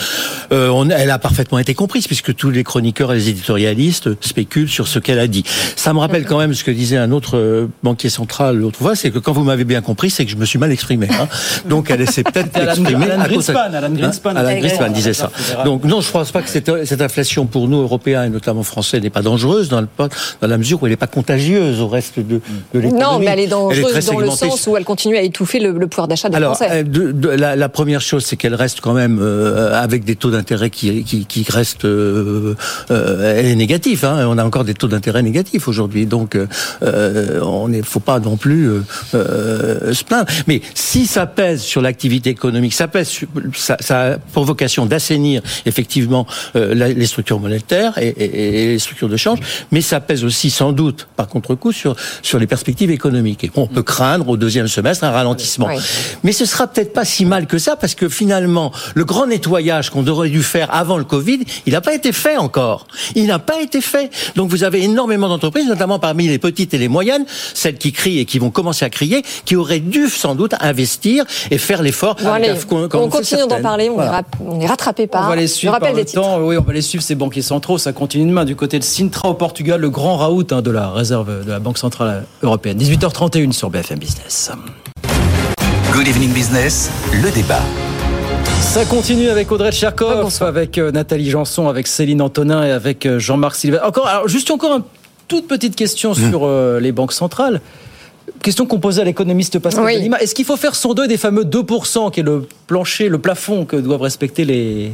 Euh, 0.53 0.69
on, 0.69 0.89
elle 0.89 1.11
a 1.11 1.19
parfaitement 1.19 1.59
été 1.59 1.75
comprise 1.75 2.07
puisque 2.07 2.35
tous 2.35 2.51
les 2.51 2.65
chroniqueurs 2.65 3.13
et 3.13 3.17
les 3.17 3.29
éditorialistes 3.29 4.11
spéculent 4.21 4.69
sur 4.69 4.87
ce 4.89 4.99
qu'elle 4.99 5.19
a 5.19 5.27
dit. 5.27 5.45
Ça 5.77 5.93
me 5.93 5.99
rappelle 5.99 6.25
quand 6.27 6.39
même 6.39 6.55
ce 6.55 6.65
que 6.65 6.71
disait 6.71 6.97
un 6.97 7.11
autre 7.11 7.37
euh, 7.37 7.67
banquier 7.83 8.11
central 8.11 8.57
l'autre 8.57 8.79
fois, 8.79 8.95
c'est 8.95 9.11
que 9.11 9.19
quand 9.19 9.33
vous 9.33 9.45
m'avez 9.45 9.65
bien 9.65 9.81
compris, 9.81 10.11
c'est 10.11 10.25
que 10.25 10.31
je 10.31 10.37
me 10.37 10.45
suis 10.45 10.59
mal 10.59 10.71
exprimé. 10.71 11.09
Hein. 11.11 11.29
Donc 11.69 11.91
elle 11.91 12.09
s'est 12.09 12.25
peut-être 12.25 12.57
exprimée. 12.69 13.11
Alan, 13.11 13.25
Greenspan, 13.25 13.75
Alan 13.75 13.91
Greenspan, 13.91 14.37
Alan 14.37 14.59
Greenspan 14.59 14.91
disait 14.91 15.15
ça. 15.15 15.31
Donc 15.65 15.85
non, 15.85 16.01
je 16.01 16.09
ne 16.09 16.13
pense 16.13 16.31
pas 16.31 16.43
que 16.43 16.49
cette, 16.49 16.87
cette, 16.87 17.03
inflation 17.03 17.47
pour 17.47 17.69
nous 17.69 17.79
Européens 17.79 18.25
et 18.25 18.31
notamment 18.31 18.63
Français 18.63 19.01
n'est 19.01 19.11
pas 19.11 19.23
dangereuse 19.23 19.69
dans, 19.69 19.81
le, 19.81 19.89
dans 19.99 20.47
la 20.47 20.59
mesure 20.59 20.83
où 20.83 20.87
elle 20.87 20.93
n'est 20.93 20.97
pas 20.97 21.07
contagieuse 21.07 21.81
au 21.81 21.89
reste 21.89 22.21
de, 22.21 22.41
de 22.75 22.79
l'économie. 22.79 23.01
Non, 23.01 23.19
mais 23.19 23.27
elle 23.27 23.41
est 23.41 23.47
dangereuse 23.49 23.93
elle 23.93 24.03
est 24.03 24.07
dans 24.07 24.19
le 24.21 24.31
sens 24.31 24.67
où 24.67 24.77
elle 24.77 24.85
continue 24.85 25.17
à 25.17 25.23
étouffer 25.33 25.61
le, 25.61 25.73
le 25.73 25.87
pouvoir 25.87 26.09
d'achat 26.09 26.29
des 26.29 26.37
Alors, 26.37 26.57
Français. 26.57 26.85
De, 26.85 27.11
de, 27.13 27.29
la, 27.29 27.57
la, 27.57 27.69
première 27.69 28.03
chose, 28.03 28.25
c'est 28.25 28.37
qu'elle 28.37 28.55
reste 28.55 28.81
quand 28.81 28.93
même 28.93 29.19
euh, 29.21 29.73
avec 29.83 30.05
des 30.05 30.17
taux 30.17 30.31
d'intérêt 30.31 30.69
qui, 30.69 31.05
qui, 31.05 31.25
qui, 31.25 31.47
restent. 31.49 31.87
Euh, 31.87 32.55
euh, 32.91 33.39
elle 33.39 33.47
est 33.47 33.57
négative. 33.57 34.05
Hein, 34.05 34.27
on 34.29 34.37
a 34.37 34.45
encore 34.45 34.65
des 34.65 34.75
taux 34.75 34.89
d'intérêt 34.89 35.23
négatifs 35.23 35.69
aujourd'hui, 35.69 36.05
donc 36.07 36.37
euh, 36.37 37.41
on 37.43 37.69
ne 37.69 37.83
faut 37.83 38.01
pas 38.01 38.21
non 38.21 38.37
plus 38.37 38.71
euh, 39.15 39.93
se 39.95 40.05
plaindre. 40.05 40.27
Mais 40.47 40.61
si 40.75 41.07
ça 41.07 41.27
pèse 41.27 41.63
sur 41.63 41.81
l'activité 41.81 42.31
économique, 42.31 42.75
ça 42.75 42.89
pèse, 42.89 43.09
sur, 43.09 43.29
ça, 43.55 43.77
ça, 43.81 44.03
a 44.03 44.19
pour 44.19 44.45
vocation 44.45 44.87
d'assainir 44.87 45.43
effectivement 45.65 46.27
euh, 46.57 46.75
la, 46.75 46.89
les 46.89 47.07
structures 47.07 47.41
monétaires 47.41 47.97
et, 47.99 48.09
et, 48.09 48.65
et, 48.65 48.67
les 48.69 48.79
structures 48.79 49.09
de 49.09 49.17
change, 49.17 49.39
mais 49.71 49.81
ça 49.81 50.01
pèse 50.01 50.25
aussi 50.25 50.51
sans 50.51 50.73
doute, 50.73 51.09
par 51.17 51.29
contre-coup, 51.29 51.73
sur 51.73 51.97
sur 52.23 52.39
les 52.39 52.47
perspectives 52.47 52.91
économiques. 52.91 53.45
Et 53.45 53.51
on 53.57 53.67
peut 53.67 53.83
craindre 53.83 54.29
au 54.29 54.37
deuxième 54.37 54.69
semestre 54.69 55.05
un 55.05 55.11
ralentissement. 55.23 55.69
Mais 56.23 56.33
ce 56.33 56.45
sera 56.45 56.67
peut-être 56.67 56.93
pas 56.93 57.05
si 57.05 57.25
mal 57.25 57.47
que 57.47 57.59
ça, 57.59 57.77
parce 57.77 57.95
que 57.95 58.09
finalement, 58.09 58.73
le 58.95 59.05
grand 59.05 59.27
nettoyage 59.27 59.91
qu'on 59.91 60.07
aurait 60.07 60.29
dû 60.29 60.43
faire 60.43 60.73
avant 60.75 60.99
le 60.99 61.05
Covid, 61.05 61.41
il 61.67 61.73
n'a 61.73 61.81
pas 61.81 61.95
été 61.95 62.13
fait 62.13 62.37
encore. 62.37 62.87
Il 63.15 63.27
n'a 63.27 63.39
pas 63.39 63.61
été 63.61 63.81
fait. 63.81 64.11
Donc 64.37 64.51
vous 64.51 64.65
avez 64.65 64.83
énormément 64.83 65.29
d'entreprises, 65.29 65.67
notamment 65.67 65.99
parmi 65.99 66.29
les 66.29 66.39
petites 66.39 66.75
et 66.75 66.79
les 66.79 66.89
moyennes, 66.89 67.25
celles 67.55 67.79
qui 67.79 67.93
crient 67.93 68.19
et 68.19 68.25
qui 68.25 68.39
vont 68.39 68.51
commencer 68.51 68.85
à 68.85 68.91
crier, 68.91 69.23
qui 69.45 69.57
auraient 69.57 69.81
dû 69.81 70.09
sans 70.09 70.35
doute 70.35 70.55
investir 70.61 71.25
et 71.51 71.59
faire 71.59 71.83
l'effort. 71.83 72.17
on, 72.25 73.09
continue 73.09 73.47
d'en 73.49 73.63
parler, 73.63 73.91
on, 73.91 74.61
est 74.61 74.67
rattrapé 74.67 75.07
par 75.07 75.27
on 75.27 75.29
va 75.29 75.37
les 75.37 75.47
suivre 75.47 75.79
par 75.79 75.93
le 75.93 76.05
temps. 76.05 76.39
Oui, 76.41 76.57
on 76.57 76.63
va 76.63 76.73
les 76.73 76.83
suivre 76.83 77.05
ces 77.05 77.15
banquiers 77.15 77.43
centraux. 77.43 77.79
Ça 77.79 77.93
continue 77.93 78.27
demain 78.27 78.45
du 78.45 78.57
côté 78.57 78.79
de 78.79 78.85
Sintra 78.85 79.29
au 79.29 79.35
Portugal, 79.35 79.81
le 79.81 79.91
grand 79.91 80.17
raout 80.17 80.53
hein, 80.53 80.63
de 80.63 80.71
la 80.71 80.91
réserve 80.91 81.45
de 81.45 81.51
la 81.51 81.61
Banque 81.61 81.79
centrale 81.79 82.25
européenne. 82.43 82.79
18h31 82.79 83.53
sur 83.53 83.71
BFM 83.71 83.99
Business. 83.99 84.51
Good 85.93 86.09
Evening 86.09 86.33
Business, 86.33 86.91
le 87.13 87.31
débat. 87.31 87.61
Ça 88.63 88.87
continue 88.87 89.29
avec 89.29 89.53
Audrey 89.53 89.73
Tcherkov, 89.73 90.43
avec 90.43 90.79
euh, 90.79 90.91
Nathalie 90.91 91.29
Janson, 91.29 91.69
avec 91.69 91.87
Céline 91.87 92.23
Antonin 92.23 92.65
et 92.65 92.71
avec 92.71 93.05
euh, 93.05 93.19
Jean-Marc 93.19 93.57
Sylvain. 93.57 93.81
Encore, 93.85 94.07
alors 94.07 94.27
juste 94.27 94.51
encore 94.51 94.75
une 94.79 94.85
toute 95.29 95.47
petite 95.47 95.77
question 95.77 96.13
mmh. 96.13 96.31
sur 96.31 96.45
euh, 96.45 96.81
les 96.81 96.93
banques 96.93 97.13
centrales. 97.13 97.61
Question 98.41 98.65
qu'on 98.65 98.79
posait 98.79 99.03
à 99.03 99.05
l'économiste 99.05 99.59
Pascal 99.59 99.85
oui. 99.85 100.01
Lima. 100.01 100.19
Est-ce 100.21 100.35
qu'il 100.35 100.47
faut 100.47 100.57
faire 100.57 100.75
son 100.75 100.95
deuil 100.95 101.09
des 101.09 101.19
fameux 101.19 101.45
2% 101.45 102.11
qui 102.11 102.21
est 102.21 102.23
le 102.23 102.47
plancher, 102.67 103.11
le 103.11 103.19
plafond 103.19 103.67
que 103.67 103.77
doivent 103.77 104.01
respecter 104.01 104.47
les, 104.47 104.93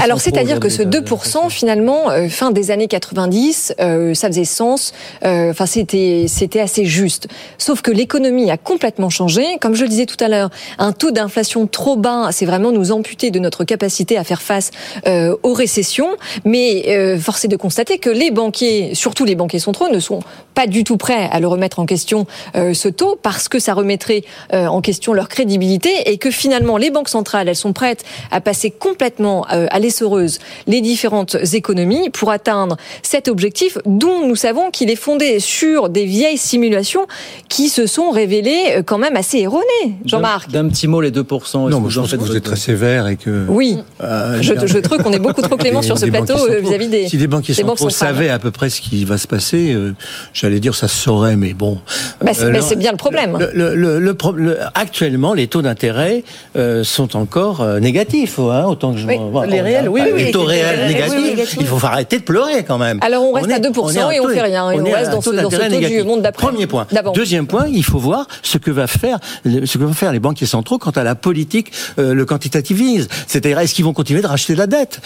alors, 0.00 0.20
c'est-à-dire 0.20 0.60
que 0.60 0.68
ce 0.68 0.82
2%, 0.82 1.50
finalement, 1.50 2.10
euh, 2.10 2.28
fin 2.28 2.50
des 2.50 2.70
années 2.70 2.88
90, 2.88 3.74
euh, 3.80 4.14
ça 4.14 4.28
faisait 4.28 4.44
sens. 4.44 4.92
Euh, 5.24 5.50
enfin, 5.50 5.66
c'était 5.66 6.26
c'était 6.28 6.60
assez 6.60 6.84
juste. 6.84 7.28
Sauf 7.58 7.82
que 7.82 7.90
l'économie 7.90 8.50
a 8.50 8.56
complètement 8.56 9.10
changé. 9.10 9.44
Comme 9.60 9.74
je 9.74 9.82
le 9.82 9.88
disais 9.88 10.06
tout 10.06 10.22
à 10.22 10.28
l'heure, 10.28 10.50
un 10.78 10.92
taux 10.92 11.10
d'inflation 11.10 11.66
trop 11.66 11.96
bas, 11.96 12.30
c'est 12.32 12.46
vraiment 12.46 12.72
nous 12.72 12.92
amputer 12.92 13.30
de 13.30 13.38
notre 13.38 13.64
capacité 13.64 14.16
à 14.16 14.24
faire 14.24 14.42
face 14.42 14.70
aux 15.06 15.52
récessions. 15.52 16.08
Mais 16.44 17.16
force 17.18 17.44
est 17.44 17.48
de 17.48 17.56
constater 17.56 17.98
que 17.98 18.10
les 18.10 18.30
banquiers, 18.30 18.94
surtout 18.94 19.24
les 19.24 19.34
banquiers 19.34 19.58
centraux, 19.58 19.88
ne 19.88 20.00
sont 20.00 20.20
pas 20.54 20.66
du 20.66 20.84
tout 20.84 20.96
prêts 20.96 21.28
à 21.30 21.40
le 21.40 21.46
remettre 21.46 21.78
en 21.78 21.86
question 21.86 22.26
ce 22.54 22.88
taux 22.88 23.18
parce 23.20 23.48
que 23.48 23.58
ça 23.58 23.74
remettrait 23.74 24.24
en 24.52 24.80
question 24.80 25.12
leur 25.12 25.28
crédibilité 25.28 25.90
et 26.06 26.18
que 26.18 26.30
finalement 26.30 26.76
les 26.76 26.90
banques 26.90 27.08
centrales, 27.08 27.48
elles 27.48 27.56
sont 27.56 27.72
prêtes 27.72 28.04
à 28.30 28.40
passer 28.40 28.70
complètement 28.70 29.41
euh, 29.52 29.66
à 29.70 29.78
l'essoreuse 29.78 30.38
les 30.66 30.80
différentes 30.80 31.36
économies 31.52 32.10
pour 32.10 32.30
atteindre 32.30 32.76
cet 33.02 33.28
objectif 33.28 33.78
dont 33.86 34.26
nous 34.26 34.36
savons 34.36 34.70
qu'il 34.70 34.90
est 34.90 34.96
fondé 34.96 35.40
sur 35.40 35.88
des 35.88 36.04
vieilles 36.04 36.38
simulations 36.38 37.06
qui 37.48 37.68
se 37.68 37.86
sont 37.86 38.10
révélées 38.10 38.76
euh, 38.76 38.82
quand 38.82 38.98
même 38.98 39.16
assez 39.16 39.38
erronées. 39.38 39.62
Jean-Marc 40.04 40.50
D'un 40.50 40.68
petit 40.68 40.88
mot, 40.88 41.00
les 41.00 41.10
2%. 41.10 41.70
Non, 41.70 41.88
je 41.88 42.00
pense 42.00 42.10
que 42.10 42.16
vous 42.16 42.36
êtes 42.36 42.44
très 42.44 42.56
sévère 42.56 43.08
et 43.08 43.16
que... 43.16 43.46
Oui, 43.48 43.78
euh, 44.02 44.38
je, 44.40 44.54
je, 44.66 44.78
trouve 44.78 44.98
qu'on 44.98 45.12
est 45.12 45.18
beaucoup 45.18 45.42
trop 45.42 45.56
clément 45.58 45.82
sur 45.82 45.98
ce 45.98 46.06
plateau 46.06 46.36
vis-à-vis 46.60 46.88
des 46.88 47.08
Si 47.08 47.16
les 47.16 47.26
banquiers 47.26 47.54
centraux 47.54 47.90
savaient 47.90 48.30
à 48.30 48.38
peu 48.38 48.50
près 48.50 48.70
ce 48.70 48.80
qui 48.80 49.04
va 49.04 49.18
se 49.18 49.26
passer, 49.26 49.76
j'allais 50.32 50.60
dire 50.60 50.74
ça 50.74 50.88
se 50.88 50.96
saurait, 50.96 51.36
mais 51.36 51.54
bon... 51.54 51.78
Bah, 52.20 52.32
c'est 52.34 52.76
bien 52.76 52.92
le 52.92 52.96
problème. 52.96 53.38
Le, 53.54 54.58
actuellement, 54.74 55.34
les 55.34 55.46
taux 55.46 55.62
d'intérêt 55.62 56.24
sont 56.82 57.16
encore 57.16 57.64
négatifs, 57.80 58.38
hein, 58.38 58.64
autant 58.66 58.92
que 58.92 58.98
je 58.98 59.06
les 59.46 59.60
réels, 59.60 59.88
oui, 59.88 60.02
oui. 60.12 60.24
Les 60.24 60.30
taux 60.30 60.44
réels 60.44 60.86
négatifs, 60.88 61.56
il 61.60 61.66
faut 61.66 61.84
arrêter 61.84 62.18
de 62.18 62.24
pleurer 62.24 62.64
quand 62.64 62.78
même. 62.78 62.98
Alors 63.02 63.24
on 63.24 63.32
reste 63.32 63.50
à 63.50 63.58
2% 63.58 64.12
et 64.12 64.20
on 64.20 64.28
fait 64.28 64.42
rien. 64.42 64.64
on, 64.64 64.84
reste 64.84 65.10
dans 65.10 65.20
ce, 65.20 65.30
dans 65.30 65.48
taux 65.48 65.58
du 65.58 66.04
monde 66.04 66.22
d'après. 66.22 66.46
Premier 66.46 66.66
point. 66.66 66.86
Deuxième 67.14 67.46
point, 67.46 67.66
il 67.68 67.84
faut 67.84 67.98
voir 67.98 68.26
ce 68.42 68.58
que 68.58 68.70
va 68.70 68.86
faire, 68.86 69.18
ce 69.44 69.78
que 69.78 69.84
vont 69.84 69.92
faire 69.92 70.12
les 70.12 70.20
banquiers 70.20 70.46
centraux 70.46 70.78
quant 70.78 70.90
à 70.90 71.02
la 71.02 71.14
politique, 71.14 71.72
euh, 71.98 72.14
le 72.14 72.24
quantitativisme. 72.24 73.08
C'est-à-dire, 73.26 73.58
est-ce 73.58 73.74
qu'ils 73.74 73.84
vont 73.84 73.92
continuer 73.92 74.22
de 74.22 74.26
racheter 74.26 74.54
de 74.54 74.58
la 74.58 74.66
dette? 74.66 75.00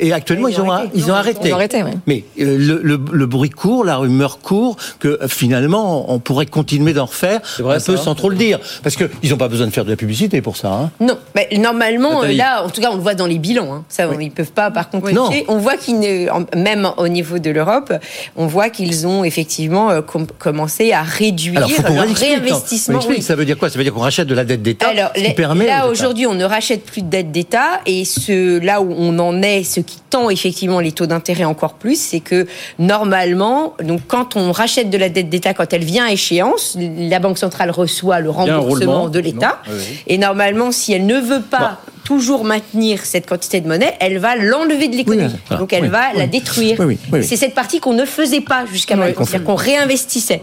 Et 0.00 0.12
actuellement, 0.12 0.48
ils, 0.48 0.60
ont, 0.60 0.68
ils 0.94 1.10
ont 1.10 1.14
arrêté. 1.14 1.48
Ils 1.48 1.52
ont 1.52 1.56
arrêté 1.56 1.84
Mais 2.06 2.24
euh, 2.40 2.80
le, 2.82 3.00
le, 3.10 3.26
bruit 3.26 3.50
court, 3.50 3.84
la 3.84 3.96
rumeur 3.96 4.38
court, 4.38 4.76
que 4.98 5.08
euh, 5.08 5.28
finalement, 5.28 6.12
on 6.12 6.18
pourrait 6.18 6.46
continuer 6.46 6.92
d'en 6.92 7.06
refaire 7.06 7.40
vrai, 7.58 7.76
un 7.76 7.80
peu 7.80 7.96
sans 7.96 8.14
trop 8.14 8.28
le 8.28 8.36
dire. 8.36 8.58
Parce 8.82 8.96
qu'ils 8.96 9.30
n'ont 9.30 9.36
pas 9.36 9.48
besoin 9.48 9.66
de 9.66 9.72
faire 9.72 9.84
de 9.84 9.90
la 9.90 9.96
publicité 9.96 10.40
pour 10.40 10.56
ça. 10.56 10.72
Hein. 10.72 10.90
Non, 11.00 11.18
mais 11.34 11.48
normalement, 11.58 12.22
là, 12.22 12.64
en 12.64 12.70
tout 12.70 12.80
cas, 12.80 12.90
on 12.92 12.96
le 12.96 13.02
voit 13.02 13.14
dans 13.14 13.26
les 13.26 13.38
bilans. 13.38 13.71
Hein. 13.72 13.84
Ça, 13.88 14.06
ils 14.20 14.30
peuvent 14.30 14.52
pas, 14.52 14.70
par 14.70 14.90
contre, 14.90 15.10
On 15.48 15.58
voit 15.58 15.76
qu'ils, 15.76 16.30
même 16.56 16.90
au 16.96 17.08
niveau 17.08 17.38
de 17.38 17.50
l'Europe, 17.50 17.92
on 18.36 18.46
voit 18.46 18.70
qu'ils 18.70 19.06
ont 19.06 19.24
effectivement 19.24 19.90
euh, 19.90 20.00
commencé 20.38 20.92
à 20.92 21.02
réduire 21.02 21.60
leur 21.60 21.68
réinvestissement. 22.14 23.00
Ça 23.20 23.34
veut 23.34 23.44
dire 23.44 23.58
quoi? 23.58 23.70
Ça 23.70 23.78
veut 23.78 23.84
dire 23.84 23.92
qu'on 23.92 24.00
rachète 24.00 24.28
de 24.28 24.34
la 24.34 24.44
dette 24.44 24.62
d'État 24.62 24.88
Alors, 24.88 25.12
permet 25.36 25.66
là, 25.66 25.88
aujourd'hui, 25.88 26.26
on 26.26 26.34
ne 26.34 26.44
rachète 26.44 26.84
plus 26.84 27.02
de 27.02 27.08
dette 27.08 27.32
d'État. 27.32 27.80
Et 27.86 28.04
ce, 28.04 28.58
là 28.60 28.80
où 28.80 28.94
on 28.96 29.18
en 29.18 29.42
est, 29.42 29.64
ce 29.64 29.80
qui 29.80 29.98
tend 30.10 30.30
effectivement 30.30 30.80
les 30.80 30.92
taux 30.92 31.06
d'intérêt 31.06 31.44
encore 31.44 31.74
plus, 31.74 32.00
c'est 32.00 32.20
que 32.20 32.46
normalement, 32.78 33.74
donc 33.82 34.02
quand 34.06 34.36
on 34.36 34.52
rachète 34.52 34.90
de 34.90 34.98
la 34.98 35.08
dette 35.08 35.28
d'État, 35.28 35.54
quand 35.54 35.72
elle 35.72 35.84
vient 35.84 36.06
à 36.06 36.12
échéance, 36.12 36.76
la 36.78 37.18
Banque 37.18 37.38
centrale 37.38 37.70
reçoit 37.70 38.20
le 38.20 38.30
remboursement 38.30 39.08
de 39.08 39.18
l'État. 39.18 39.60
Et 40.06 40.18
normalement, 40.18 40.72
si 40.72 40.92
elle 40.92 41.06
ne 41.06 41.18
veut 41.18 41.42
pas 41.42 41.80
toujours 42.04 42.44
maintenir 42.44 43.04
cette 43.04 43.26
quantité 43.26 43.60
de 43.62 43.68
monnaie, 43.68 43.94
elle 44.00 44.18
va 44.18 44.36
l'enlever 44.36 44.88
de 44.88 44.96
l'économie. 44.96 45.34
Donc 45.58 45.72
elle 45.72 45.88
va 45.88 46.12
la 46.14 46.26
détruire. 46.26 46.78
c'est 47.22 47.36
cette 47.36 47.54
partie 47.54 47.80
qu'on 47.80 47.94
ne 47.94 48.04
faisait 48.04 48.40
pas 48.40 48.64
jusqu'à 48.70 48.96
maintenant, 48.96 49.24
c'est-à-dire 49.24 49.46
qu'on 49.46 49.54
réinvestissait. 49.54 50.42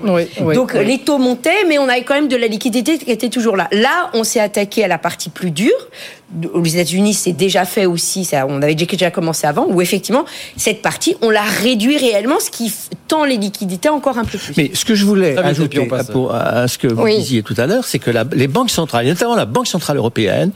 Donc 0.53 0.73
les 0.73 0.99
taux 0.99 1.17
montaient, 1.17 1.65
mais 1.67 1.77
on 1.77 1.88
avait 1.88 2.03
quand 2.03 2.15
même 2.15 2.27
de 2.27 2.36
la 2.36 2.47
liquidité 2.47 2.97
qui 2.97 3.12
était 3.12 3.29
toujours 3.29 3.55
là. 3.55 3.67
Là, 3.71 4.10
on 4.13 4.23
s'est 4.23 4.39
attaqué 4.39 4.84
à 4.84 4.88
la 4.88 4.97
partie 4.97 5.29
plus 5.29 5.51
dure. 5.51 5.88
Aux 6.53 6.63
États-Unis, 6.63 7.15
c'est 7.15 7.32
déjà 7.32 7.65
fait 7.65 7.88
aussi. 7.88 8.23
Ça, 8.23 8.45
on 8.47 8.62
avait 8.62 8.75
déjà 8.75 9.10
commencé 9.10 9.47
avant, 9.47 9.65
où 9.67 9.82
effectivement 9.82 10.25
cette 10.58 10.84
partie, 10.84 11.15
on 11.23 11.32
l'a 11.32 11.41
réduit 11.41 11.97
réellement, 11.97 12.39
ce 12.39 12.51
qui 12.51 12.71
tend 13.08 13.25
les 13.25 13.38
liquidités 13.38 13.89
encore 13.89 14.19
un 14.19 14.25
peu 14.25 14.38
plus. 14.38 14.53
Mais 14.55 14.69
ce 14.75 14.86
que 14.86 14.93
je 14.93 15.05
voulais 15.05 15.36
ajouter 15.38 15.89
à, 16.32 16.67
ce 16.67 16.77
que 16.77 16.88
vous 16.88 17.08
disiez 17.08 17.41
tout 17.41 17.55
à 17.58 17.65
l'heure, 17.65 17.84
c'est 17.84 17.97
que 17.97 18.12
les 18.36 18.47
banques 18.47 18.69
centrales, 18.69 19.08
et 19.08 19.10
notamment 19.10 19.36
la 19.36 19.45
Banque 19.45 19.67
centrale 19.67 19.97
européenne, 19.97 20.51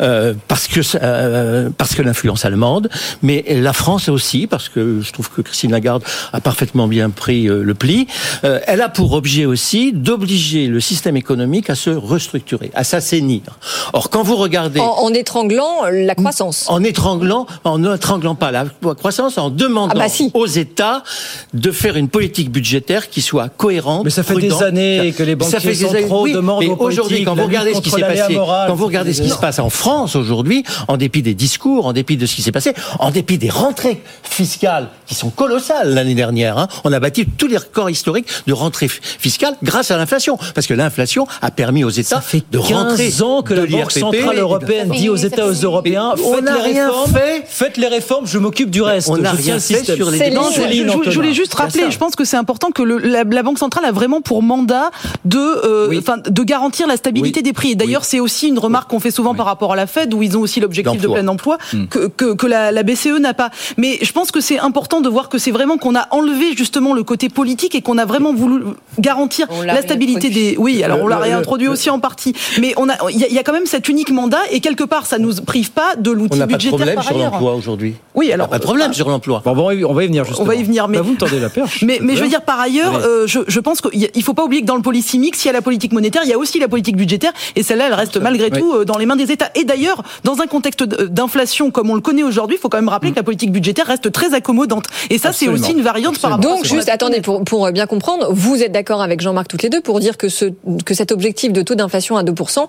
euh, 0.00 0.34
parce 0.46 0.68
que 0.68 0.80
euh, 1.02 1.70
parce 1.76 1.94
que 1.94 2.02
l'influence 2.06 2.44
allemande, 2.44 2.88
mais 3.22 3.44
la 3.48 3.72
France 3.72 4.08
aussi, 4.08 4.46
parce 4.46 4.68
que 4.68 5.00
je 5.00 5.12
trouve 5.12 5.30
que 5.30 5.42
Christine 5.42 5.72
Lagarde 5.72 6.02
a 6.32 6.40
parfaitement 6.40 6.88
bien 6.88 7.10
pris 7.10 7.48
euh, 7.48 7.62
le 7.62 7.74
pli. 7.74 8.06
Euh, 8.44 8.60
elle 8.66 8.80
a 8.80 8.88
pour 8.88 9.12
objet 9.12 9.44
aussi 9.44 9.92
d'obliger 9.92 10.66
le 10.68 10.80
système 10.80 11.16
économique 11.16 11.70
à 11.70 11.74
se 11.74 11.90
restructurer, 11.90 12.70
à 12.74 12.84
s'assainir. 12.84 13.42
Or, 13.92 14.10
quand 14.10 14.22
vous 14.22 14.36
regardez 14.36 14.80
en, 14.80 15.12
étranglant 15.12 15.82
la 15.90 16.14
croissance, 16.14 16.66
en 16.68 16.82
étranglant, 16.82 17.46
en 17.64 17.78
n'étranglant 17.78 18.34
pas 18.34 18.50
la 18.50 18.64
croissance, 18.96 19.38
en 19.38 19.50
demandant 19.50 19.92
ah 19.94 20.08
bah 20.08 20.26
aux 20.34 20.46
États 20.46 21.02
de 21.54 21.70
faire 21.70 21.96
une 21.96 22.08
politique 22.08 22.50
budgétaire 22.50 23.10
qui 23.10 23.22
soit 23.22 23.48
cohérente. 23.48 24.04
Mais 24.04 24.10
ça 24.10 24.22
fait 24.22 24.36
des 24.36 24.62
années 24.62 25.12
que 25.16 25.22
les 25.22 25.34
banquiers 25.34 25.74
centraux 25.74 26.28
demandent 26.28 26.56
mais 26.60 26.70
aujourd'hui, 26.78 27.24
quand 27.24 27.34
vous 27.34 27.44
regardez 27.44 27.74
ce 27.74 27.80
qui 27.80 27.90
s'est 27.90 28.00
passé, 28.00 28.34
quand 28.34 28.74
vous 28.74 28.86
regardez 28.86 29.12
ce 29.12 29.22
qui 29.22 29.30
se 29.30 29.38
passe 29.38 29.58
en 29.58 29.70
France 29.70 30.16
aujourd'hui, 30.16 30.64
en 30.88 30.96
dépit 30.96 31.22
des 31.22 31.34
discours, 31.34 31.86
en 31.86 31.92
dépit 31.96 32.16
de 32.16 32.26
ce 32.26 32.36
qui 32.36 32.42
s'est 32.42 32.52
passé, 32.52 32.72
en 33.00 33.10
dépit 33.10 33.38
des 33.38 33.50
rentrées 33.50 34.02
fiscales 34.22 34.88
qui 35.06 35.14
sont 35.14 35.30
colossales 35.30 35.94
l'année 35.94 36.14
dernière. 36.14 36.58
Hein. 36.58 36.68
On 36.84 36.92
a 36.92 37.00
bâti 37.00 37.26
tous 37.26 37.48
les 37.48 37.56
records 37.56 37.90
historiques 37.90 38.28
de 38.46 38.52
rentrées 38.52 38.88
fiscales 38.88 39.56
grâce 39.62 39.90
à 39.90 39.96
l'inflation. 39.96 40.38
Parce 40.54 40.66
que 40.66 40.74
l'inflation 40.74 41.26
a 41.42 41.50
permis 41.50 41.84
aux 41.84 41.90
États 41.90 42.22
de 42.50 42.58
rentrer. 42.58 43.10
Ça 43.10 43.24
ans 43.24 43.42
que 43.42 43.54
la 43.54 43.66
Banque 43.66 43.92
Centrale 43.92 44.38
Européenne 44.38 44.90
dit 44.90 45.08
aux 45.08 45.16
États 45.16 45.46
aux 45.46 45.52
Européens 45.52 46.14
faites 46.16 46.44
les 46.44 46.80
réformes, 46.80 47.12
fait. 47.12 47.44
faites 47.46 47.76
les 47.76 47.88
réformes, 47.88 48.26
je 48.26 48.38
m'occupe 48.38 48.70
du 48.70 48.82
reste. 48.82 49.08
On 49.08 49.16
n'a 49.16 49.32
rien 49.32 49.58
fait 49.58 49.84
sur 49.84 50.10
les 50.10 50.18
je, 50.18 51.14
voulais 51.14 51.32
juste 51.32 51.54
rappeler, 51.54 51.90
je 51.90 51.98
pense 51.98 52.16
que 52.16 52.24
c'est 52.24 52.36
important 52.36 52.70
que 52.70 52.82
le, 52.82 52.98
la, 52.98 53.42
Banque 53.42 53.58
Centrale 53.58 53.84
a 53.84 53.92
vraiment 53.92 54.20
pour 54.20 54.42
mandat 54.42 54.90
de, 55.24 55.38
euh, 55.38 56.00
de 56.28 56.42
garantir 56.42 56.86
la 56.86 56.96
stabilité 56.96 57.42
des 57.42 57.52
prix. 57.52 57.72
Et 57.72 57.74
d'ailleurs, 57.74 58.04
c'est 58.04 58.20
aussi 58.20 58.48
une 58.48 58.58
remarque 58.58 58.90
qu'on 58.90 59.00
fait 59.00 59.10
souvent 59.10 59.34
par 59.34 59.46
rapport 59.46 59.72
à 59.72 59.76
la 59.76 59.86
Fed, 59.86 60.12
où 60.14 60.22
ils 60.22 60.36
ont 60.36 60.40
aussi 60.40 60.60
l'objectif 60.60 61.00
de 61.00 61.08
plein 61.08 61.26
emploi 61.28 61.58
hmm. 61.72 61.85
Que, 61.88 62.08
que, 62.08 62.34
que 62.34 62.46
la, 62.46 62.72
la, 62.72 62.82
BCE 62.82 63.18
n'a 63.20 63.34
pas. 63.34 63.50
Mais 63.76 63.98
je 64.02 64.12
pense 64.12 64.30
que 64.30 64.40
c'est 64.40 64.58
important 64.58 65.00
de 65.00 65.08
voir 65.08 65.28
que 65.28 65.38
c'est 65.38 65.50
vraiment 65.50 65.78
qu'on 65.78 65.94
a 65.94 66.06
enlevé 66.10 66.54
justement 66.56 66.94
le 66.94 67.02
côté 67.02 67.28
politique 67.28 67.74
et 67.74 67.82
qu'on 67.82 67.98
a 67.98 68.04
vraiment 68.04 68.34
voulu 68.34 68.62
garantir 68.98 69.48
la 69.64 69.82
stabilité 69.82 70.30
des. 70.30 70.56
Oui, 70.58 70.82
alors 70.82 71.00
on 71.02 71.08
l'a 71.08 71.18
réintroduit 71.18 71.68
aussi 71.68 71.90
en 71.90 71.98
partie. 71.98 72.34
Mais 72.60 72.74
on 72.76 72.88
a, 72.88 72.94
il 73.10 73.18
y, 73.18 73.38
a 73.38 73.42
quand 73.42 73.52
même 73.52 73.66
cet 73.66 73.88
unique 73.88 74.10
mandat 74.10 74.40
et 74.50 74.60
quelque 74.60 74.84
part, 74.84 75.06
ça 75.06 75.18
nous 75.18 75.34
prive 75.42 75.72
pas 75.72 75.96
de 75.96 76.10
l'outil 76.10 76.40
budgétaire. 76.42 76.74
On 76.74 76.78
n'a 76.78 76.86
pas 76.86 77.00
de 77.00 77.00
problème 77.00 77.02
sur 77.02 77.18
l'emploi 77.18 77.54
aujourd'hui. 77.54 77.94
Oui, 78.14 78.32
alors. 78.32 78.48
Pas 78.48 78.58
de 78.58 78.64
problème 78.64 78.92
sur 78.92 79.08
l'emploi. 79.08 79.42
Bon, 79.44 79.70
on 79.70 79.94
va 79.94 80.04
y 80.04 80.06
venir 80.06 80.24
justement. 80.24 80.44
On 80.44 80.48
va 80.48 80.54
y 80.54 80.62
venir, 80.62 80.88
mais. 80.88 80.98
Bah, 80.98 81.04
vous 81.04 81.12
me 81.12 81.18
tendez 81.18 81.40
la 81.40 81.48
perche. 81.48 81.82
Mais, 81.86 81.98
mais 82.00 82.16
je 82.16 82.22
veux 82.22 82.28
dire 82.28 82.42
par 82.42 82.58
ailleurs, 82.58 82.96
euh, 82.96 83.26
je, 83.26 83.40
je, 83.46 83.60
pense 83.60 83.80
qu'il 83.80 84.08
ne 84.14 84.22
faut 84.22 84.34
pas 84.34 84.44
oublier 84.44 84.62
que 84.62 84.66
dans 84.66 84.76
le 84.76 84.82
policy 84.82 85.18
mix, 85.18 85.38
s'il 85.38 85.46
y 85.46 85.50
a 85.50 85.52
la 85.52 85.62
politique 85.62 85.92
monétaire, 85.92 86.22
il 86.24 86.30
y 86.30 86.32
a 86.32 86.38
aussi 86.38 86.58
la 86.58 86.68
politique 86.68 86.96
budgétaire 86.96 87.32
et 87.54 87.62
celle-là, 87.62 87.86
elle 87.88 87.94
reste 87.94 88.16
malgré 88.16 88.50
tout 88.50 88.72
euh, 88.72 88.84
dans 88.84 88.98
les 88.98 89.06
mains 89.06 89.16
des 89.16 89.30
États. 89.30 89.50
Et 89.54 89.64
d'ailleurs, 89.64 90.02
dans 90.24 90.40
un 90.40 90.46
contexte 90.46 90.84
d'inflation 90.84 91.65
comme 91.70 91.90
on 91.90 91.94
le 91.94 92.00
connaît 92.00 92.22
aujourd'hui, 92.22 92.56
il 92.56 92.60
faut 92.60 92.68
quand 92.68 92.78
même 92.78 92.88
rappeler 92.88 93.10
que 93.10 93.16
la 93.16 93.22
politique 93.22 93.52
budgétaire 93.52 93.86
reste 93.86 94.10
très 94.12 94.34
accommodante. 94.34 94.86
Et 95.10 95.18
ça, 95.18 95.32
c'est 95.32 95.48
aussi 95.48 95.72
une 95.72 95.82
variante 95.82 96.18
par 96.18 96.32
rapport 96.32 96.56
Donc, 96.56 96.64
juste, 96.64 96.88
attendez, 96.88 97.20
pour, 97.20 97.44
pour 97.44 97.70
bien 97.72 97.86
comprendre, 97.86 98.28
vous 98.32 98.62
êtes 98.62 98.72
d'accord 98.72 99.02
avec 99.02 99.20
Jean-Marc 99.20 99.48
toutes 99.48 99.62
les 99.62 99.70
deux 99.70 99.80
pour 99.80 100.00
dire 100.00 100.16
que, 100.16 100.28
ce, 100.28 100.46
que 100.84 100.94
cet 100.94 101.12
objectif 101.12 101.52
de 101.52 101.62
taux 101.62 101.74
d'inflation 101.74 102.16
à 102.16 102.22
2%, 102.22 102.66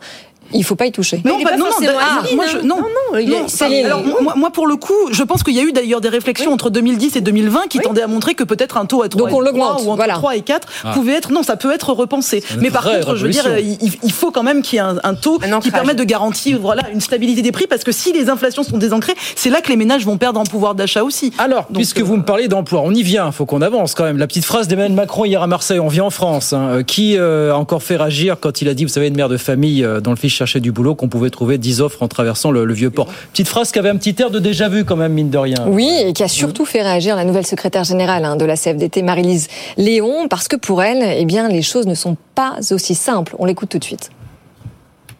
il 0.53 0.63
faut 0.63 0.75
pas 0.75 0.85
y 0.85 0.91
toucher. 0.91 1.21
Non, 1.25 1.41
pas, 1.43 1.57
non, 1.57 1.65
non, 1.65 1.87
ah, 1.99 2.23
moi, 2.35 2.45
je, 2.51 2.57
non, 2.59 2.77
non, 2.77 2.87
non, 3.13 3.85
alors, 3.85 4.03
moi, 4.21 4.33
moi, 4.35 4.49
pour 4.51 4.67
le 4.67 4.75
coup, 4.75 4.93
je 5.11 5.23
pense 5.23 5.43
qu'il 5.43 5.55
y 5.55 5.59
a 5.59 5.63
eu 5.63 5.71
d'ailleurs 5.71 6.01
des 6.01 6.09
réflexions 6.09 6.51
entre 6.51 6.69
2010 6.69 7.15
et 7.15 7.21
2020 7.21 7.67
qui 7.69 7.79
tendaient 7.79 8.01
à 8.01 8.07
montrer 8.07 8.35
que 8.35 8.43
peut-être 8.43 8.77
un 8.77 8.85
taux 8.85 9.03
à 9.03 9.09
3, 9.09 9.29
Donc 9.29 9.37
on 9.37 9.41
l'augmente, 9.41 9.81
ou 9.83 9.89
entre 9.89 9.97
voilà. 9.97 10.15
3 10.15 10.37
et 10.37 10.41
4 10.41 10.67
ah. 10.83 10.91
pouvait 10.93 11.13
être, 11.13 11.31
non, 11.31 11.43
ça 11.43 11.55
peut 11.57 11.73
être 11.73 11.91
repensé. 11.93 12.43
Mais 12.59 12.71
par 12.71 12.83
contre, 12.83 13.15
je 13.15 13.25
veux 13.25 13.31
dire, 13.31 13.57
il, 13.57 13.77
il 14.03 14.11
faut 14.11 14.31
quand 14.31 14.43
même 14.43 14.61
qu'il 14.61 14.77
y 14.77 14.79
ait 14.79 14.85
un, 14.85 14.97
un 15.03 15.13
taux 15.13 15.39
un 15.43 15.59
qui 15.59 15.71
permette 15.71 15.97
de 15.97 16.03
garantir, 16.03 16.59
voilà, 16.59 16.83
une 16.93 17.01
stabilité 17.01 17.41
des 17.41 17.51
prix 17.51 17.67
parce 17.67 17.83
que 17.83 17.91
si 17.91 18.13
les 18.13 18.29
inflations 18.29 18.63
sont 18.63 18.77
désancrées, 18.77 19.15
c'est 19.35 19.49
là 19.49 19.61
que 19.61 19.69
les 19.69 19.75
ménages 19.75 20.05
vont 20.05 20.17
perdre 20.17 20.39
en 20.39 20.43
pouvoir 20.43 20.75
d'achat 20.75 21.03
aussi. 21.03 21.33
Alors, 21.37 21.65
Donc, 21.69 21.77
puisque 21.77 21.99
euh... 21.99 22.03
vous 22.03 22.17
me 22.17 22.23
parlez 22.23 22.47
d'emploi, 22.47 22.81
on 22.83 22.93
y 22.93 23.03
vient, 23.03 23.31
faut 23.31 23.45
qu'on 23.45 23.61
avance 23.61 23.95
quand 23.95 24.03
même. 24.03 24.17
La 24.17 24.27
petite 24.27 24.45
phrase 24.45 24.67
d'Emmanuel 24.67 24.93
Macron 24.93 25.25
hier 25.25 25.41
à 25.41 25.47
Marseille, 25.47 25.79
on 25.79 25.87
vient 25.87 26.05
en 26.05 26.09
France, 26.09 26.53
hein, 26.53 26.83
qui 26.85 27.17
euh, 27.17 27.53
a 27.53 27.57
encore 27.57 27.83
fait 27.83 27.97
réagir 27.97 28.37
quand 28.39 28.61
il 28.61 28.69
a 28.69 28.73
dit, 28.73 28.83
vous 28.83 28.91
savez, 28.91 29.07
une 29.07 29.15
mère 29.15 29.29
de 29.29 29.37
famille 29.37 29.83
euh, 29.83 29.99
dont 29.99 30.11
le 30.11 30.17
fils 30.17 30.36
cherchait 30.37 30.59
du 30.59 30.71
boulot, 30.71 30.95
qu'on 30.95 31.09
pouvait 31.09 31.29
trouver 31.29 31.57
10 31.57 31.81
offres 31.81 32.03
en 32.03 32.07
traversant 32.07 32.51
le, 32.51 32.65
le, 32.65 32.73
vieux 32.73 32.89
port. 32.89 33.07
Petite 33.31 33.47
phrase 33.47 33.71
qui 33.71 33.79
avait 33.79 33.89
un 33.89 33.97
petit 33.97 34.15
air 34.21 34.29
de 34.29 34.39
déjà 34.39 34.69
vu 34.69 34.85
quand 34.85 34.95
même, 34.95 35.13
mine 35.13 35.29
de 35.29 35.37
rien. 35.37 35.65
Oui, 35.67 35.89
et 36.05 36.13
qui 36.13 36.23
a 36.23 36.27
surtout 36.27 36.65
fait 36.65 36.81
réagir 36.81 37.15
la 37.15 37.25
nouvelle 37.25 37.45
secrétaire 37.45 37.83
générale 37.83 38.25
hein, 38.25 38.35
de 38.35 38.45
la 38.45 38.55
CFDT, 38.55 39.01
Marie-Lise 39.01 39.47
Léon, 39.77 40.27
parce 40.29 40.47
que 40.47 40.55
pour 40.55 40.83
elle, 40.83 41.03
eh 41.17 41.25
bien, 41.25 41.47
les 41.47 41.61
choses 41.61 41.87
ne 41.87 41.95
sont 41.95 42.17
pas 42.35 42.57
aussi 42.71 42.95
simples. 42.95 43.35
On 43.39 43.45
l'écoute 43.45 43.69
tout 43.69 43.79
de 43.79 43.83
suite. 43.83 44.11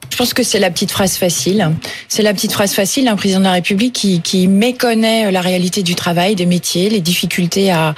Je 0.10 0.18
pense 0.18 0.34
que 0.34 0.44
c'est 0.44 0.60
la 0.60 0.72
petite 0.72 0.92
phrase 0.92 1.18
facile. 1.18 1.72
C'est 2.08 2.24
la 2.24 2.34
petite 2.34 2.52
phrase 2.52 2.74
facile 2.74 3.06
d'un 3.06 3.16
président 3.16 3.40
de 3.40 3.46
la 3.46 3.52
République 3.52 3.94
qui, 3.94 4.22
qui, 4.22 4.48
méconnaît 4.48 5.32
la 5.32 5.42
réalité 5.42 5.84
du 5.84 5.96
travail, 5.96 6.36
des 6.36 6.46
métiers, 6.46 6.90
les 6.90 7.02
difficultés 7.02 7.72
à, 7.72 7.94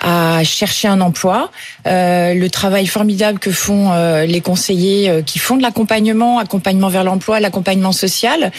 à 0.00 0.42
chercher 0.44 0.88
un 0.88 1.00
emploi, 1.00 1.50
euh, 1.86 2.32
le 2.34 2.48
travail 2.48 2.86
formidable 2.86 3.38
que 3.38 3.50
font 3.50 3.92
euh, 3.92 4.24
les 4.24 4.40
conseillers 4.40 5.10
euh, 5.10 5.22
qui 5.22 5.38
font 5.38 5.56
de 5.56 5.62
l'accompagnement, 5.62 6.38
accompagnement 6.38 6.88
vers 6.88 7.04
l'emploi, 7.04 7.38
l'accompagnement 7.40 7.92
social. 7.92 8.50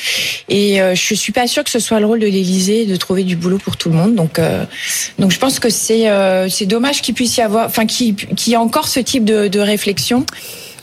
Et 0.49 0.81
euh, 0.81 0.93
je 0.93 1.15
suis 1.15 1.31
pas 1.31 1.47
sûre 1.47 1.63
que 1.63 1.69
ce 1.71 1.79
soit 1.79 1.99
le 1.99 2.05
rôle 2.05 2.19
de 2.19 2.27
l'Élysée 2.27 2.85
de 2.85 2.95
trouver 2.95 3.23
du 3.23 3.35
boulot 3.35 3.57
pour 3.57 3.77
tout 3.77 3.89
le 3.89 3.95
monde. 3.95 4.15
Donc, 4.15 4.37
euh, 4.37 4.65
donc 5.17 5.31
je 5.31 5.39
pense 5.39 5.59
que 5.59 5.69
c'est 5.69 6.09
c'est 6.49 6.65
dommage 6.65 7.01
qu'il 7.01 7.13
puisse 7.13 7.37
y 7.37 7.41
avoir, 7.41 7.65
enfin, 7.65 7.85
qu'il 7.85 8.15
qu 8.15 8.49
y 8.49 8.53
ait 8.53 8.57
encore 8.57 8.87
ce 8.87 8.99
type 8.99 9.25
de, 9.25 9.47
de 9.47 9.59
réflexion. 9.59 10.25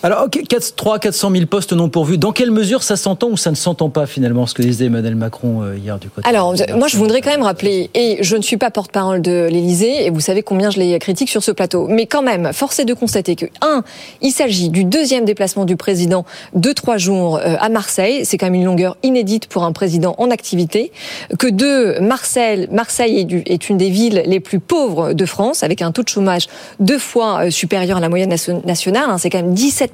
Alors, 0.04 0.28
3 0.76 0.98
400 1.00 1.30
000 1.32 1.46
postes 1.46 1.72
non 1.72 1.88
pourvus. 1.88 2.18
Dans 2.18 2.30
quelle 2.30 2.52
mesure 2.52 2.84
ça 2.84 2.96
s'entend 2.96 3.30
ou 3.30 3.36
ça 3.36 3.50
ne 3.50 3.56
s'entend 3.56 3.90
pas 3.90 4.06
finalement 4.06 4.46
ce 4.46 4.54
que 4.54 4.62
disait 4.62 4.86
Emmanuel 4.86 5.16
Macron 5.16 5.72
hier 5.74 5.98
du 5.98 6.08
côté 6.08 6.28
Alors, 6.28 6.54
moi, 6.76 6.86
je 6.86 6.96
voudrais 6.96 7.20
quand 7.20 7.30
même 7.30 7.42
rappeler, 7.42 7.90
et 7.94 8.18
je 8.20 8.36
ne 8.36 8.42
suis 8.42 8.58
pas 8.58 8.70
porte-parole 8.70 9.20
de 9.22 9.48
l'Élysée, 9.50 10.06
et 10.06 10.10
vous 10.10 10.20
savez 10.20 10.42
combien 10.42 10.70
je 10.70 10.78
les 10.78 10.98
critique 11.00 11.28
sur 11.28 11.42
ce 11.42 11.50
plateau, 11.50 11.88
mais 11.88 12.06
quand 12.06 12.22
même, 12.22 12.52
force 12.52 12.78
est 12.78 12.84
de 12.84 12.94
constater 12.94 13.34
que 13.34 13.46
un, 13.60 13.82
il 14.22 14.30
s'agit 14.30 14.68
du 14.68 14.84
deuxième 14.84 15.24
déplacement 15.24 15.64
du 15.64 15.76
président 15.76 16.24
de 16.54 16.72
trois 16.72 16.96
jours 16.96 17.40
à 17.42 17.68
Marseille. 17.68 18.24
C'est 18.24 18.38
quand 18.38 18.46
même 18.46 18.54
une 18.54 18.64
longueur 18.64 18.96
inédite 19.02 19.48
pour 19.48 19.64
un 19.64 19.72
président 19.72 20.14
en 20.18 20.30
activité. 20.30 20.92
Que 21.38 21.48
deux, 21.48 21.98
Marseille, 22.00 22.68
Marseille 22.70 23.42
est 23.46 23.68
une 23.68 23.78
des 23.78 23.90
villes 23.90 24.22
les 24.26 24.40
plus 24.40 24.60
pauvres 24.60 25.12
de 25.12 25.26
France, 25.26 25.64
avec 25.64 25.82
un 25.82 25.90
taux 25.90 26.02
de 26.02 26.08
chômage 26.08 26.46
deux 26.78 26.98
fois 26.98 27.50
supérieur 27.50 27.98
à 27.98 28.00
la 28.00 28.08
moyenne 28.08 28.34
nationale. 28.64 29.18
C'est 29.18 29.30
quand 29.30 29.42
même 29.42 29.54
17 29.54 29.87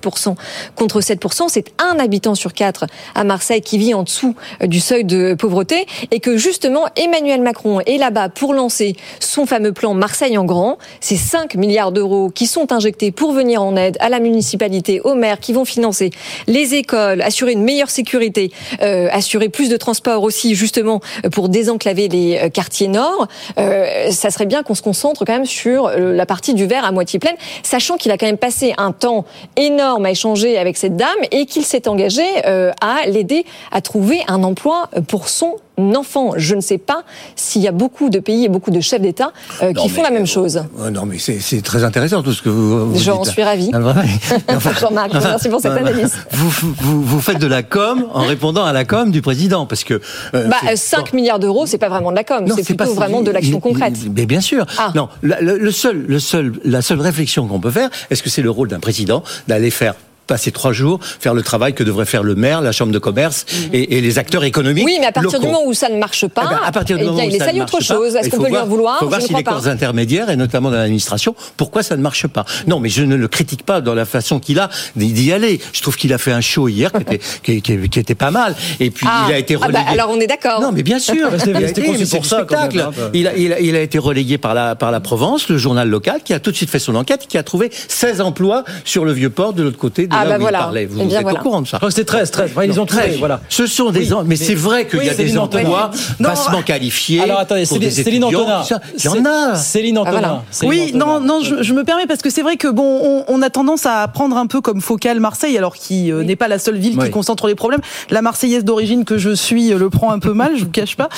contre 0.74 1.00
7%. 1.00 1.46
C'est 1.48 1.72
un 1.78 1.98
habitant 1.98 2.34
sur 2.34 2.52
quatre 2.52 2.86
à 3.14 3.24
Marseille 3.24 3.60
qui 3.60 3.78
vit 3.78 3.94
en 3.94 4.02
dessous 4.02 4.34
du 4.62 4.80
seuil 4.80 5.04
de 5.04 5.34
pauvreté 5.34 5.86
et 6.10 6.20
que 6.20 6.36
justement 6.36 6.86
Emmanuel 6.96 7.40
Macron 7.40 7.80
est 7.80 7.98
là-bas 7.98 8.28
pour 8.28 8.54
lancer 8.54 8.96
son 9.20 9.46
fameux 9.46 9.72
plan 9.72 9.94
Marseille 9.94 10.38
en 10.38 10.44
grand. 10.44 10.78
C'est 11.00 11.16
5 11.16 11.54
milliards 11.54 11.92
d'euros 11.92 12.30
qui 12.30 12.46
sont 12.46 12.72
injectés 12.72 13.12
pour 13.12 13.32
venir 13.32 13.62
en 13.62 13.76
aide 13.76 13.96
à 14.00 14.08
la 14.08 14.20
municipalité, 14.20 15.00
aux 15.00 15.14
maires 15.14 15.40
qui 15.40 15.52
vont 15.52 15.64
financer 15.64 16.10
les 16.46 16.74
écoles, 16.74 17.22
assurer 17.22 17.52
une 17.52 17.62
meilleure 17.62 17.90
sécurité, 17.90 18.52
euh, 18.82 19.08
assurer 19.12 19.48
plus 19.48 19.68
de 19.68 19.76
transport 19.76 20.22
aussi 20.22 20.54
justement 20.54 21.00
pour 21.32 21.48
désenclaver 21.48 22.08
les 22.08 22.50
quartiers 22.52 22.88
nord. 22.88 23.28
Euh, 23.58 24.10
ça 24.10 24.30
serait 24.30 24.46
bien 24.46 24.62
qu'on 24.62 24.74
se 24.74 24.82
concentre 24.82 25.24
quand 25.24 25.32
même 25.32 25.46
sur 25.46 25.90
la 25.90 26.26
partie 26.26 26.54
du 26.54 26.66
verre 26.66 26.84
à 26.84 26.92
moitié 26.92 27.18
pleine, 27.18 27.36
sachant 27.62 27.96
qu'il 27.96 28.12
a 28.12 28.18
quand 28.18 28.26
même 28.26 28.38
passé 28.38 28.74
un 28.78 28.92
temps 28.92 29.24
énorme 29.56 29.83
à 29.84 30.10
échanger 30.10 30.58
avec 30.58 30.76
cette 30.76 30.96
dame 30.96 31.08
et 31.30 31.46
qu'il 31.46 31.64
s'est 31.64 31.88
engagé 31.88 32.24
euh, 32.46 32.72
à 32.80 33.06
l'aider 33.06 33.44
à 33.70 33.80
trouver 33.80 34.22
un 34.28 34.42
emploi 34.42 34.88
pour 35.08 35.28
son 35.28 35.56
enfant. 35.78 36.32
Je 36.36 36.54
ne 36.54 36.60
sais 36.60 36.78
pas 36.78 37.04
s'il 37.36 37.62
y 37.62 37.68
a 37.68 37.72
beaucoup 37.72 38.10
de 38.10 38.18
pays 38.18 38.44
et 38.44 38.48
beaucoup 38.48 38.70
de 38.70 38.80
chefs 38.80 39.00
d'État 39.00 39.32
euh, 39.62 39.72
qui 39.72 39.88
font 39.88 40.02
la 40.02 40.10
même 40.10 40.26
chose. 40.26 40.62
Euh, 40.80 40.90
non, 40.90 41.06
mais 41.06 41.18
c'est 41.18 41.62
très 41.62 41.84
intéressant 41.84 42.22
tout 42.22 42.32
ce 42.32 42.42
que 42.42 42.48
vous, 42.48 42.92
vous 42.92 42.98
J'en 42.98 43.24
suis 43.24 43.42
ravi. 43.42 43.70
enfin, 44.48 44.72
Jean-Marc, 44.80 45.12
merci 45.12 45.48
pour 45.48 45.60
cette 45.60 45.72
analyse. 45.72 46.14
Vous, 46.32 46.50
vous, 46.80 47.02
vous, 47.02 47.20
faites 47.20 47.38
de 47.38 47.46
la 47.46 47.62
com 47.62 48.06
en 48.12 48.22
répondant 48.22 48.64
à 48.64 48.72
la 48.72 48.84
com 48.84 49.10
du 49.10 49.22
président, 49.22 49.66
parce 49.66 49.84
que 49.84 50.00
euh, 50.34 50.48
bah, 50.48 50.74
5 50.74 51.10
bon. 51.10 51.16
milliards 51.16 51.38
d'euros, 51.38 51.66
c'est 51.66 51.78
pas 51.78 51.88
vraiment 51.88 52.10
de 52.10 52.16
la 52.16 52.24
com, 52.24 52.44
c'est 52.48 52.64
plutôt 52.64 52.84
pas, 52.84 52.90
vraiment 52.90 53.22
de 53.22 53.30
l'action 53.30 53.60
concrète. 53.60 53.94
Mais 54.14 54.26
bien 54.26 54.40
sûr. 54.40 54.66
Ah. 54.78 54.92
Non, 54.94 55.08
le, 55.22 55.58
le, 55.58 55.70
seul, 55.70 56.04
le 56.06 56.18
seul, 56.18 56.52
la 56.64 56.82
seule 56.82 57.00
réflexion 57.00 57.46
qu'on 57.46 57.60
peut 57.60 57.70
faire, 57.70 57.90
est-ce 58.10 58.22
que 58.22 58.30
c'est 58.30 58.42
le 58.42 58.50
rôle 58.50 58.68
d'un 58.68 58.80
président 58.80 59.22
d'aller 59.48 59.70
faire 59.70 59.94
passer 60.26 60.50
trois 60.50 60.72
jours, 60.72 61.00
faire 61.02 61.34
le 61.34 61.42
travail 61.42 61.74
que 61.74 61.84
devrait 61.84 62.06
faire 62.06 62.22
le 62.22 62.34
maire, 62.34 62.60
la 62.60 62.72
chambre 62.72 62.92
de 62.92 62.98
commerce 62.98 63.44
mmh. 63.48 63.74
et, 63.74 63.98
et, 63.98 64.00
les 64.00 64.18
acteurs 64.18 64.44
économiques. 64.44 64.84
Oui, 64.84 64.96
mais 65.00 65.06
à 65.06 65.12
partir 65.12 65.32
locaux. 65.32 65.46
du 65.46 65.52
moment 65.52 65.66
où 65.66 65.74
ça 65.74 65.88
ne 65.88 65.98
marche 65.98 66.26
pas, 66.26 66.42
eh 66.46 66.54
ben, 66.54 66.60
à 66.64 66.72
partir 66.72 66.96
du 66.96 67.02
eh 67.02 67.06
moment 67.06 67.18
bien, 67.18 67.26
où 67.26 67.32
il 67.32 67.38
ça 67.38 67.46
essaye 67.46 67.60
autre 67.60 67.82
chose. 67.82 68.16
Est-ce 68.16 68.30
qu'on 68.30 68.42
peut 68.42 68.48
lui 68.48 68.56
en 68.56 68.66
vouloir 68.66 68.98
Il 69.00 69.04
faut 69.04 69.08
voir 69.08 69.22
si 69.22 69.34
les 69.34 69.44
corps 69.44 69.66
intermédiaires, 69.68 70.30
et 70.30 70.36
notamment 70.36 70.70
dans 70.70 70.76
l'administration, 70.76 71.34
pourquoi 71.56 71.82
ça 71.82 71.96
ne 71.96 72.02
marche 72.02 72.26
pas? 72.26 72.44
Non, 72.66 72.80
mais 72.80 72.88
je 72.88 73.02
ne 73.02 73.16
le 73.16 73.28
critique 73.28 73.64
pas 73.64 73.80
dans 73.80 73.94
la 73.94 74.04
façon 74.04 74.40
qu'il 74.40 74.58
a 74.58 74.68
d'y 74.96 75.32
aller. 75.32 75.60
Je 75.72 75.82
trouve 75.82 75.96
qu'il 75.96 76.12
a 76.12 76.18
fait 76.18 76.32
un 76.32 76.40
show 76.40 76.68
hier 76.68 76.92
qui 76.92 77.02
était, 77.02 77.20
qui, 77.42 77.62
qui, 77.62 77.88
qui 77.88 77.98
était 77.98 78.14
pas 78.14 78.30
mal. 78.30 78.54
Et 78.80 78.90
puis, 78.90 79.06
ah, 79.08 79.26
il 79.28 79.34
a 79.34 79.38
été 79.38 79.56
relégué. 79.56 79.78
Ah 79.78 79.84
bah, 79.84 79.90
alors, 79.92 80.10
on 80.10 80.20
est 80.20 80.26
d'accord. 80.26 80.60
Non, 80.60 80.72
mais 80.72 80.82
bien 80.82 80.98
sûr. 80.98 81.28
C'était 81.38 81.82
conçu 81.82 82.06
pour 82.06 82.26
ça, 82.26 82.38
spectacle. 82.38 82.76
Même, 82.76 82.86
hein, 82.86 83.10
il, 83.12 83.26
a, 83.26 83.36
il, 83.36 83.52
a, 83.52 83.60
il 83.60 83.76
a 83.76 83.80
été 83.80 83.98
relégué 83.98 84.38
par 84.38 84.54
la, 84.54 84.74
par 84.74 84.90
la 84.90 85.00
Provence, 85.00 85.48
le 85.48 85.58
journal 85.58 85.88
local, 85.88 86.20
qui 86.24 86.32
a 86.32 86.40
tout 86.40 86.50
de 86.50 86.56
suite 86.56 86.70
fait 86.70 86.78
son 86.78 86.94
enquête, 86.94 87.26
qui 87.28 87.38
a 87.38 87.42
trouvé 87.42 87.70
16 87.88 88.20
emplois 88.20 88.64
sur 88.84 89.04
le 89.04 89.12
vieux 89.12 89.30
port 89.30 89.52
de 89.52 89.62
l'autre 89.62 89.78
côté 89.78 90.06
de 90.06 90.13
ah 90.14 90.24
là 90.24 90.30
bah 90.30 90.36
où 90.36 90.40
voilà. 90.40 90.58
il 90.58 90.62
parlait. 90.62 90.86
Vous, 90.86 91.00
eh 91.00 91.04
bien 91.04 91.18
êtes 91.18 91.22
voilà. 91.22 91.40
au 91.40 91.42
courant 91.42 91.62
de 91.62 91.68
ça 91.68 91.78
que 91.78 91.90
c'était 91.90 92.04
13, 92.04 92.30
13. 92.30 92.50
Enfin, 92.50 92.64
ils 92.64 92.80
ont 92.80 92.86
13, 92.86 93.18
voilà. 93.18 93.40
Ce 93.48 93.66
sont 93.66 93.90
des, 93.90 94.12
oui, 94.12 94.18
mais, 94.22 94.28
mais 94.28 94.36
c'est 94.36 94.54
vrai 94.54 94.86
qu'il 94.86 95.00
oui, 95.00 95.06
y 95.06 95.10
a 95.10 95.14
des 95.14 95.38
emplois 95.38 95.90
bassement 96.20 96.62
qualifiés. 96.66 97.20
Alors 97.20 97.38
attendez, 97.38 97.66
pour 97.66 97.78
des 97.78 97.90
Céline 97.90 98.24
Antonin. 98.24 98.62
Il 98.96 99.04
y 99.04 99.08
en 99.08 99.24
a. 99.24 99.54
Céline 99.56 99.98
Antonin. 99.98 100.16
Ah, 100.16 100.42
voilà. 100.60 100.70
Oui, 100.70 100.92
non, 100.94 101.20
non, 101.20 101.40
je, 101.42 101.62
je, 101.62 101.72
me 101.72 101.84
permets 101.84 102.06
parce 102.06 102.22
que 102.22 102.30
c'est 102.30 102.42
vrai 102.42 102.56
que 102.56 102.68
bon, 102.68 102.84
on, 103.02 103.24
on, 103.28 103.42
a 103.42 103.50
tendance 103.50 103.86
à 103.86 104.06
prendre 104.08 104.36
un 104.36 104.46
peu 104.46 104.60
comme 104.60 104.80
focal 104.80 105.20
Marseille, 105.20 105.56
alors 105.58 105.74
qui 105.74 106.10
euh, 106.10 106.22
n'est 106.22 106.36
pas 106.36 106.48
la 106.48 106.58
seule 106.58 106.76
ville 106.76 106.96
qui 106.98 107.10
concentre 107.10 107.46
les 107.46 107.54
problèmes. 107.54 107.80
La 108.10 108.22
Marseillaise 108.22 108.64
d'origine 108.64 109.04
que 109.04 109.18
je 109.18 109.34
suis 109.34 109.70
le 109.70 109.90
prend 109.90 110.10
un 110.10 110.18
peu 110.18 110.32
mal, 110.32 110.56
je 110.56 110.64
vous 110.64 110.70
cache 110.70 110.96
pas. 110.96 111.08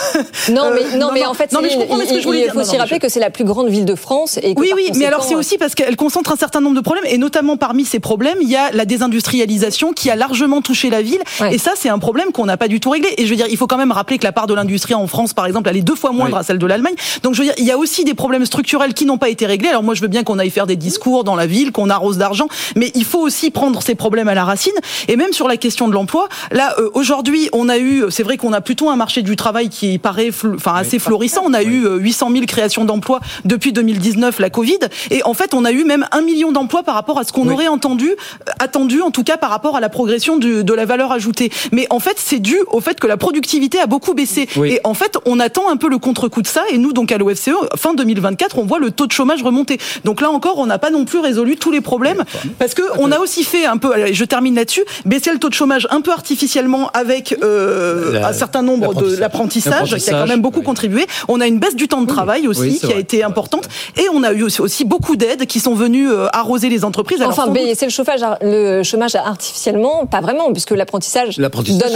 non, 0.50 0.70
mais 0.74 0.98
non, 0.98 1.10
mais 1.12 1.24
en 1.26 1.34
fait, 1.34 1.52
il, 1.52 2.50
faut 2.52 2.60
aussi 2.60 2.76
rappeler 2.76 2.98
que 2.98 3.08
c'est 3.08 3.20
la 3.20 3.30
plus 3.30 3.44
grande 3.44 3.68
ville 3.68 3.84
de 3.84 3.94
France. 3.94 4.38
Oui, 4.56 4.72
oui, 4.74 4.90
mais 4.96 5.06
alors 5.06 5.24
c'est 5.24 5.34
aussi 5.34 5.58
parce 5.58 5.74
qu'elle 5.74 5.96
concentre 5.96 6.32
un 6.32 6.36
certain 6.36 6.60
nombre 6.60 6.76
de 6.76 6.80
problèmes 6.80 7.04
et 7.06 7.18
notamment 7.18 7.56
parmi 7.56 7.84
ces 7.84 8.00
problèmes, 8.00 8.38
il 8.44 8.50
y 8.50 8.56
a 8.56 8.70
la 8.72 8.84
désindustrialisation 8.84 9.92
qui 9.92 10.10
a 10.10 10.16
largement 10.16 10.60
touché 10.60 10.90
la 10.90 11.02
ville. 11.02 11.22
Ouais. 11.40 11.54
Et 11.54 11.58
ça, 11.58 11.72
c'est 11.76 11.88
un 11.88 11.98
problème 11.98 12.30
qu'on 12.30 12.44
n'a 12.44 12.56
pas 12.56 12.68
du 12.68 12.78
tout 12.78 12.90
réglé. 12.90 13.08
Et 13.16 13.24
je 13.24 13.30
veux 13.30 13.36
dire, 13.36 13.46
il 13.48 13.56
faut 13.56 13.66
quand 13.66 13.78
même 13.78 13.90
rappeler 13.90 14.18
que 14.18 14.24
la 14.24 14.32
part 14.32 14.46
de 14.46 14.54
l'industrie 14.54 14.94
en 14.94 15.06
France, 15.06 15.32
par 15.32 15.46
exemple, 15.46 15.68
elle 15.70 15.76
est 15.76 15.82
deux 15.82 15.94
fois 15.94 16.12
moindre 16.12 16.34
oui. 16.34 16.40
à 16.40 16.42
celle 16.42 16.58
de 16.58 16.66
l'Allemagne. 16.66 16.94
Donc, 17.22 17.34
je 17.34 17.38
veux 17.40 17.46
dire, 17.46 17.54
il 17.58 17.64
y 17.64 17.70
a 17.70 17.78
aussi 17.78 18.04
des 18.04 18.14
problèmes 18.14 18.44
structurels 18.44 18.94
qui 18.94 19.06
n'ont 19.06 19.18
pas 19.18 19.30
été 19.30 19.46
réglés. 19.46 19.70
Alors, 19.70 19.82
moi, 19.82 19.94
je 19.94 20.02
veux 20.02 20.08
bien 20.08 20.22
qu'on 20.22 20.38
aille 20.38 20.50
faire 20.50 20.66
des 20.66 20.76
discours 20.76 21.24
dans 21.24 21.36
la 21.36 21.46
ville, 21.46 21.72
qu'on 21.72 21.88
arrose 21.88 22.18
d'argent, 22.18 22.48
mais 22.76 22.92
il 22.94 23.04
faut 23.04 23.20
aussi 23.20 23.50
prendre 23.50 23.82
ces 23.82 23.94
problèmes 23.94 24.28
à 24.28 24.34
la 24.34 24.44
racine. 24.44 24.74
Et 25.08 25.16
même 25.16 25.32
sur 25.32 25.48
la 25.48 25.56
question 25.56 25.88
de 25.88 25.94
l'emploi, 25.94 26.28
là, 26.52 26.74
euh, 26.78 26.90
aujourd'hui, 26.92 27.48
on 27.52 27.68
a 27.68 27.78
eu, 27.78 28.04
c'est 28.10 28.22
vrai 28.22 28.36
qu'on 28.36 28.52
a 28.52 28.60
plutôt 28.60 28.90
un 28.90 28.96
marché 28.96 29.22
du 29.22 29.36
travail 29.36 29.70
qui 29.70 29.98
paraît, 29.98 30.30
enfin, 30.54 30.74
assez 30.74 30.98
florissant. 30.98 31.42
On 31.46 31.54
a 31.54 31.62
eu 31.62 31.86
800 31.98 32.30
000 32.30 32.44
créations 32.46 32.84
d'emplois 32.84 33.20
depuis 33.44 33.72
2019, 33.72 34.38
la 34.38 34.50
Covid. 34.50 34.78
Et 35.10 35.22
en 35.24 35.34
fait, 35.34 35.54
on 35.54 35.64
a 35.64 35.72
eu 35.72 35.84
même 35.84 36.06
un 36.12 36.20
million 36.20 36.52
d'emplois 36.52 36.82
par 36.82 36.94
rapport 36.94 37.18
à 37.18 37.24
ce 37.24 37.32
qu'on 37.32 37.46
oui. 37.46 37.54
aurait 37.54 37.68
entendu, 37.68 38.10
attendu, 38.58 39.00
en 39.00 39.10
tout 39.10 39.24
cas, 39.24 39.36
par 39.36 39.50
rapport 39.50 39.76
à 39.76 39.80
la 39.80 39.88
progression 39.88 40.36
du, 40.36 40.64
de 40.64 40.74
la 40.74 40.84
valeur 40.84 41.12
ajoutée. 41.12 41.50
Mais 41.72 41.86
en 41.90 42.00
fait, 42.00 42.16
c'est 42.18 42.38
dû 42.38 42.58
au 42.70 42.80
fait 42.80 42.98
que 43.00 43.06
la 43.06 43.16
productivité 43.16 43.80
a 43.80 43.86
beaucoup 43.86 44.14
baissé. 44.14 44.48
Oui. 44.56 44.72
Et 44.72 44.80
en 44.84 44.94
fait, 44.94 45.16
on 45.26 45.40
attend 45.40 45.70
un 45.70 45.76
peu 45.76 45.88
le 45.88 45.98
contre-coup 45.98 46.42
de 46.42 46.46
ça. 46.46 46.62
Et 46.70 46.78
nous, 46.78 46.92
donc 46.92 47.12
à 47.12 47.18
l'OFCE, 47.18 47.50
fin 47.76 47.94
2024, 47.94 48.58
on 48.58 48.64
voit 48.64 48.78
le 48.78 48.90
taux 48.90 49.06
de 49.06 49.12
chômage 49.12 49.42
remonter. 49.42 49.78
Donc 50.04 50.20
là 50.20 50.30
encore, 50.30 50.58
on 50.58 50.66
n'a 50.66 50.78
pas 50.78 50.90
non 50.90 51.04
plus 51.04 51.18
résolu 51.18 51.56
tous 51.56 51.70
les 51.70 51.80
problèmes 51.80 52.24
parce 52.58 52.74
que 52.74 52.82
on 52.98 53.12
a 53.12 53.18
aussi 53.18 53.44
fait 53.44 53.64
un 53.66 53.76
peu. 53.76 53.92
Je 54.12 54.24
termine 54.24 54.54
là-dessus. 54.54 54.84
Baisser 55.04 55.32
le 55.32 55.38
taux 55.38 55.48
de 55.48 55.54
chômage 55.54 55.86
un 55.90 56.00
peu 56.00 56.12
artificiellement 56.12 56.90
avec 56.92 57.36
euh, 57.42 58.12
la, 58.12 58.28
un 58.28 58.32
certain 58.32 58.62
nombre 58.62 58.94
de 58.94 59.16
l'apprentissage 59.16 59.96
qui 59.96 60.10
a 60.10 60.12
quand 60.20 60.26
même 60.26 60.42
beaucoup 60.42 60.60
oui. 60.60 60.64
contribué. 60.64 61.06
On 61.28 61.40
a 61.40 61.46
une 61.46 61.58
baisse 61.58 61.76
du 61.76 61.88
temps 61.88 62.02
de 62.02 62.06
travail 62.06 62.48
aussi 62.48 62.60
oui, 62.60 62.78
qui 62.78 62.86
vrai. 62.86 62.96
a 62.96 62.98
été 62.98 63.22
importante. 63.22 63.68
Et 63.96 64.06
on 64.12 64.22
a 64.22 64.32
eu 64.32 64.42
aussi, 64.42 64.60
aussi 64.60 64.84
beaucoup 64.84 65.16
d'aides 65.16 65.46
qui 65.46 65.60
sont 65.60 65.74
venues 65.74 66.10
euh, 66.10 66.26
arroser 66.32 66.68
les 66.68 66.84
entreprises. 66.84 67.20
Alors, 67.20 67.32
enfin, 67.32 67.48
baisser 67.48 67.86
le 67.86 67.90
chauffage 67.90 68.22
le 68.40 68.82
chômage 68.82 69.14
artificiellement 69.14 70.06
Pas 70.06 70.20
vraiment, 70.20 70.52
puisque 70.52 70.72
l'apprentissage 70.72 71.38
donne 71.38 71.50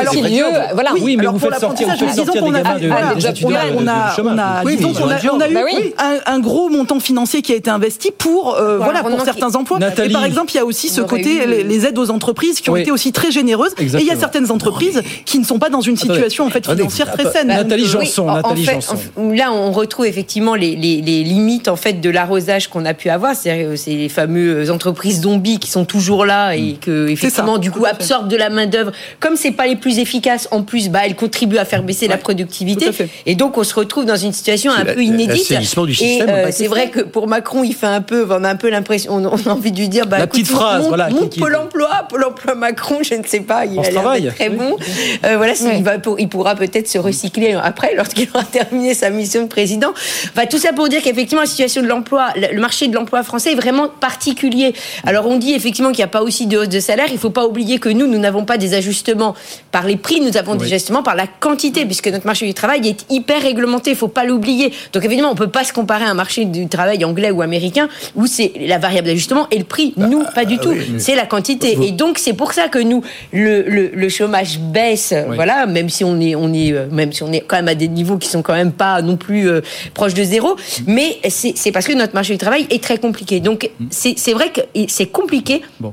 aussi 0.09 0.23
lieu. 0.23 0.45
Voilà. 0.75 0.93
Oui, 1.01 1.17
mais 1.17 1.27
vous 1.27 1.39
faites 1.39 1.59
sortir, 1.59 1.89
vous 1.89 1.97
faites 1.97 2.15
sortir 2.15 2.43
des 2.43 2.51
gamins 2.51 2.79
de, 2.79 2.89
on 3.45 3.87
a, 3.87 4.05
on 4.23 4.39
a, 4.39 4.65
disons 4.65 4.93
qu'on 4.93 5.09
a, 5.09 5.19
on 5.33 5.41
a 5.41 5.49
eu 5.49 5.53
bah 5.53 6.05
un, 6.27 6.41
gros 6.41 6.69
montant 6.69 7.01
financier 7.01 7.43
qui 7.43 7.53
a 7.53 7.57
été 7.57 7.71
investi 7.71 8.11
pour, 8.17 8.57
euh, 8.57 8.79
voilà, 8.79 9.03
pour 9.03 9.21
certains 9.23 9.55
emplois. 9.55 9.79
Et 10.05 10.11
par 10.11 10.25
exemple, 10.25 10.53
il 10.53 10.57
y 10.57 10.61
a 10.61 10.65
aussi 10.65 10.89
ce 10.89 11.01
côté, 11.01 11.47
les, 11.47 11.87
aides 11.87 11.99
aux 11.99 12.11
entreprises 12.11 12.61
qui 12.61 12.71
ont 12.71 12.77
été 12.77 12.91
aussi 12.91 13.13
très 13.13 13.31
généreuses. 13.31 13.73
Et 13.79 13.85
il 13.85 14.05
y 14.05 14.11
a 14.11 14.17
certaines 14.17 14.51
entreprises 14.51 15.03
qui 15.25 15.39
ne 15.39 15.45
sont 15.45 15.59
pas 15.59 15.71
dans 15.71 15.81
une 15.81 15.97
situation 15.97 16.47
en 16.47 16.51
fait 16.51 16.67
financière 16.69 17.13
très 17.13 17.31
saine. 17.31 17.49
Nathalie 17.49 17.87
Janson, 17.87 18.27
Nathalie 18.27 18.65
Janson. 18.65 18.97
Là, 19.17 19.53
on 19.53 19.73
retrouve 19.73 20.07
effectivement 20.07 20.55
les, 20.55 20.77
limites 20.77 21.69
en 21.69 21.77
fait 21.77 21.95
de 22.01 22.11
l'arrosage 22.11 22.69
qu'on 22.69 22.85
a 22.85 22.95
pu 22.95 23.09
avoir. 23.11 23.35
C'est 23.35 23.77
ces 23.77 24.09
fameuses 24.09 24.71
entreprises 24.71 25.23
zombies 25.23 25.59
qui 25.59 25.71
sont 25.71 25.85
toujours 25.85 26.18
là 26.25 26.55
et 26.55 26.73
mm. 26.73 26.79
que 26.79 27.09
effectivement 27.09 27.59
du 27.59 27.71
coup 27.71 27.85
absorbent 27.87 28.29
de 28.29 28.37
la 28.37 28.51
main 28.51 28.67
d'œuvre. 28.67 28.93
Comme 29.21 29.37
c'est 29.37 29.53
pas 29.53 29.67
les 29.67 29.77
plus 29.77 29.99
efficaces, 29.99 30.49
en 30.51 30.63
plus, 30.63 30.89
bah 30.89 31.01
elles 31.05 31.17
contribuent 31.17 31.59
à 31.59 31.65
faire 31.65 31.83
baisser 31.83 32.09
la 32.09 32.17
productivité. 32.17 32.91
Et 33.27 33.35
donc 33.35 33.59
on 33.59 33.65
se 33.65 33.75
retrouve 33.75 34.05
dans 34.05 34.17
une 34.17 34.33
situation 34.33 34.73
un 34.73 34.85
peu 34.85 35.03
inédite. 35.03 35.51
Et 36.01 36.23
euh, 36.23 36.49
c'est 36.51 36.67
vrai 36.67 36.91
que 36.91 37.01
pour 37.01 37.29
Macron, 37.29 37.65
il 37.65 37.75
fait 37.75 37.87
un 37.87 38.01
peu, 38.01 38.27
on 38.31 38.45
a 38.45 38.49
un 38.49 38.57
peu 38.57 38.71
l'impression, 38.71 39.13
on, 39.15 39.25
a 39.25 39.51
envie 39.51 39.73
de 39.73 39.79
lui 39.79 39.89
dire, 39.89 40.07
bah, 40.07 40.19
la 40.19 40.27
petite 40.27 40.49
phrase, 40.49 40.87
voilà, 40.89 41.09
Pôle 41.39 41.57
Emploi, 41.57 41.89
Pôle 42.09 42.25
Emploi 42.25 42.55
Macron, 42.55 42.99
je 43.03 43.15
ne 43.15 43.25
sais 43.25 43.41
pas, 43.41 43.65
il 43.67 43.79
a 43.79 43.91
l'air 43.91 44.35
très 44.35 44.51
bon. 44.51 44.77
Euh, 45.25 45.37
voilà, 45.37 45.55
il, 45.55 45.83
va 45.83 45.97
il 46.19 46.29
pourra 46.29 46.55
peut-être 46.55 46.89
se 46.89 46.99
recycler 46.99 47.55
après 47.55 47.95
lorsqu'il 47.97 48.29
aura 48.35 48.45
terminé 48.53 48.95
sa 48.95 49.11
mission 49.11 49.43
de 49.43 49.49
président. 49.49 49.91
Enfin, 49.91 50.47
tout 50.47 50.59
ça 50.59 50.73
pour 50.73 50.89
dire 50.89 51.03
qu'effectivement 51.03 51.43
la 51.43 51.49
situation 51.49 51.83
de 51.83 51.87
l'emploi, 51.87 52.29
le 52.37 52.61
marché 52.61 52.89
de 52.89 52.95
l'emploi 52.95 53.23
français 53.23 53.53
est 53.53 53.57
vraiment 53.57 53.89
particulier. 53.89 54.75
Alors 55.05 55.27
on 55.27 55.37
dit 55.37 55.55
effectivement 55.55 55.91
qu'il 55.91 55.99
n'y 55.99 56.05
a 56.05 56.08
pas 56.09 56.23
aussi 56.23 56.47
de 56.47 56.59
hausse 56.59 56.69
de 56.69 56.81
salaire. 56.81 57.07
Il 57.09 57.15
ne 57.15 57.19
faut 57.19 57.31
pas 57.31 57.47
oublier 57.47 57.79
que 57.79 57.89
nous, 57.89 58.07
nous 58.07 58.19
n'avons 58.19 58.45
pas 58.45 58.59
des 58.59 58.75
ajustements 58.75 59.35
par 59.71 59.87
les 59.87 59.97
prix, 59.97 60.21
nous 60.21 60.37
avons 60.37 60.55
des 60.55 60.67
ajustements 60.67 61.03
par 61.03 61.15
la 61.15 61.27
quantité, 61.27 61.85
puisque 61.85 62.09
notre 62.09 62.27
marché 62.27 62.47
du 62.47 62.55
travail 62.55 62.87
est 62.89 63.07
hyper 63.11 63.43
réglementé. 63.43 63.91
Il 63.91 63.95
ne 63.95 63.99
faut 63.99 64.09
pas 64.09 64.25
l'oublier. 64.25 64.73
Donc 64.93 65.05
évidemment, 65.05 65.31
on 65.31 65.35
ne 65.35 65.39
peut 65.39 65.49
pas 65.49 65.65
se 65.65 65.73
comparer 65.73 66.05
à 66.05 66.11
un 66.11 66.15
marché 66.15 66.45
du 66.45 66.69
travail 66.69 67.05
anglais 67.05 67.31
ou 67.31 67.43
américain 67.43 67.89
où 68.17 68.27
c'est 68.27 68.53
la 68.67 68.79
variable 68.79 69.07
d'ajustement 69.09 69.47
et 69.51 69.59
le 69.59 69.65
prix. 69.65 69.95
Bah, 69.97 70.07
nous, 70.07 70.25
pas 70.35 70.45
du 70.45 70.57
euh, 70.57 70.59
tout. 70.59 70.75
C'est 70.99 71.15
la 71.15 71.27
quantité. 71.27 71.79
Et 71.83 71.93
donc 71.93 72.19
c'est 72.19 72.33
pour 72.33 72.53
ça 72.53 72.69
que 72.69 72.79
nous, 72.79 73.03
le, 73.33 73.63
le, 73.63 74.09
chômage 74.09 74.59
baisse. 74.59 75.15
Voilà, 75.35 75.67
même 75.67 75.89
si 75.89 76.05
on 76.05 76.21
est, 76.21 76.35
on 76.35 76.53
est, 76.53 76.73
euh, 76.73 76.87
même 76.91 77.13
si 77.13 77.23
on 77.23 77.33
est 77.33 77.41
quand 77.41 77.57
même 77.57 77.69
à 77.69 77.75
des 77.75 77.89
niveaux 77.89 78.17
qui 78.17 78.29
sont 78.29 78.43
quand 78.43 78.55
même 78.55 78.73
pas 78.73 79.03
non 79.03 79.17
plus 79.17 79.49
euh, 79.49 79.61
proches 79.95 80.15
de 80.15 80.25
zéro. 80.25 80.57
Mais 80.87 81.19
c'est 81.29 81.73
parce 81.73 81.87
que 81.87 81.93
notre 81.93 82.15
marché 82.15 82.33
du 82.33 82.39
travail 82.39 82.67
est 82.71 82.83
très 82.83 82.99
compliqué. 82.99 83.41
Donc 83.41 83.71
mm. 83.79 83.87
c'est 83.91 84.33
vrai 84.33 84.51
que 84.51 84.61
c'est 84.89 85.07
compliqué. 85.07 85.63
Bon 85.81 85.93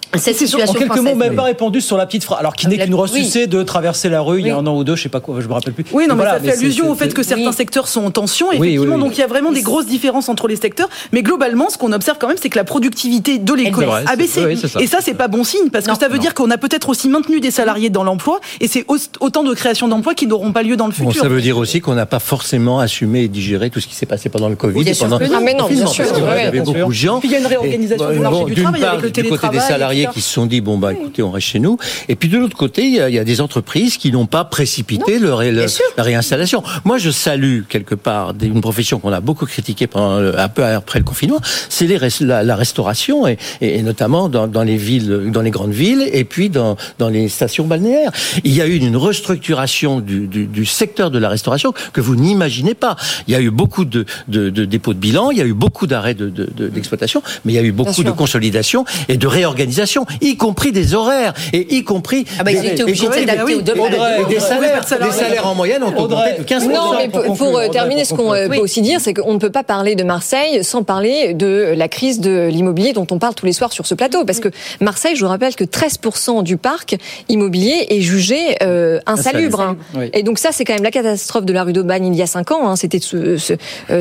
cette 0.17 0.37
situation 0.37 0.71
en 0.71 0.73
quelques 0.73 0.99
mots, 0.99 1.15
même 1.15 1.35
pas 1.35 1.43
répondu 1.43 1.81
sur 1.81 1.97
la 1.97 2.05
petite 2.05 2.23
phrase. 2.23 2.39
Alors, 2.39 2.55
qui 2.55 2.67
n'est 2.67 2.77
qu'une 2.77 2.95
ressucée 2.95 3.47
de 3.47 3.63
traverser 3.63 4.09
la 4.09 4.21
rue 4.21 4.39
il 4.39 4.47
y 4.47 4.49
a 4.49 4.57
un 4.57 4.65
an 4.65 4.75
ou 4.75 4.83
deux, 4.83 4.95
je 4.95 5.03
sais 5.03 5.09
pas 5.09 5.19
quoi, 5.19 5.39
je 5.39 5.47
me 5.47 5.53
rappelle 5.53 5.73
plus. 5.73 5.85
Oui, 5.91 6.07
non, 6.07 6.15
mais 6.15 6.23
ça 6.23 6.39
fait 6.39 6.51
allusion 6.51 6.91
au 6.91 6.95
fait 6.95 7.13
que 7.13 7.23
certains 7.23 7.51
secteurs 7.51 7.87
sont 7.87 8.05
en 8.05 8.11
tension, 8.11 8.51
effectivement. 8.51 8.97
donc, 8.97 9.17
il 9.17 9.19
y 9.19 9.23
a 9.23 9.27
vraiment 9.27 9.51
des 9.51 9.61
grosses 9.61 9.85
différences 9.87 10.29
entre 10.29 10.47
les 10.47 10.55
secteurs. 10.55 10.89
Mais 11.11 11.23
globalement, 11.23 11.69
ce 11.69 11.77
qu'on 11.77 11.91
observe 11.91 12.17
quand 12.19 12.27
même, 12.27 12.37
c'est 12.41 12.49
que 12.49 12.57
la 12.57 12.63
productivité 12.63 13.37
de 13.37 13.53
l'économie 13.53 14.05
a 14.05 14.15
baissé. 14.15 14.57
Et 14.79 14.87
ça, 14.87 14.97
c'est 15.01 15.13
pas 15.13 15.27
bon 15.27 15.43
signe, 15.43 15.69
parce 15.71 15.87
que 15.87 15.97
ça 15.97 16.07
veut 16.07 16.19
dire 16.19 16.33
qu'on 16.33 16.51
a 16.51 16.57
peut-être 16.57 16.89
aussi 16.89 17.09
maintenu 17.09 17.39
des 17.39 17.51
salariés 17.51 17.89
dans 17.89 18.03
l'emploi, 18.03 18.39
et 18.59 18.67
c'est 18.67 18.85
autant 19.19 19.43
de 19.43 19.53
créations 19.53 19.87
d'emplois 19.87 20.13
qui 20.13 20.27
n'auront 20.27 20.51
pas 20.51 20.63
lieu 20.63 20.75
dans 20.75 20.87
le 20.87 20.93
futur. 20.93 21.21
ça 21.21 21.27
veut 21.27 21.41
dire 21.41 21.57
aussi 21.57 21.81
qu'on 21.81 21.95
n'a 21.95 22.05
pas 22.05 22.19
forcément 22.19 22.79
assumé 22.79 23.23
et 23.23 23.27
digéré 23.27 23.69
tout 23.69 23.79
ce 23.79 23.87
qui 23.87 23.95
s'est 23.95 24.05
passé 24.05 24.29
pendant 24.29 24.49
le 24.49 24.55
Covid. 24.55 24.87
Et 24.87 24.93
pendant... 24.95 25.19
Ah, 25.21 25.39
mais 25.41 25.53
non, 25.53 25.67
bien 25.67 25.85
sûr. 25.85 26.05
Il 26.17 26.23
y 26.23 26.27
avait 26.27 26.59
beaucoup 26.59 26.89
de 26.89 26.93
gens. 26.93 27.19
Puis 27.19 27.29
il 27.29 27.33
y 27.33 27.35
a 27.35 27.39
une 27.39 27.45
réorganisation 27.45 28.11
du 28.11 28.19
marché 28.19 28.45
du 28.45 28.61
travail 28.61 28.83
avec 28.83 29.01
le 29.01 29.11
télétravail. 29.11 30.00
Salariés 30.01 30.13
qui 30.13 30.21
se 30.21 30.29
sont 30.29 30.45
dit, 30.45 30.61
bon, 30.61 30.77
bah, 30.77 30.93
écoutez, 30.93 31.23
on 31.23 31.31
reste 31.31 31.47
chez 31.47 31.59
nous. 31.59 31.77
Et 32.09 32.15
puis 32.15 32.29
de 32.29 32.37
l'autre 32.37 32.57
côté, 32.57 32.83
il 32.83 32.93
y, 32.93 33.19
a, 33.19 33.23
des 33.23 33.41
entreprises 33.41 33.97
qui 33.97 34.11
n'ont 34.11 34.25
pas 34.25 34.43
précipité 34.43 35.19
leur, 35.19 35.41
la 35.41 36.03
réinstallation. 36.03 36.63
Moi, 36.83 36.97
je 36.97 37.09
salue 37.09 37.61
quelque 37.67 37.95
part 37.95 38.33
une 38.41 38.61
profession 38.61 38.99
qu'on 38.99 39.13
a 39.13 39.21
beaucoup 39.21 39.45
critiquée 39.45 39.87
pendant 39.87 40.37
un 40.37 40.49
peu 40.49 40.63
après 40.63 40.99
le 40.99 41.05
confinement, 41.05 41.39
c'est 41.69 41.87
la, 42.21 42.43
la, 42.43 42.55
restauration 42.55 43.27
et, 43.27 43.37
et 43.61 43.81
notamment 43.81 44.29
dans, 44.29 44.47
dans, 44.47 44.63
les 44.63 44.77
villes, 44.77 45.29
dans 45.31 45.41
les 45.41 45.51
grandes 45.51 45.71
villes 45.71 46.09
et 46.11 46.23
puis 46.23 46.49
dans, 46.49 46.77
dans 46.99 47.09
les 47.09 47.29
stations 47.29 47.65
balnéaires. 47.65 48.11
Il 48.43 48.53
y 48.53 48.61
a 48.61 48.67
eu 48.67 48.75
une 48.75 48.97
restructuration 48.97 49.99
du, 49.99 50.27
du, 50.27 50.45
du 50.45 50.65
secteur 50.65 51.11
de 51.11 51.19
la 51.19 51.29
restauration 51.29 51.73
que 51.93 52.01
vous 52.01 52.15
n'imaginez 52.15 52.73
pas. 52.73 52.95
Il 53.27 53.33
y 53.33 53.35
a 53.35 53.41
eu 53.41 53.51
beaucoup 53.51 53.85
de, 53.85 54.05
de, 54.27 54.49
de, 54.49 54.65
dépôts 54.65 54.93
de 54.93 54.99
bilan, 54.99 55.31
il 55.31 55.37
y 55.37 55.41
a 55.41 55.45
eu 55.45 55.53
beaucoup 55.53 55.87
d'arrêts 55.87 56.15
d'exploitation, 56.15 57.19
de, 57.19 57.25
mais 57.45 57.53
il 57.53 57.55
y 57.55 57.59
a 57.59 57.63
eu 57.63 57.71
beaucoup 57.71 58.03
de 58.03 58.11
consolidation 58.11 58.85
et 59.07 59.17
de 59.17 59.27
réorganisation, 59.27 59.90
y 60.21 60.37
compris 60.37 60.71
des 60.71 60.93
horaires 60.93 61.33
et 61.53 61.75
y 61.75 61.83
compris 61.83 62.25
ah 62.39 62.43
bah, 62.43 62.51
ils 62.51 62.65
étaient 62.65 62.83
obligés 62.83 63.07
de 63.07 63.13
s'adapter 63.13 63.55
aux 63.55 63.61
des 63.61 64.39
salaires, 64.39 64.81
des 64.81 65.11
salaires 65.11 65.47
en 65.47 65.55
moyenne 65.55 65.83
ont 65.83 65.95
augmenté 65.97 66.39
de 66.39 66.43
15 66.43 66.67
Non, 66.67 66.93
mais 66.97 67.09
pour, 67.09 67.57
euh, 67.57 67.67
terminer, 67.69 68.05
ce 68.05 68.13
qu'on 68.13 68.33
euh, 68.33 68.47
peut 68.47 68.57
aussi 68.57 68.81
dire, 68.81 68.99
c'est 68.99 69.13
qu'on 69.13 69.33
ne 69.33 69.39
peut 69.39 69.49
pas 69.49 69.63
parler 69.63 69.95
de 69.95 70.03
Marseille 70.03 70.63
sans 70.63 70.83
parler 70.83 71.33
de 71.33 71.73
la 71.75 71.87
crise 71.87 72.19
de 72.19 72.47
l'immobilier 72.49 72.93
dont 72.93 73.07
on 73.11 73.19
parle 73.19 73.35
tous 73.35 73.45
les 73.45 73.53
soirs 73.53 73.73
sur 73.73 73.85
ce 73.85 73.95
plateau. 73.95 74.25
Parce 74.25 74.39
que 74.39 74.49
Marseille, 74.79 75.15
je 75.15 75.23
vous 75.23 75.29
rappelle 75.29 75.55
que 75.55 75.63
13% 75.63 76.43
du 76.43 76.57
parc 76.57 76.97
immobilier 77.29 77.87
est 77.89 78.01
jugé 78.01 78.57
euh, 78.63 78.99
insalubre. 79.05 79.61
Hein. 79.61 79.77
Et 80.13 80.23
donc 80.23 80.39
ça, 80.39 80.49
c'est 80.51 80.65
quand 80.65 80.73
même 80.73 80.83
la 80.83 80.91
catastrophe 80.91 81.45
de 81.45 81.53
la 81.53 81.63
rue 81.63 81.73
d'Aubagne 81.73 82.07
il 82.07 82.15
y 82.15 82.21
a 82.21 82.27
5 82.27 82.51
ans. 82.51 82.69
Hein. 82.69 82.75
C'était 82.75 82.99
ce, 82.99 83.37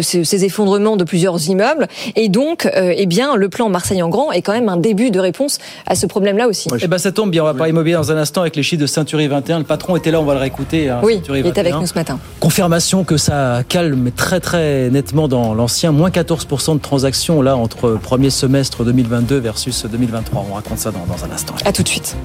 ces 0.01 0.45
effondrements 0.45 0.97
de 0.97 1.05
plusieurs 1.05 1.49
immeubles. 1.49 1.89
Et 2.17 2.29
donc, 2.29 2.69
eh 2.75 3.07
bien, 3.07 3.37
le 3.37 3.49
plan 3.49 3.69
Marseille 3.69 4.03
en 4.03 4.09
grand 4.09 4.33
est 4.33 4.43
quand 4.43 4.53
même 4.53 4.69
un 4.69 4.77
début 4.77 5.11
de 5.11 5.21
réponse 5.21 5.59
à 5.87 5.95
ce 5.95 6.07
problème-là 6.07 6.49
aussi. 6.49 6.69
Eh 6.81 6.87
ben, 6.89 6.99
ça 6.99 7.13
tombe 7.13 7.31
bien, 7.31 7.43
on 7.43 7.47
va 7.47 7.55
parler 7.55 7.71
immobilier 7.71 7.97
dans 7.97 8.13
un 8.13 8.17
instant 8.17 8.41
avec 8.43 8.57
les 8.57 8.63
chiffres 8.63 8.83
de 8.83 8.87
Century 8.87 9.29
21. 9.29 9.59
Le 9.59 9.65
patron 9.65 9.97
était 9.97 10.11
là, 10.11 10.21
on 10.21 10.25
va 10.25 10.35
le 10.35 10.41
réécouter. 10.41 10.89
Hein, 10.89 11.01
oui, 11.03 11.21
il 11.29 11.47
est 11.47 11.59
avec 11.59 11.75
nous 11.75 11.87
ce 11.87 11.95
matin. 11.95 12.19
Confirmation 12.41 13.05
que 13.05 13.17
ça 13.17 13.63
calme 13.69 14.11
très 14.11 14.41
très 14.41 14.91
nettement 14.91 15.29
dans 15.29 15.55
l'ancien. 15.55 15.93
Moins 15.93 16.11
14% 16.11 16.75
de 16.75 16.81
transactions 16.81 17.43
là 17.43 17.57
entre 17.57 17.99
premier 18.03 18.31
semestre 18.31 18.85
2022 18.85 19.39
versus 19.39 19.87
2023. 19.87 20.47
On 20.51 20.55
raconte 20.55 20.79
ça 20.79 20.91
dans, 20.91 21.05
dans 21.07 21.25
un 21.25 21.31
instant. 21.35 21.55
À 21.65 21.73
tout 21.73 21.83
de 21.83 21.89
suite. 21.89 22.17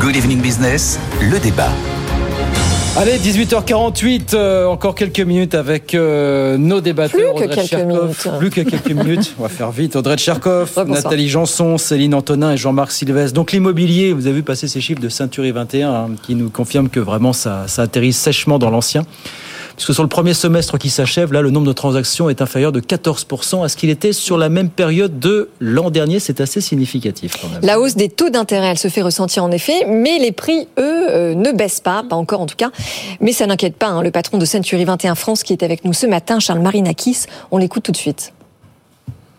Good 0.00 0.16
Evening 0.16 0.40
Business, 0.40 0.98
le 1.20 1.38
débat. 1.38 1.70
Allez, 3.00 3.16
18h48, 3.16 4.34
euh, 4.34 4.66
encore 4.66 4.96
quelques 4.96 5.20
minutes 5.20 5.54
avec 5.54 5.94
euh, 5.94 6.58
nos 6.58 6.80
débatteurs. 6.80 7.36
Plus 7.36 7.46
que 7.46 7.54
quelques 7.54 7.84
minutes. 7.84 8.28
Plus 8.40 8.50
que 8.50 8.60
quelques 8.62 8.90
minutes, 8.90 9.36
on 9.38 9.42
va 9.42 9.48
faire 9.48 9.70
vite. 9.70 9.94
Audrey 9.94 10.16
Tcherkov, 10.16 10.72
Nathalie 10.84 11.28
Janson, 11.28 11.78
Céline 11.78 12.12
Antonin 12.12 12.54
et 12.54 12.56
Jean-Marc 12.56 12.90
Sylvestre. 12.90 13.34
Donc 13.34 13.52
l'immobilier, 13.52 14.12
vous 14.12 14.26
avez 14.26 14.34
vu 14.34 14.42
passer 14.42 14.66
ces 14.66 14.80
chiffres 14.80 15.00
de 15.00 15.08
Ceinturie 15.08 15.52
21 15.52 15.90
hein, 15.92 16.08
qui 16.24 16.34
nous 16.34 16.50
confirment 16.50 16.88
que 16.88 16.98
vraiment 16.98 17.32
ça, 17.32 17.68
ça 17.68 17.82
atterrit 17.82 18.12
sèchement 18.12 18.58
dans 18.58 18.70
l'ancien 18.70 19.04
puisque 19.78 19.94
sur 19.94 20.02
le 20.02 20.08
premier 20.08 20.34
semestre 20.34 20.76
qui 20.76 20.90
s'achève, 20.90 21.32
là, 21.32 21.40
le 21.40 21.50
nombre 21.50 21.68
de 21.68 21.72
transactions 21.72 22.28
est 22.28 22.42
inférieur 22.42 22.72
de 22.72 22.80
14% 22.80 23.64
à 23.64 23.68
ce 23.68 23.76
qu'il 23.76 23.90
était 23.90 24.12
sur 24.12 24.36
la 24.36 24.48
même 24.48 24.70
période 24.70 25.20
de 25.20 25.50
l'an 25.60 25.90
dernier. 25.90 26.18
C'est 26.18 26.40
assez 26.40 26.60
significatif. 26.60 27.34
Quand 27.40 27.48
même. 27.48 27.60
La 27.62 27.78
hausse 27.78 27.94
des 27.94 28.08
taux 28.08 28.28
d'intérêt, 28.28 28.66
elle 28.66 28.78
se 28.78 28.88
fait 28.88 29.02
ressentir 29.02 29.44
en 29.44 29.52
effet, 29.52 29.84
mais 29.86 30.18
les 30.18 30.32
prix, 30.32 30.66
eux, 30.80 31.06
euh, 31.10 31.34
ne 31.36 31.52
baissent 31.52 31.80
pas, 31.80 32.02
pas 32.02 32.16
encore 32.16 32.40
en 32.40 32.46
tout 32.46 32.56
cas. 32.56 32.72
Mais 33.20 33.30
ça 33.30 33.46
n'inquiète 33.46 33.76
pas, 33.76 33.86
hein, 33.86 34.02
le 34.02 34.10
patron 34.10 34.38
de 34.38 34.44
Century 34.44 34.84
21 34.84 35.14
France 35.14 35.44
qui 35.44 35.52
est 35.52 35.62
avec 35.62 35.84
nous 35.84 35.92
ce 35.92 36.06
matin, 36.06 36.40
Charles 36.40 36.58
Marinakis, 36.58 37.26
on 37.52 37.58
l'écoute 37.58 37.84
tout 37.84 37.92
de 37.92 37.96
suite 37.96 38.32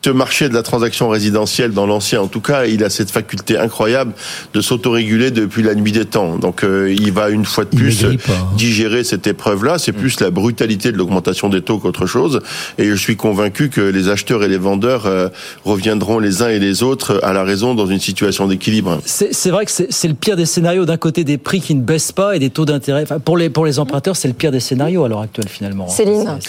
ce 0.01 0.09
marché 0.09 0.47
de 0.47 0.53
la 0.53 0.63
transaction 0.63 1.09
résidentielle 1.09 1.71
dans 1.71 1.85
l'ancien, 1.85 2.21
en 2.21 2.27
tout 2.27 2.39
cas, 2.39 2.65
il 2.65 2.83
a 2.83 2.89
cette 2.89 3.11
faculté 3.11 3.57
incroyable 3.57 4.13
de 4.53 4.61
s'autoréguler 4.61 5.29
depuis 5.29 5.61
la 5.61 5.75
nuit 5.75 5.91
des 5.91 6.05
temps. 6.05 6.37
Donc, 6.37 6.63
euh, 6.63 6.93
il 6.97 7.11
va 7.11 7.29
une 7.29 7.43
fois 7.43 7.65
de 7.65 7.75
plus 7.75 8.05
digérer 8.55 9.03
cette 9.03 9.27
épreuve-là. 9.27 9.77
C'est 9.77 9.91
plus 9.91 10.19
la 10.21 10.31
brutalité 10.31 10.91
de 10.91 10.97
l'augmentation 10.97 11.49
des 11.49 11.61
taux 11.61 11.79
qu'autre 11.79 12.05
chose. 12.05 12.39
Et 12.77 12.85
je 12.85 12.95
suis 12.95 13.17
convaincu 13.17 13.69
que 13.69 13.81
les 13.81 14.07
acheteurs 14.07 14.43
et 14.43 14.47
les 14.47 14.57
vendeurs 14.57 15.05
euh, 15.05 15.27
reviendront 15.65 16.19
les 16.19 16.41
uns 16.41 16.49
et 16.49 16.59
les 16.59 16.81
autres 16.81 17.19
à 17.23 17.33
la 17.33 17.43
raison 17.43 17.75
dans 17.75 17.87
une 17.87 17.99
situation 17.99 18.47
d'équilibre. 18.47 19.01
C'est 19.05 19.49
vrai 19.49 19.65
que 19.65 19.71
c'est 19.71 20.07
le 20.07 20.13
pire 20.13 20.37
des 20.37 20.45
scénarios. 20.45 20.85
D'un 20.85 20.97
côté, 20.97 21.23
des 21.25 21.37
prix 21.37 21.59
qui 21.59 21.75
ne 21.75 21.81
baissent 21.81 22.13
pas 22.13 22.35
et 22.35 22.39
des 22.39 22.49
taux 22.49 22.65
d'intérêt. 22.65 23.03
Enfin, 23.03 23.19
pour 23.19 23.37
les 23.37 23.49
pour 23.49 23.65
les 23.65 23.79
emprunteurs, 23.79 24.15
c'est 24.15 24.27
le 24.27 24.33
pire 24.33 24.51
des 24.51 24.59
scénarios 24.61 25.03
à 25.03 25.09
l'heure 25.09 25.21
actuelle 25.21 25.49
finalement. 25.49 25.87
Céline. 25.89 26.39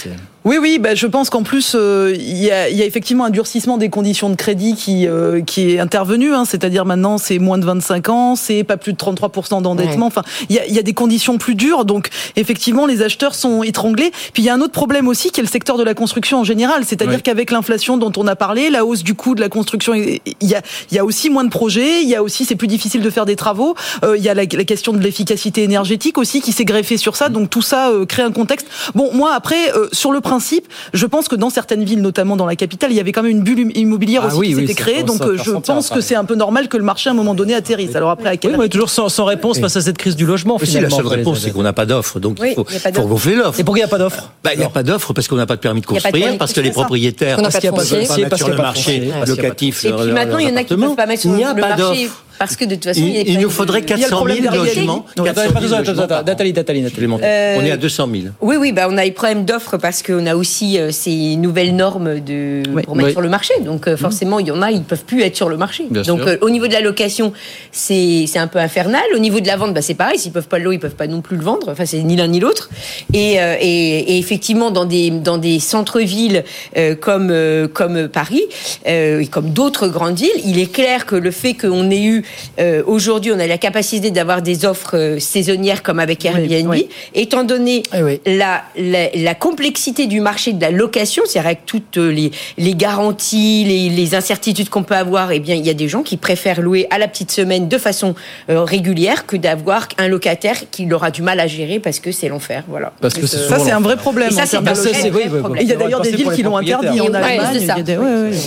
Oui, 0.47 0.57
oui, 0.59 0.79
bah, 0.79 0.95
je 0.95 1.07
pense 1.07 1.29
qu'en 1.29 1.43
plus, 1.43 1.75
euh, 1.75 2.15
il 2.19 2.39
y, 2.39 2.51
a, 2.51 2.71
y, 2.71 2.81
a, 2.81 2.87
effectivement 2.87 3.27
un 3.27 3.31
durcissement 3.31 3.77
des 3.77 3.91
conditions 3.91 4.31
de 4.31 4.37
crédit 4.37 4.75
qui, 4.75 5.07
euh, 5.07 5.43
qui 5.43 5.73
est 5.73 5.79
intervenu, 5.79 6.33
hein, 6.33 6.47
c'est-à-dire 6.47 6.87
maintenant 6.87 7.19
c'est 7.19 7.39
moins 7.39 7.59
de 7.59 7.67
25 7.67 8.09
ans, 8.09 8.37
c'est 8.37 8.65
pas 8.65 8.79
plus 8.79 8.95
de 8.95 8.97
33% 8.97 9.61
d'endettement, 9.61 10.07
enfin, 10.07 10.23
il 10.49 10.57
y 10.57 10.59
a, 10.59 10.67
y 10.67 10.79
a, 10.79 10.83
des 10.83 10.95
conditions 10.95 11.37
plus 11.37 11.55
dures, 11.55 11.85
donc 11.85 12.09
effectivement 12.37 12.87
les 12.87 13.03
acheteurs 13.03 13.35
sont 13.35 13.63
étranglés. 13.63 14.13
Puis 14.33 14.43
il 14.43 14.47
y 14.47 14.49
a 14.49 14.55
un 14.55 14.63
autre 14.63 14.73
problème 14.73 15.09
aussi 15.09 15.31
qui 15.31 15.41
est 15.41 15.43
le 15.43 15.49
secteur 15.49 15.77
de 15.77 15.83
la 15.83 15.93
construction 15.93 16.41
en 16.41 16.45
général, 16.45 16.87
c'est-à-dire 16.87 17.23
qu'avec 17.23 17.51
l'inflation 17.51 17.99
dont 17.99 18.13
on 18.17 18.27
a 18.27 18.35
parlé, 18.35 18.71
la 18.71 18.87
hausse 18.87 19.03
du 19.03 19.13
coût 19.13 19.35
de 19.35 19.43
la 19.43 19.51
construction, 19.51 19.93
il 19.93 20.21
y 20.41 20.55
a, 20.55 20.63
y 20.91 20.99
a 20.99 21.05
aussi 21.05 21.29
moins 21.29 21.45
de 21.45 21.51
projets, 21.51 22.01
il 22.03 22.09
y 22.09 22.17
a 22.17 22.23
aussi, 22.23 22.47
c'est 22.47 22.57
plus 22.57 22.67
difficile 22.67 23.03
de 23.03 23.11
faire 23.11 23.27
des 23.27 23.37
travaux, 23.37 23.75
euh, 24.05 24.17
il 24.17 24.25
y 24.25 24.31
a 24.31 24.35
la, 24.35 24.45
la, 24.45 24.65
question 24.65 24.95
de 24.95 25.01
l'efficacité 25.01 25.65
énergétique 25.65 26.17
aussi 26.17 26.41
qui 26.41 26.53
s'est 26.53 26.65
greffée 26.65 26.97
sur 26.97 27.15
ça, 27.15 27.29
donc 27.29 27.51
tout 27.51 27.61
ça 27.61 27.93
crée 28.09 28.23
un 28.23 28.33
contexte. 28.33 28.69
Bon, 28.95 29.11
moi 29.13 29.33
après, 29.35 29.71
sur 29.93 30.13
le 30.13 30.23
principe, 30.31 30.67
je 30.95 31.07
pense 31.07 31.27
que 31.27 31.35
dans 31.35 31.51
certaines 31.51 31.83
villes, 31.83 32.03
notamment 32.03 32.37
dans 32.37 32.47
la 32.47 32.55
capitale, 32.55 32.93
il 32.93 32.97
y 32.97 33.01
avait 33.01 33.11
quand 33.11 33.23
même 33.23 33.33
une 33.33 33.43
bulle 33.43 33.77
immobilière 33.77 34.23
ah 34.25 34.29
aussi 34.29 34.49
qui 34.49 34.55
s'était 34.55 34.75
créée. 34.75 35.03
Donc 35.03 35.21
je 35.37 35.51
pense 35.51 35.91
que 35.91 36.01
c'est 36.01 36.15
un 36.15 36.25
peu 36.25 36.37
normal 36.37 36.69
que 36.69 36.77
le 36.77 36.85
marché 36.85 37.09
à 37.11 37.13
un 37.13 37.17
moment 37.17 37.35
donné 37.35 37.55
atterrisse. 37.55 37.97
Alors 37.97 38.11
après, 38.11 38.29
à 38.29 38.37
quel 38.37 38.57
oui, 38.57 38.69
toujours 38.69 38.91
sans, 38.91 39.09
sans 39.09 39.25
réponse 39.25 39.59
face 39.59 39.77
à 39.77 39.81
cette 39.81 39.99
crise 39.99 40.17
du 40.17 40.27
logement. 40.27 40.59
Finalement, 40.59 40.97
la 40.99 41.03
seule 41.03 41.19
réponse, 41.19 41.41
c'est 41.41 41.51
qu'on 41.51 41.63
n'a 41.63 41.73
pas 41.73 41.87
d'offre. 41.87 42.21
Donc 42.21 42.39
il 42.45 42.55
faut, 42.55 42.65
faut 42.65 43.09
gonfler 43.09 43.35
l'offre. 43.35 43.59
Et 43.59 43.65
pourquoi 43.65 43.79
il 43.79 43.83
n'y 43.83 43.85
a 43.85 43.89
pas 43.89 43.99
d'offre 43.99 44.31
bah, 44.45 44.51
Il 44.55 44.59
n'y 44.59 44.65
a 44.65 44.71
pas 44.71 44.83
d'offre 44.83 45.13
parce 45.13 45.27
qu'on 45.27 45.37
n'a 45.37 45.47
pas 45.47 45.57
de 45.57 45.61
permis 45.61 45.81
de 45.81 45.87
construire, 45.87 46.39
parce 46.39 46.53
que 46.53 46.61
les 46.61 46.71
propriétaires, 46.71 47.41
parce 47.43 47.59
qu'il 47.59 47.71
n'y 47.71 47.77
a 47.77 48.29
pas 48.29 48.37
de 48.37 48.37
sur 48.37 48.49
le 48.49 48.57
marché 48.57 49.11
locatif. 49.27 49.85
Et 49.85 49.93
puis 49.93 50.13
maintenant, 50.13 50.39
il 50.39 50.49
y 50.49 50.53
en 50.53 50.57
a 50.57 50.65
qui 50.65 50.75
ne 50.75 50.87
peuvent 50.87 50.95
pas 50.95 51.07
mettre 51.07 51.23
sur 51.23 51.33
le 51.33 51.61
marché 51.61 52.09
parce 52.41 52.57
que 52.57 52.65
de 52.65 52.75
toute 52.75 52.85
façon, 52.85 53.03
il, 53.05 53.29
il 53.29 53.39
nous 53.39 53.51
faudrait 53.51 53.83
400 53.83 54.25
000 54.27 54.55
logements. 54.55 55.05
Nathalie, 55.19 56.55
Nathalie, 56.55 56.81
Nathalie. 56.81 57.07
On 57.07 57.21
est 57.21 57.71
à 57.71 57.77
200 57.77 58.09
000. 58.11 58.25
Oui, 58.41 58.57
oui, 58.59 58.73
bah, 58.73 58.87
on 58.89 58.97
a 58.97 59.05
des 59.05 59.11
problèmes 59.11 59.45
d'offres 59.45 59.77
parce 59.77 60.03
qu'on 60.03 60.25
a 60.25 60.35
aussi 60.35 60.79
euh, 60.79 60.91
ces 60.91 61.37
nouvelles 61.37 61.77
normes 61.77 62.19
de, 62.19 62.63
pour 62.85 62.97
mettre 62.97 63.11
sur 63.11 63.21
le 63.21 63.29
marché. 63.29 63.53
Donc 63.61 63.87
euh, 63.87 63.99
forcément, 63.99 64.39
il 64.39 64.47
y 64.47 64.51
en 64.51 64.63
a, 64.63 64.71
ils 64.71 64.79
ne 64.79 64.85
peuvent 64.85 65.05
plus 65.05 65.21
être 65.21 65.37
sur 65.37 65.51
le 65.51 65.59
marché. 65.59 65.85
Donc 65.91 66.23
euh, 66.23 66.39
au 66.41 66.49
niveau 66.49 66.67
de 66.67 66.73
la 66.73 66.81
location, 66.81 67.35
c'est 67.73 68.25
un 68.37 68.47
peu 68.47 68.59
infernal. 68.59 69.03
Au 69.15 69.19
niveau 69.19 69.41
de 69.41 69.47
la 69.47 69.59
vente, 69.59 69.75
bah, 69.75 69.83
c'est 69.83 69.93
pareil. 69.93 70.19
S'ils 70.19 70.31
ne 70.31 70.35
peuvent 70.35 70.49
pas 70.49 70.57
le 70.57 70.65
louer, 70.65 70.77
ils 70.77 70.79
ne 70.79 70.83
peuvent 70.83 70.97
pas 70.97 71.09
non 71.09 71.21
plus 71.21 71.37
le 71.37 71.43
vendre. 71.43 71.69
Enfin, 71.69 71.85
c'est 71.85 72.03
ni 72.03 72.17
l'un 72.17 72.29
ni 72.29 72.41
l'autre. 72.41 72.71
Et, 73.13 73.35
et, 73.35 74.15
et, 74.15 74.19
effectivement, 74.19 74.71
dans 74.71 74.87
des, 74.87 75.11
dans 75.11 75.37
des 75.37 75.61
centres-villes 75.61 76.45
comme, 77.01 77.35
comme 77.75 78.09
Paris, 78.09 78.45
et 78.87 79.27
comme 79.31 79.51
d'autres 79.51 79.89
grandes 79.89 80.17
villes, 80.19 80.41
il 80.47 80.59
est 80.59 80.73
clair 80.73 81.05
que 81.05 81.17
le 81.17 81.31
fait 81.31 81.53
qu'on 81.53 81.91
ait 81.91 82.03
eu 82.03 82.25
euh, 82.59 82.83
aujourd'hui, 82.87 83.33
on 83.35 83.39
a 83.39 83.47
la 83.47 83.59
capacité 83.59 84.11
d'avoir 84.11 84.43
des 84.43 84.65
offres 84.65 84.97
euh, 84.97 85.19
saisonnières 85.19 85.83
comme 85.83 85.99
avec 85.99 86.25
Airbnb. 86.25 86.75
Étant 87.15 87.45
donné 87.45 87.83
eh 87.95 88.21
la, 88.37 88.63
la, 88.77 89.35
complexité 89.35 90.07
du 90.07 90.21
marché 90.21 90.53
de 90.53 90.61
la 90.61 90.71
location, 90.71 91.23
c'est-à-dire 91.27 91.49
avec 91.49 91.67
toutes 91.67 91.97
les, 91.97 92.31
les 92.59 92.75
garanties, 92.75 93.65
les, 93.65 93.89
les 93.89 94.15
incertitudes 94.15 94.69
qu'on 94.69 94.83
peut 94.83 94.97
avoir, 94.97 95.33
eh 95.33 95.41
bien, 95.41 95.55
il 95.55 95.67
y 95.67 95.71
a 95.71 95.75
des 95.75 95.89
gens 95.89 96.03
qui 96.03 96.17
préfèrent 96.17 96.61
louer 96.61 96.87
à 96.91 96.99
la 96.99 97.09
petite 97.09 97.31
semaine 97.31 97.69
de 97.69 97.79
façon 97.79 98.15
euh, 98.49 98.65
régulière 98.65 99.27
que 99.27 99.37
d'avoir 99.37 99.89
un 99.99 100.09
locataire 100.09 100.57
qui 100.71 100.91
aura 100.93 101.11
du 101.11 101.23
mal 101.23 101.41
à 101.41 101.47
gérer 101.47 101.79
parce 101.79 102.01
que 102.01 102.13
c'est 102.13 102.29
l'enfer. 102.29 102.65
Voilà. 102.69 102.93
Parce 103.01 103.15
que 103.15 103.27
ça, 103.27 103.59
c'est 103.59 103.71
un 103.71 103.81
vrai 103.81 103.97
problème. 103.97 104.31
ça, 104.31 104.47
c'est 104.47 104.57
un 104.57 104.61
vrai 104.61 105.29
problème. 105.29 105.63
Il 105.63 105.69
y 105.69 105.73
a 105.73 105.77
d'ailleurs 105.77 106.01
des 106.01 106.13
villes 106.13 106.31
qui 106.35 106.43
l'ont 106.43 106.57
interdit 106.57 107.01
en 107.01 107.13
Allemagne. 107.13 107.67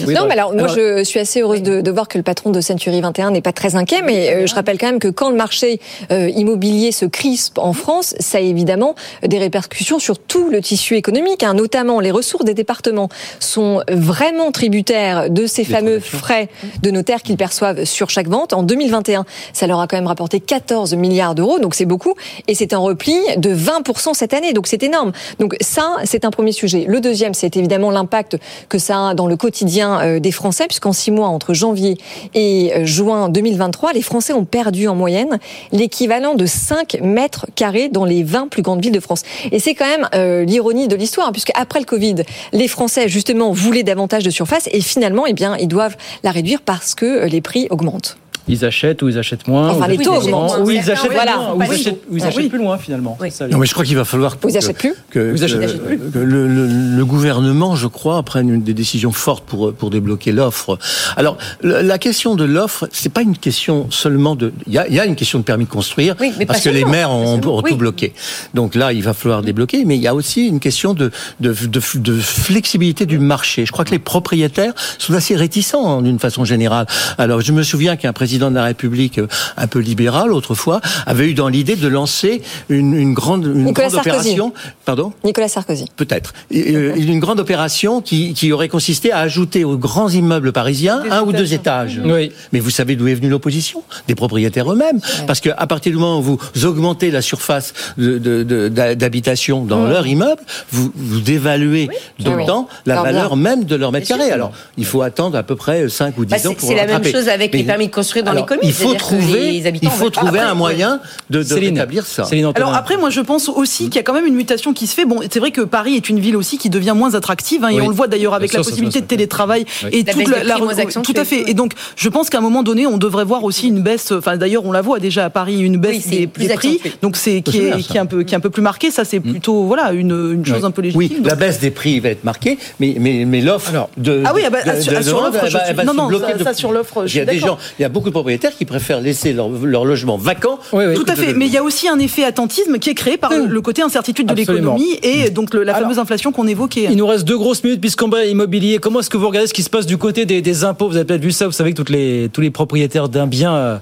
Non, 0.08 0.26
mais 0.28 0.34
alors, 0.34 0.54
moi, 0.54 0.68
je 0.68 1.04
suis 1.04 1.20
assez 1.20 1.42
heureuse 1.42 1.62
de, 1.62 1.82
de 1.82 1.92
voir 1.92 2.08
que 2.08 2.18
le 2.18 2.24
patron 2.24 2.52
de 2.52 2.62
Century 2.62 3.02
21 3.02 3.32
n'est 3.32 3.42
pas 3.42 3.52
très 3.52 3.73
inquiet, 3.76 4.02
mais 4.04 4.34
euh, 4.34 4.48
je 4.48 4.56
rappelle 4.56 4.78
quand 4.78 4.88
même 4.88 5.00
que 5.00 5.08
quand 5.08 5.30
le 5.30 5.36
marché 5.36 5.80
euh, 6.12 6.30
immobilier 6.30 6.92
se 6.92 7.06
crispe 7.06 7.58
en 7.58 7.74
France, 7.74 8.16
ça 8.20 8.38
a 8.38 8.42
évidemment 8.42 8.96
des 9.26 9.38
répercussions 9.38 10.00
sur 10.00 10.20
tout 10.20 10.50
le 10.50 10.62
tissu 10.62 10.96
économique, 10.96 11.44
hein. 11.44 11.54
notamment 11.54 12.00
les 12.00 12.12
ressources 12.12 12.46
des 12.46 12.54
départements 12.54 13.10
sont 13.40 13.82
vraiment 13.90 14.52
tributaires 14.52 15.30
de 15.30 15.46
ces 15.46 15.64
fameux 15.64 16.00
frais 16.00 16.50
de 16.82 16.92
notaire 16.92 17.22
qu'ils 17.22 17.38
perçoivent 17.38 17.86
sur 17.86 18.10
chaque 18.10 18.28
vente. 18.28 18.54
En 18.54 18.64
2021, 18.64 19.26
ça 19.54 19.68
leur 19.68 19.80
a 19.80 19.88
quand 19.88 19.98
même 19.98 20.08
rapporté 20.08 20.40
14 20.40 20.96
milliards 20.96 21.36
d'euros, 21.36 21.60
donc 21.60 21.76
c'est 21.76 21.86
beaucoup, 21.86 22.14
et 22.48 22.56
c'est 22.56 22.74
un 22.74 22.78
repli 22.78 23.16
de 23.38 23.56
20% 23.56 24.14
cette 24.14 24.34
année, 24.34 24.54
donc 24.54 24.68
c'est 24.68 24.84
énorme. 24.84 25.12
Donc 25.40 25.56
ça, 25.62 25.98
c'est 26.06 26.26
un 26.26 26.32
premier 26.32 26.52
sujet. 26.52 26.86
Le 26.88 27.02
deuxième, 27.02 27.34
c'est 27.34 27.56
évidemment 27.58 27.92
l'impact 27.92 28.38
que 28.70 28.78
ça 28.78 29.10
a 29.10 29.14
dans 29.14 29.28
le 29.28 29.36
quotidien 29.36 30.02
euh, 30.02 30.20
des 30.20 30.32
Français, 30.32 30.66
puisqu'en 30.68 30.94
six 30.94 31.12
mois, 31.12 31.28
entre 31.28 31.54
janvier 31.54 31.98
et 32.34 32.74
juin 32.86 33.30
2023, 33.54 33.94
les 33.94 34.02
Français 34.02 34.34
ont 34.34 34.46
perdu 34.46 34.88
en 34.88 34.96
moyenne 34.96 35.40
l'équivalent 35.72 36.36
de 36.36 36.46
5 36.46 37.00
mètres 37.02 37.46
carrés 37.56 37.90
dans 37.90 38.06
les 38.06 38.24
20 38.24 38.48
plus 38.48 38.62
grandes 38.62 38.82
villes 38.82 38.94
de 38.94 39.00
France. 39.00 39.24
Et 39.52 39.60
c'est 39.60 39.76
quand 39.76 39.88
même 39.88 40.08
euh, 40.16 40.44
l'ironie 40.44 40.88
de 40.88 40.96
l'histoire, 40.96 41.32
puisque 41.32 41.52
après 41.56 41.80
le 41.80 41.86
Covid, 41.86 42.16
les 42.52 42.68
Français 42.68 43.08
justement 43.08 43.52
voulaient 43.52 43.84
davantage 43.84 44.24
de 44.24 44.30
surface 44.30 44.68
et 44.72 44.82
finalement, 44.82 45.26
eh 45.26 45.34
bien, 45.34 45.56
ils 45.58 45.68
doivent 45.68 45.98
la 46.24 46.32
réduire 46.32 46.62
parce 46.62 46.96
que 46.96 47.06
euh, 47.06 47.28
les 47.28 47.42
prix 47.42 47.68
augmentent 47.70 48.18
ils 48.48 48.66
achètent 48.66 49.02
ou 49.02 49.10
ils 49.10 49.18
achètent 49.18 49.48
moins. 49.48 49.70
Enfin, 49.70 49.88
les 49.88 49.98
taux 49.98 50.14
augmentent. 50.14 50.60
Ou 50.60 50.72
ils 50.72 50.92
achètent 50.92 51.12
voilà. 51.12 51.54
ou 51.56 51.64
ils 51.64 51.72
achètent, 51.72 52.02
ou 52.10 52.18
ils 52.18 52.24
achètent 52.24 52.50
plus 52.50 52.58
loin 52.58 52.78
finalement. 52.78 53.18
non, 53.50 53.58
mais 53.58 53.66
je 53.66 53.74
crois 53.74 53.86
qu'il 53.86 53.96
va 53.96 54.04
falloir 54.04 54.38
que, 54.38 54.48
vous 54.48 54.58
achetez 54.58 54.74
plus 54.74 54.94
que, 55.10 55.32
vous 55.32 55.78
plus. 55.78 55.98
que 55.98 56.20
le, 56.20 56.48
le, 56.48 56.68
le, 56.68 57.06
gouvernement, 57.06 57.76
je 57.76 57.88
crois, 57.88 58.22
prenne 58.24 58.62
des 58.62 58.74
décisions 58.74 59.14
fortes 59.14 59.46
pour 59.46 59.74
pour 59.74 59.90
débloquer 59.90 60.32
l'offre. 60.34 60.78
Alors 61.16 61.38
la 61.62 61.98
question 61.98 62.36
de 62.36 62.44
l'offre, 62.44 62.90
c'est 62.92 63.14
pas 63.14 63.22
une 63.22 63.38
question 63.38 63.88
seulement 63.90 64.36
de. 64.36 64.52
Il 64.68 64.74
y 64.74 64.78
a, 64.78 64.88
y 64.90 65.00
a, 65.00 65.06
une 65.06 65.16
question 65.16 65.40
de 65.40 65.44
permis 65.44 65.66
de 65.66 65.70
construire 65.70 66.16
oui, 66.20 66.34
parce 66.46 66.62
que 66.62 66.70
les 66.70 66.86
maires 66.86 67.12
ont, 67.12 67.36
ont 67.36 67.62
tout 67.62 67.78
bloqué. 67.78 68.14
Donc 68.54 68.76
là, 68.76 68.92
il 68.92 69.04
va 69.04 69.14
falloir 69.14 69.42
débloquer, 69.42 69.86
mais 69.86 69.96
il 69.96 70.02
y 70.02 70.08
a 70.08 70.16
aussi 70.16 70.48
une 70.48 70.60
question 70.60 70.94
de 70.94 71.12
de, 71.40 71.54
de, 71.54 71.82
de 71.96 72.20
flexibilité 72.20 73.06
du 73.06 73.20
marché. 73.20 73.66
Je 73.66 73.72
crois 73.72 73.86
que 73.86 73.92
les 73.92 74.00
propriétaires 74.00 74.74
sont 74.98 75.14
assez 75.14 75.36
réticents 75.36 76.02
d'une 76.02 76.20
façon 76.20 76.44
générale. 76.44 76.88
Alors 77.18 77.40
je 77.40 77.54
me 77.54 77.64
souviens 77.64 77.96
qu'un 77.96 78.12
président 78.12 78.33
de 78.40 78.56
la 78.56 78.64
République 78.64 79.20
euh, 79.20 79.28
un 79.58 79.68
peu 79.68 79.80
libéral 79.80 80.32
autrefois, 80.32 80.82
avait 81.06 81.30
eu 81.30 81.34
dans 81.34 81.48
l'idée 81.48 81.76
de 81.76 81.88
lancer 81.88 82.42
une, 82.70 82.94
une 82.94 83.14
grande, 83.14 83.46
une 83.46 83.72
grande 83.72 83.96
opération. 83.96 84.54
Pardon 84.86 85.14
Nicolas 85.24 85.48
Sarkozy. 85.48 85.86
Peut-être. 85.96 86.34
Euh, 86.54 86.96
une 86.96 87.20
grande 87.20 87.40
opération 87.40 88.02
qui, 88.02 88.34
qui, 88.34 88.52
aurait 88.52 88.70
consisté 88.70 89.12
à 89.12 89.20
ajouter 89.20 89.64
aux 89.64 89.78
grands 89.78 90.10
immeubles 90.10 90.52
parisiens 90.52 91.04
un 91.10 91.22
ou 91.22 91.32
deux 91.32 91.54
étages. 91.54 92.02
Oui. 92.04 92.32
Mais 92.52 92.60
vous 92.60 92.70
savez 92.70 92.96
d'où 92.96 93.08
est 93.08 93.16
venue 93.16 93.30
l'opposition? 93.30 93.84
Des 94.08 94.16
propriétaires 94.16 94.72
eux-mêmes. 94.72 95.00
Parce 95.28 95.40
qu'à 95.40 95.68
partir 95.68 95.92
du 95.92 95.98
moment 95.98 96.20
où 96.20 96.22
vous 96.22 96.66
augmentez 96.66 97.12
la 97.12 97.22
surface 97.22 97.74
d'habitation 97.98 99.62
de, 99.62 99.66
de, 99.66 99.70
dans 99.70 99.82
mmh. 99.82 99.90
leur 99.90 100.08
immeuble, 100.08 100.42
vous, 100.72 100.92
vous 100.96 101.20
dévaluez 101.20 101.90
d'autant 102.20 102.68
la 102.86 103.02
valeur 103.02 103.36
même 103.36 103.66
de 103.66 103.76
leur 103.76 103.92
mètre 103.92 104.08
carré. 104.08 104.32
Alors, 104.32 104.52
il 104.78 104.86
faut 104.86 105.02
attendre 105.02 105.38
à 105.38 105.44
peu 105.44 105.56
près 105.56 105.90
5 105.90 106.18
ou 106.18 106.26
10 106.26 106.32
bah, 106.32 106.50
ans 106.50 106.54
pour 106.54 106.68
C'est 106.68 106.76
la 106.76 106.86
même 106.86 107.04
chose 107.04 107.28
avec 107.30 107.54
les 107.54 107.64
permis 107.64 107.88
de 107.88 107.94
construire 107.94 108.23
dans 108.24 108.34
les 108.34 108.46
communes. 108.46 108.64
Il 108.64 108.74
faut 108.74 108.94
trouver, 108.94 109.56
il 109.56 109.90
faut 109.90 110.10
trouver 110.10 110.40
un 110.40 110.54
moyen 110.54 111.00
de, 111.30 111.44
de 111.44 111.54
rétablir 111.54 112.06
ça. 112.06 112.28
Alors 112.56 112.74
après, 112.74 112.98
moi, 112.98 113.10
je 113.10 113.22
pense 113.22 113.50
aussi 113.50 113.86
qu'il 113.86 113.96
y 113.96 114.00
a 114.00 114.04
quand 114.04 114.14
même 114.14 114.26
une 114.26 114.36
mutation 114.36 114.74
qui 114.74 114.88
se 114.88 114.96
fait. 114.96 115.06
Bon, 115.06 115.22
c'est 115.30 115.40
vrai 115.40 115.52
que 115.52 115.62
Paris 115.62 115.96
est 115.96 116.10
une 116.10 116.20
ville 116.20 116.38
aussi 116.38 116.58
qui 116.58 116.70
devient 116.70 116.94
moins 116.96 117.16
attractive, 117.16 117.64
hein, 117.64 117.70
et 117.70 117.82
on 117.82 117.90
le 117.90 117.96
voit 117.96 118.08
d'ailleurs 118.08 118.34
avec 118.34 118.54
la 118.54 118.64
possibilité 118.64 119.02
de 119.02 119.06
télétravail 119.06 119.66
et 119.92 120.04
toute 120.04 120.28
la, 120.28 120.44
la, 120.44 120.56
tout 120.58 121.14
à 121.16 121.26
fait. 121.26 121.50
Et 121.50 121.54
donc, 121.54 121.74
je 121.96 122.10
pense 122.10 122.30
qu'à 122.30 122.40
un 122.40 122.42
moment 122.42 122.64
donné, 122.64 122.88
on 122.88 122.98
devrait 122.98 123.26
voir 123.26 123.44
aussi 123.44 123.68
une 123.68 123.82
baisse. 123.82 124.12
Enfin, 124.12 124.38
d'ailleurs, 124.38 124.66
on 124.66 124.72
la 124.72 124.82
voit 124.82 125.00
déjà 125.00 125.26
à 125.26 125.30
Paris, 125.30 125.60
une 125.62 125.78
baisse 125.78 126.08
des, 126.08 126.28
prix. 126.28 126.80
Donc, 127.02 127.18
c'est 127.18 127.42
qui 127.42 127.60
est, 127.60 127.82
qui 127.82 127.98
est 127.98 128.00
un 128.00 128.06
peu 128.06 128.24
qui 128.24 128.34
est 128.34 128.38
un 128.38 128.42
peu 128.42 128.50
plus 128.50 128.62
marqué. 128.62 128.92
Ça, 128.92 129.06
c'est 129.06 129.20
mm. 129.20 129.32
plutôt 129.32 129.64
voilà 129.64 129.92
une, 129.92 130.34
une 130.34 130.46
chose 130.46 130.66
un 130.66 130.72
peu 130.72 130.82
légitime. 130.82 131.00
Oui, 131.00 131.22
la 131.24 131.36
baisse 131.36 131.60
des 131.60 131.72
prix 131.72 132.00
va 132.00 132.10
être 132.10 132.24
marquée, 132.24 132.58
mais 132.80 132.96
mais 133.00 133.26
mais 133.26 133.42
l'offre 133.42 133.72
de 133.98 134.24
ah 134.26 134.32
oui, 134.34 134.42
ah 134.46 134.50
bah, 134.50 134.82
sur 134.82 135.22
l'offre, 135.22 135.84
non 135.86 135.94
non, 135.94 136.10
ça 136.44 136.54
sur 136.54 136.72
l'offre. 136.72 137.06
Il 137.08 137.16
y 137.16 137.20
a 137.20 137.26
des 137.26 137.40
gens, 137.40 137.58
il 137.80 137.82
y 137.82 137.86
a 137.86 137.90
beaucoup 137.90 138.12
propriétaires 138.14 138.56
qui 138.56 138.64
préfèrent 138.66 139.02
laisser 139.02 139.34
leur, 139.34 139.50
leur 139.50 139.84
logement 139.84 140.18
vacant. 140.18 140.60
Tout 140.72 141.06
à 141.08 141.16
fait. 141.16 141.34
Mais 141.34 141.48
il 141.48 141.52
y 141.52 141.58
a 141.58 141.64
aussi 141.64 141.90
un 141.90 142.00
effet 142.00 142.24
attentisme 142.24 142.80
qui 142.80 142.90
est 142.90 142.94
créé 142.94 143.18
par 143.18 143.34
le 143.34 143.62
côté 143.62 143.82
incertitude 143.82 144.28
de 144.28 144.34
l'économie 144.34 144.98
et 145.04 145.30
donc 145.30 145.54
la 145.54 145.74
fameuse 145.74 146.00
inflation 146.00 146.32
qu'on 146.32 146.48
évoquait. 146.48 146.88
Il 146.90 146.98
nous 146.98 147.08
reste 147.08 147.26
deux 147.26 147.38
grosses 147.38 147.64
minutes 147.64 147.82
puisqu'on 147.82 148.08
va 148.08 148.26
immobilier. 148.26 148.80
Comment 148.80 149.02
est-ce 149.02 149.10
que 149.10 149.18
vous 149.18 149.28
regardez 149.28 149.48
ce 149.48 149.54
qui 149.54 149.64
se 149.64 149.70
passe 149.70 149.86
du 149.86 149.98
côté 149.98 150.26
des, 150.26 150.64
impôts? 150.64 150.88
Vous 150.88 150.96
avez 150.96 151.06
peut-être 151.06 151.24
vu 151.24 151.32
ça. 151.32 151.48
Vous 151.48 151.52
savez 151.52 151.72
que 151.72 151.78
toutes 151.78 151.90
les, 151.90 152.30
tous 152.32 152.42
les 152.42 152.52
propriétaires 152.52 153.10
d'un 153.10 153.28
bien 153.28 153.54
euh, 153.56 153.78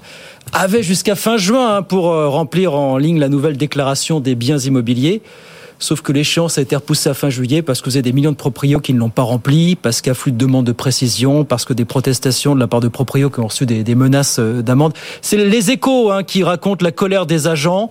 avaient 0.52 0.82
jusqu'à 0.82 1.14
fin 1.14 1.36
juin 1.36 1.76
hein, 1.76 1.82
pour 1.82 2.10
euh, 2.10 2.28
remplir 2.28 2.74
en 2.74 2.98
ligne 2.98 3.18
la 3.18 3.28
nouvelle 3.28 3.56
déclaration 3.56 4.20
des 4.20 4.34
biens 4.34 4.58
immobiliers. 4.58 5.22
Sauf 5.82 6.00
que 6.00 6.12
l'échéance 6.12 6.58
a 6.58 6.60
été 6.60 6.76
repoussée 6.76 7.10
à 7.10 7.14
fin 7.14 7.28
juillet 7.28 7.60
parce 7.60 7.80
que 7.80 7.90
vous 7.90 7.96
avez 7.96 8.02
des 8.02 8.12
millions 8.12 8.30
de 8.30 8.36
proprios 8.36 8.78
qui 8.78 8.94
ne 8.94 9.00
l'ont 9.00 9.10
pas 9.10 9.22
rempli, 9.22 9.74
parce 9.74 10.00
qu'il 10.00 10.10
y 10.10 10.12
a 10.12 10.14
flux 10.14 10.30
de 10.30 10.36
demandes 10.36 10.64
de 10.64 10.70
précision, 10.70 11.44
parce 11.44 11.64
que 11.64 11.72
des 11.72 11.84
protestations 11.84 12.54
de 12.54 12.60
la 12.60 12.68
part 12.68 12.78
de 12.78 12.86
proprios 12.86 13.30
qui 13.30 13.40
ont 13.40 13.48
reçu 13.48 13.66
des, 13.66 13.94
menaces 13.96 14.38
euh, 14.38 14.62
d'amende. 14.62 14.92
C'est 15.22 15.36
les 15.36 15.72
échos 15.72 16.12
hein, 16.12 16.22
qui 16.22 16.44
racontent 16.44 16.84
la 16.84 16.92
colère 16.92 17.26
des 17.26 17.48
agents 17.48 17.90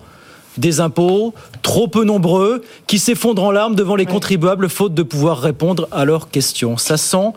des 0.56 0.80
impôts, 0.80 1.34
trop 1.62 1.86
peu 1.86 2.04
nombreux, 2.04 2.62
qui 2.86 2.98
s'effondrent 2.98 3.44
en 3.44 3.50
larmes 3.50 3.74
devant 3.74 3.96
les 3.96 4.06
contribuables 4.06 4.68
faute 4.68 4.94
de 4.94 5.02
pouvoir 5.02 5.40
répondre 5.40 5.88
à 5.92 6.04
leurs 6.06 6.30
questions. 6.30 6.78
Ça 6.78 6.96
sent 6.96 7.32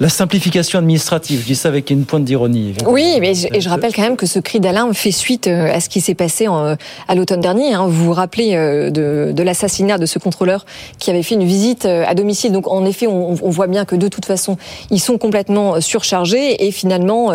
la 0.00 0.08
simplification 0.08 0.78
administrative. 0.78 1.40
Je 1.40 1.46
dis 1.46 1.54
ça 1.54 1.68
avec 1.68 1.90
une 1.90 2.04
pointe 2.04 2.24
d'ironie. 2.24 2.74
Oui, 2.86 3.18
mais 3.20 3.34
je, 3.34 3.48
et 3.52 3.60
je 3.60 3.68
rappelle 3.68 3.92
quand 3.94 4.02
même 4.02 4.16
que 4.16 4.26
ce 4.26 4.38
cri 4.38 4.60
d'alarme 4.60 4.94
fait 4.94 5.10
suite 5.10 5.46
euh, 5.46 5.72
à 5.72 5.80
ce 5.80 5.88
qui 5.88 6.00
s'est 6.00 6.14
passé 6.14 6.48
en, 6.48 6.76
à 7.08 7.14
l'automne 7.14 7.40
dernier. 7.40 7.74
Hein. 7.74 7.86
Vous 7.86 8.06
vous 8.06 8.12
rappelez 8.12 8.54
euh, 8.54 8.90
de, 8.90 9.32
de 9.32 9.42
l'assassinat 9.42 9.98
de 9.98 10.06
ce 10.06 10.18
contrôleur 10.18 10.66
qui 10.98 11.10
avait 11.10 11.22
fait 11.22 11.34
une 11.34 11.44
visite 11.44 11.84
euh, 11.84 12.04
à 12.06 12.14
domicile. 12.14 12.52
Donc 12.52 12.68
en 12.68 12.84
effet, 12.84 13.06
on, 13.06 13.36
on 13.40 13.50
voit 13.50 13.66
bien 13.66 13.84
que 13.84 13.96
de 13.96 14.08
toute 14.08 14.24
façon, 14.24 14.56
ils 14.90 15.00
sont 15.00 15.18
complètement 15.18 15.80
surchargés 15.80 16.66
et 16.66 16.72
finalement, 16.72 17.32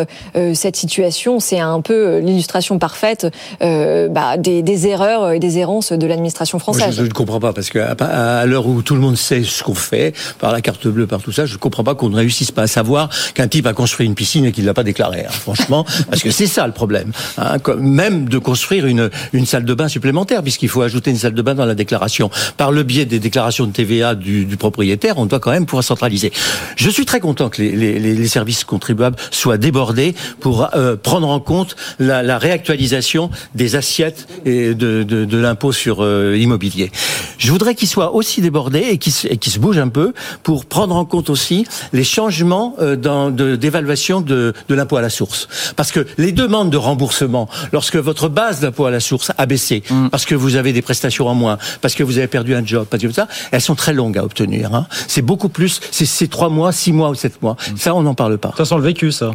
cette 0.54 0.76
situation, 0.76 1.40
c'est 1.40 1.60
un 1.60 1.82
peu 1.82 2.20
l'illustration 2.20 2.80
parfaite 2.80 3.28
bah, 3.60 4.38
des, 4.38 4.62
des, 4.62 4.88
erreurs 4.88 5.32
et 5.32 5.40
des 5.40 5.58
errances 5.58 5.92
de 5.92 6.08
l'administration 6.08 6.60
française. 6.60 6.96
je, 6.96 7.04
ne 7.04 7.10
comprends 7.10 7.40
pas 7.40 7.54
parce 7.54 7.70
que 7.70 7.80
à, 7.80 8.46
l'heure 8.46 8.68
où 8.68 8.82
tout 8.82 8.96
le 8.96 9.02
monde 9.02 9.18
sait 9.18 9.44
ce 9.44 9.64
qu'on 9.64 9.74
fait 9.74 10.14
par 10.40 10.52
la 10.52 10.62
carte 10.62 10.88
bleue, 10.88 11.08
par 11.08 11.22
tout 11.22 11.32
ça, 11.32 11.46
je 11.46 11.54
ne 11.54 11.60
comprends 11.60 11.84
pas 11.84 11.96
qu'on 11.96 12.10
ne 12.10 12.16
réussisse 12.16 12.49
consiste 12.50 12.56
pas 12.56 12.64
à 12.64 12.68
savoir 12.68 13.10
qu'un 13.34 13.48
type 13.48 13.68
a 13.68 13.74
construit 13.74 14.06
une 14.06 14.16
piscine 14.16 14.46
et 14.46 14.52
qu'il 14.52 14.66
l'a 14.66 14.74
pas 14.74 14.84
déclaré. 14.84 15.26
Hein, 15.26 15.32
franchement, 15.32 15.86
parce 16.10 16.22
que 16.22 16.32
c'est 16.32 16.48
ça 16.48 16.66
le 16.66 16.74
problème. 16.74 17.12
Hein, 17.38 17.58
même 17.78 18.28
de 18.28 18.38
construire 18.38 18.86
une 18.86 19.10
une 19.34 19.46
salle 19.46 19.66
de 19.66 19.74
bain 19.74 19.88
supplémentaire, 19.88 20.42
puisqu'il 20.42 20.70
faut 20.70 20.82
ajouter 20.82 21.12
une 21.12 21.18
salle 21.18 21.34
de 21.34 21.42
bain 21.42 21.56
dans 21.56 21.66
la 21.66 21.76
déclaration. 21.76 22.30
Par 22.58 22.72
le 22.72 22.84
biais 22.84 23.06
des 23.06 23.20
déclarations 23.20 23.66
de 23.66 23.72
TVA 23.72 24.16
du, 24.16 24.46
du 24.46 24.58
propriétaire, 24.58 25.18
on 25.18 25.26
doit 25.26 25.40
quand 25.40 25.52
même 25.52 25.66
pouvoir 25.66 25.84
centraliser. 25.84 26.32
Je 26.76 26.90
suis 26.90 27.06
très 27.06 27.20
content 27.20 27.50
que 27.50 27.62
les, 27.62 27.72
les, 27.72 28.00
les 28.00 28.28
services 28.28 28.64
contribuables 28.64 29.18
soient 29.32 29.58
débordés 29.58 30.16
pour 30.40 30.70
euh, 30.76 30.96
prendre 30.96 31.28
en 31.28 31.40
compte 31.40 31.76
la, 32.00 32.24
la, 32.24 32.38
réactualisation 32.38 33.30
des 33.54 33.76
assiettes 33.76 34.28
et 34.46 34.74
de, 34.74 35.04
de, 35.04 35.26
de 35.26 35.38
l'impôt 35.38 35.72
sur 35.72 35.98
euh, 36.02 36.38
immobilier. 36.38 36.92
Je 37.38 37.52
voudrais 37.52 37.76
qu'ils 37.76 37.88
soient 37.88 38.14
aussi 38.14 38.42
débordés 38.42 38.86
et 38.92 38.98
qu'ils 38.98 39.14
qu 39.40 39.50
se 39.50 39.60
bougent 39.60 39.80
un 39.80 39.90
peu 39.90 40.14
pour 40.44 40.66
prendre 40.66 40.96
en 40.96 41.06
compte 41.06 41.30
aussi 41.30 41.66
les 41.94 42.04
changements 42.04 42.39
euh, 42.80 43.56
d'évaluation 43.56 44.22
de, 44.22 44.54
de 44.68 44.76
l'impôt 44.76 44.98
à 44.98 45.02
la 45.02 45.10
source. 45.10 45.48
Parce 45.76 45.92
que 45.92 46.06
les 46.18 46.32
demandes 46.32 46.70
de 46.70 46.78
remboursement, 46.78 47.50
lorsque 47.72 47.96
votre 47.96 48.30
base 48.30 48.60
d'impôt 48.60 48.86
à 48.86 48.92
la 48.92 49.00
source 49.00 49.32
a 49.38 49.46
baissé, 49.46 49.84
mm. 49.90 50.10
parce 50.10 50.26
que 50.26 50.36
vous 50.36 50.56
avez 50.56 50.74
des 50.74 50.82
prestations 50.82 51.28
en 51.28 51.36
moins, 51.36 51.58
parce 51.82 51.96
que 51.96 52.04
vous 52.04 52.18
avez 52.18 52.28
perdu 52.28 52.56
un 52.56 52.66
job, 52.66 52.88
parce 52.90 53.04
que 53.04 53.12
ça, 53.12 53.28
elles 53.52 53.62
sont 53.62 53.76
très 53.76 53.94
longues 53.94 54.18
à 54.18 54.24
obtenir. 54.24 54.74
Hein. 54.74 54.88
C'est 55.08 55.22
beaucoup 55.22 55.50
plus, 55.50 55.80
c'est 55.92 56.30
trois 56.30 56.50
mois, 56.50 56.72
six 56.72 56.92
mois 56.92 57.10
ou 57.10 57.16
sept 57.16 57.42
mois. 57.42 57.56
Mm. 57.56 57.78
Ça, 57.78 57.96
on 57.96 58.04
n'en 58.04 58.16
parle 58.16 58.38
pas. 58.38 58.54
Ça 58.58 58.66
sent 58.66 58.76
le 58.76 58.84
vécu, 58.84 59.12
ça. 59.12 59.32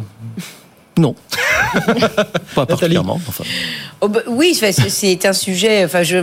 Non. 0.97 1.15
pas 2.53 2.65
particulièrement. 2.65 3.19
Enfin. 3.27 3.43
Oh 4.01 4.07
bah, 4.07 4.19
oui, 4.27 4.53
c'est 4.53 5.25
un 5.25 5.33
sujet. 5.33 5.85
Enfin, 5.85 6.03
je, 6.03 6.17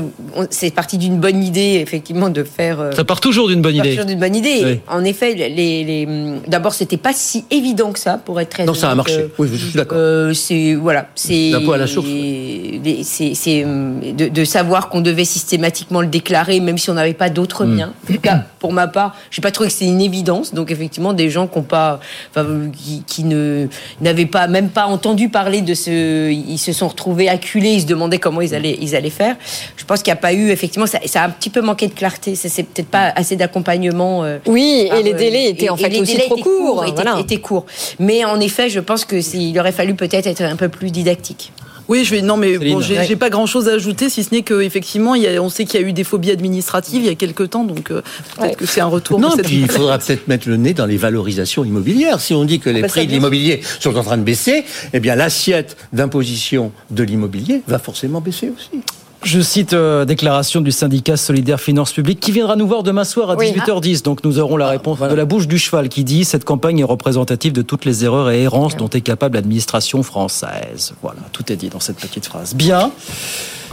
c'est 0.50 0.72
parti 0.74 0.98
d'une 0.98 1.18
bonne 1.18 1.42
idée, 1.42 1.80
effectivement, 1.82 2.28
de 2.30 2.44
faire. 2.44 2.80
Euh, 2.80 2.92
ça 2.92 3.04
part 3.04 3.20
toujours 3.20 3.48
d'une 3.48 3.62
bonne 3.62 3.76
idée. 3.76 3.90
Toujours 3.90 4.04
d'une 4.04 4.20
bonne 4.20 4.36
idée. 4.36 4.60
Oui. 4.64 4.80
En 4.88 5.04
effet, 5.04 5.34
les, 5.34 5.48
les 5.48 6.08
d'abord, 6.46 6.74
c'était 6.74 6.96
pas 6.96 7.12
si 7.12 7.44
évident 7.50 7.92
que 7.92 7.98
ça, 7.98 8.20
pour 8.24 8.40
être 8.40 8.50
très. 8.50 8.64
Non, 8.64 8.74
ça 8.74 8.90
a 8.90 8.94
marché. 8.94 9.20
Euh, 9.20 9.28
oui, 9.38 9.48
je 9.52 9.56
suis 9.56 9.76
d'accord. 9.76 9.98
Euh, 9.98 10.34
c'est 10.34 10.74
voilà, 10.74 11.08
c'est. 11.14 11.52
À 11.54 11.76
la 11.76 11.86
source. 11.86 12.06
C'est 12.06 13.64
de, 13.64 14.28
de, 14.28 14.44
savoir 14.44 14.88
qu'on 14.88 15.00
devait 15.00 15.24
systématiquement 15.24 16.02
le 16.02 16.06
déclarer, 16.06 16.60
même 16.60 16.76
si 16.76 16.90
on 16.90 16.94
n'avait 16.94 17.14
pas 17.14 17.30
d'autres 17.30 17.64
biens. 17.64 17.92
En 18.08 18.12
tout 18.12 18.20
cas, 18.20 18.44
pour 18.58 18.72
ma 18.72 18.86
part, 18.88 19.16
j'ai 19.30 19.40
pas 19.40 19.50
trouvé 19.50 19.68
que 19.68 19.74
c'était 19.74 19.90
une 19.90 20.00
évidence. 20.00 20.52
Donc, 20.52 20.70
effectivement, 20.70 21.12
des 21.14 21.30
gens 21.30 21.46
qui 21.46 21.58
ont 21.58 21.62
pas, 21.62 22.00
enfin, 22.30 22.46
qui, 22.72 23.02
qui 23.06 23.24
ne 23.24 23.68
n'avaient 24.00 24.26
pas 24.26 24.48
même 24.48 24.68
pas 24.68 24.86
entendu 24.86 25.30
parler 25.30 25.62
de 25.62 25.74
ce, 25.74 26.11
ils 26.30 26.58
se 26.58 26.72
sont 26.72 26.88
retrouvés 26.88 27.28
acculés 27.28 27.72
ils 27.72 27.82
se 27.82 27.86
demandaient 27.86 28.18
comment 28.18 28.40
ils 28.40 28.54
allaient, 28.54 28.78
ils 28.80 28.94
allaient 28.94 29.10
faire. 29.10 29.36
Je 29.76 29.84
pense 29.84 30.02
qu'il 30.02 30.12
n'y 30.12 30.18
a 30.18 30.20
pas 30.20 30.32
eu, 30.32 30.50
effectivement, 30.50 30.86
ça, 30.86 30.98
ça, 31.06 31.22
a 31.22 31.26
un 31.26 31.30
petit 31.30 31.50
peu 31.50 31.60
manqué 31.60 31.88
de 31.88 31.94
clarté. 31.94 32.34
C'est 32.34 32.62
peut-être 32.62 32.88
pas 32.88 33.12
assez 33.14 33.36
d'accompagnement. 33.36 34.24
Euh, 34.24 34.38
oui, 34.46 34.88
et 34.94 35.02
les 35.02 35.14
délais 35.14 35.50
étaient 35.50 35.68
en 35.68 35.76
fait 35.76 35.98
aussi 35.98 36.18
trop 36.18 36.36
courts. 36.36 36.42
Court, 36.42 36.84
étaient, 36.84 37.20
étaient 37.20 37.40
courts. 37.40 37.66
Mais 37.98 38.24
en 38.24 38.40
effet, 38.40 38.68
je 38.68 38.80
pense 38.80 39.04
qu'il 39.04 39.58
aurait 39.58 39.72
fallu 39.72 39.94
peut-être 39.94 40.26
être 40.26 40.42
un 40.42 40.56
peu 40.56 40.68
plus 40.68 40.90
didactique. 40.90 41.52
Oui, 41.88 42.04
je 42.04 42.14
vais. 42.14 42.22
Non, 42.22 42.36
mais 42.36 42.58
bon, 42.58 42.80
j'ai 42.80 42.96
ouais. 42.96 43.16
pas 43.16 43.30
grand-chose 43.30 43.68
à 43.68 43.72
ajouter, 43.72 44.08
si 44.08 44.24
ce 44.24 44.34
n'est 44.34 44.42
qu'effectivement, 44.42 45.14
on 45.40 45.48
sait 45.48 45.64
qu'il 45.64 45.80
y 45.80 45.84
a 45.84 45.86
eu 45.86 45.92
des 45.92 46.04
phobies 46.04 46.30
administratives 46.30 47.02
il 47.02 47.06
y 47.06 47.10
a 47.10 47.14
quelques 47.14 47.50
temps, 47.50 47.64
donc 47.64 47.90
euh, 47.90 48.02
peut-être 48.36 48.50
ouais. 48.50 48.54
que 48.54 48.66
c'est 48.66 48.80
un 48.80 48.86
retour. 48.86 49.20
Non, 49.20 49.36
puis 49.36 49.60
il 49.60 49.70
faudra 49.70 49.98
peut-être 49.98 50.28
mettre 50.28 50.48
le 50.48 50.56
nez 50.56 50.74
dans 50.74 50.86
les 50.86 50.96
valorisations 50.96 51.64
immobilières. 51.64 52.20
Si 52.20 52.34
on 52.34 52.44
dit 52.44 52.60
que 52.60 52.70
les 52.70 52.80
ah 52.80 52.82
bah 52.82 52.88
prix 52.88 53.06
de 53.06 53.12
l'immobilier 53.12 53.60
sont 53.80 53.96
en 53.96 54.02
train 54.02 54.18
de 54.18 54.22
baisser, 54.22 54.64
eh 54.92 55.00
bien 55.00 55.14
l'assiette 55.14 55.76
d'imposition 55.92 56.72
de 56.90 57.02
l'immobilier 57.02 57.62
va 57.66 57.78
forcément 57.78 58.20
baisser 58.20 58.52
aussi. 58.56 58.82
Je 59.24 59.40
cite 59.40 59.72
euh, 59.72 60.04
déclaration 60.04 60.60
du 60.60 60.72
syndicat 60.72 61.16
Solidaire 61.16 61.60
Finances 61.60 61.92
Publiques 61.92 62.18
qui 62.18 62.32
viendra 62.32 62.56
nous 62.56 62.66
voir 62.66 62.82
demain 62.82 63.04
soir 63.04 63.30
à 63.30 63.36
18h10. 63.36 64.02
Donc 64.02 64.24
nous 64.24 64.38
aurons 64.38 64.56
la 64.56 64.68
réponse 64.68 64.98
voilà. 64.98 65.12
de 65.12 65.16
la 65.16 65.24
bouche 65.24 65.46
du 65.46 65.58
cheval 65.58 65.88
qui 65.88 66.02
dit 66.02 66.24
cette 66.24 66.44
campagne 66.44 66.80
est 66.80 66.84
représentative 66.84 67.52
de 67.52 67.62
toutes 67.62 67.84
les 67.84 68.04
erreurs 68.04 68.30
et 68.30 68.42
errances 68.42 68.76
dont 68.76 68.88
est 68.88 69.00
capable 69.00 69.36
l'administration 69.36 70.02
française. 70.02 70.94
Voilà, 71.02 71.20
tout 71.32 71.52
est 71.52 71.56
dit 71.56 71.68
dans 71.68 71.80
cette 71.80 71.98
petite 71.98 72.26
phrase. 72.26 72.54
Bien. 72.54 72.90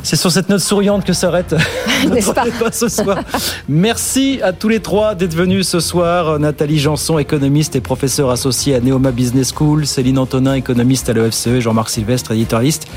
C'est 0.01 0.15
sur 0.15 0.31
cette 0.31 0.47
note 0.47 0.61
souriante 0.61 1.03
que 1.03 1.11
s'arrête 1.11 1.53
notre 2.07 2.43
débat 2.43 2.71
ce 2.71 2.87
soir. 2.87 3.19
Merci 3.67 4.39
à 4.41 4.53
tous 4.53 4.69
les 4.69 4.79
trois 4.79 5.13
d'être 5.13 5.35
venus 5.35 5.67
ce 5.67 5.81
soir. 5.81 6.39
Nathalie 6.39 6.79
Janson, 6.79 7.19
économiste 7.19 7.75
et 7.75 7.81
professeur 7.81 8.29
associé 8.29 8.75
à 8.75 8.79
Neoma 8.79 9.11
Business 9.11 9.51
School. 9.53 9.85
Céline 9.85 10.19
Antonin, 10.19 10.53
économiste 10.53 11.09
à 11.09 11.13
l'EFCE. 11.13 11.59
Jean-Marc 11.59 11.89
Sylvestre, 11.89 12.31
éditorialiste 12.31 12.87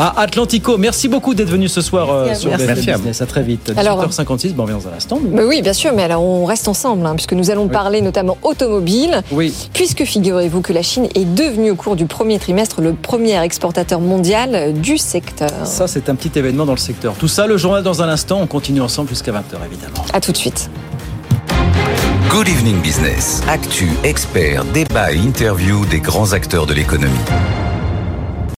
à 0.00 0.22
Atlantico. 0.22 0.78
Merci 0.78 1.08
beaucoup 1.08 1.34
d'être 1.34 1.50
venu 1.50 1.68
ce 1.68 1.82
soir 1.82 2.10
euh, 2.10 2.34
sur 2.34 2.50
BFM 2.50 2.96
Business. 2.96 3.20
À 3.20 3.26
très 3.26 3.42
vite. 3.42 3.70
18h56, 3.70 4.54
bon, 4.54 4.62
on 4.62 4.66
revient 4.66 4.82
dans 4.82 4.88
un 4.90 4.96
instant. 4.96 5.20
Mais... 5.22 5.44
oui, 5.44 5.60
bien 5.60 5.74
sûr, 5.74 5.92
mais 5.94 6.02
alors 6.02 6.22
on 6.22 6.46
reste 6.46 6.68
ensemble, 6.68 7.04
hein, 7.04 7.14
puisque 7.14 7.34
nous 7.34 7.50
allons 7.50 7.64
oui. 7.64 7.70
parler 7.70 8.00
notamment 8.00 8.38
automobile. 8.42 9.22
Oui. 9.30 9.54
Puisque 9.74 10.04
figurez-vous 10.04 10.62
que 10.62 10.72
la 10.72 10.82
Chine 10.82 11.06
est 11.14 11.26
devenue 11.26 11.70
au 11.70 11.76
cours 11.76 11.96
du 11.96 12.06
premier 12.06 12.38
trimestre 12.38 12.80
le 12.80 12.94
premier 12.94 13.38
exportateur 13.42 14.00
mondial 14.00 14.72
du 14.72 14.96
secteur. 14.96 15.50
Ça, 15.64 15.86
c'est 15.86 16.08
un 16.08 16.14
petit 16.14 16.38
événement 16.38 16.64
dans 16.64 16.72
le 16.72 16.78
secteur. 16.78 17.14
Tout 17.14 17.28
ça, 17.28 17.46
le 17.46 17.58
journal 17.58 17.82
dans 17.82 18.02
un 18.02 18.08
instant. 18.08 18.40
On 18.40 18.46
continue 18.46 18.80
ensemble 18.80 19.10
jusqu'à 19.10 19.32
20h, 19.32 19.58
évidemment. 19.66 20.06
À 20.14 20.20
tout 20.20 20.32
de 20.32 20.36
suite. 20.36 20.70
Good 22.30 22.48
Evening 22.48 22.80
Business. 22.80 23.42
Actu, 23.48 23.90
experts, 24.04 24.64
débat 24.72 25.12
et 25.12 25.16
interview 25.16 25.84
des 25.86 26.00
grands 26.00 26.32
acteurs 26.32 26.64
de 26.64 26.72
l'économie. 26.72 27.18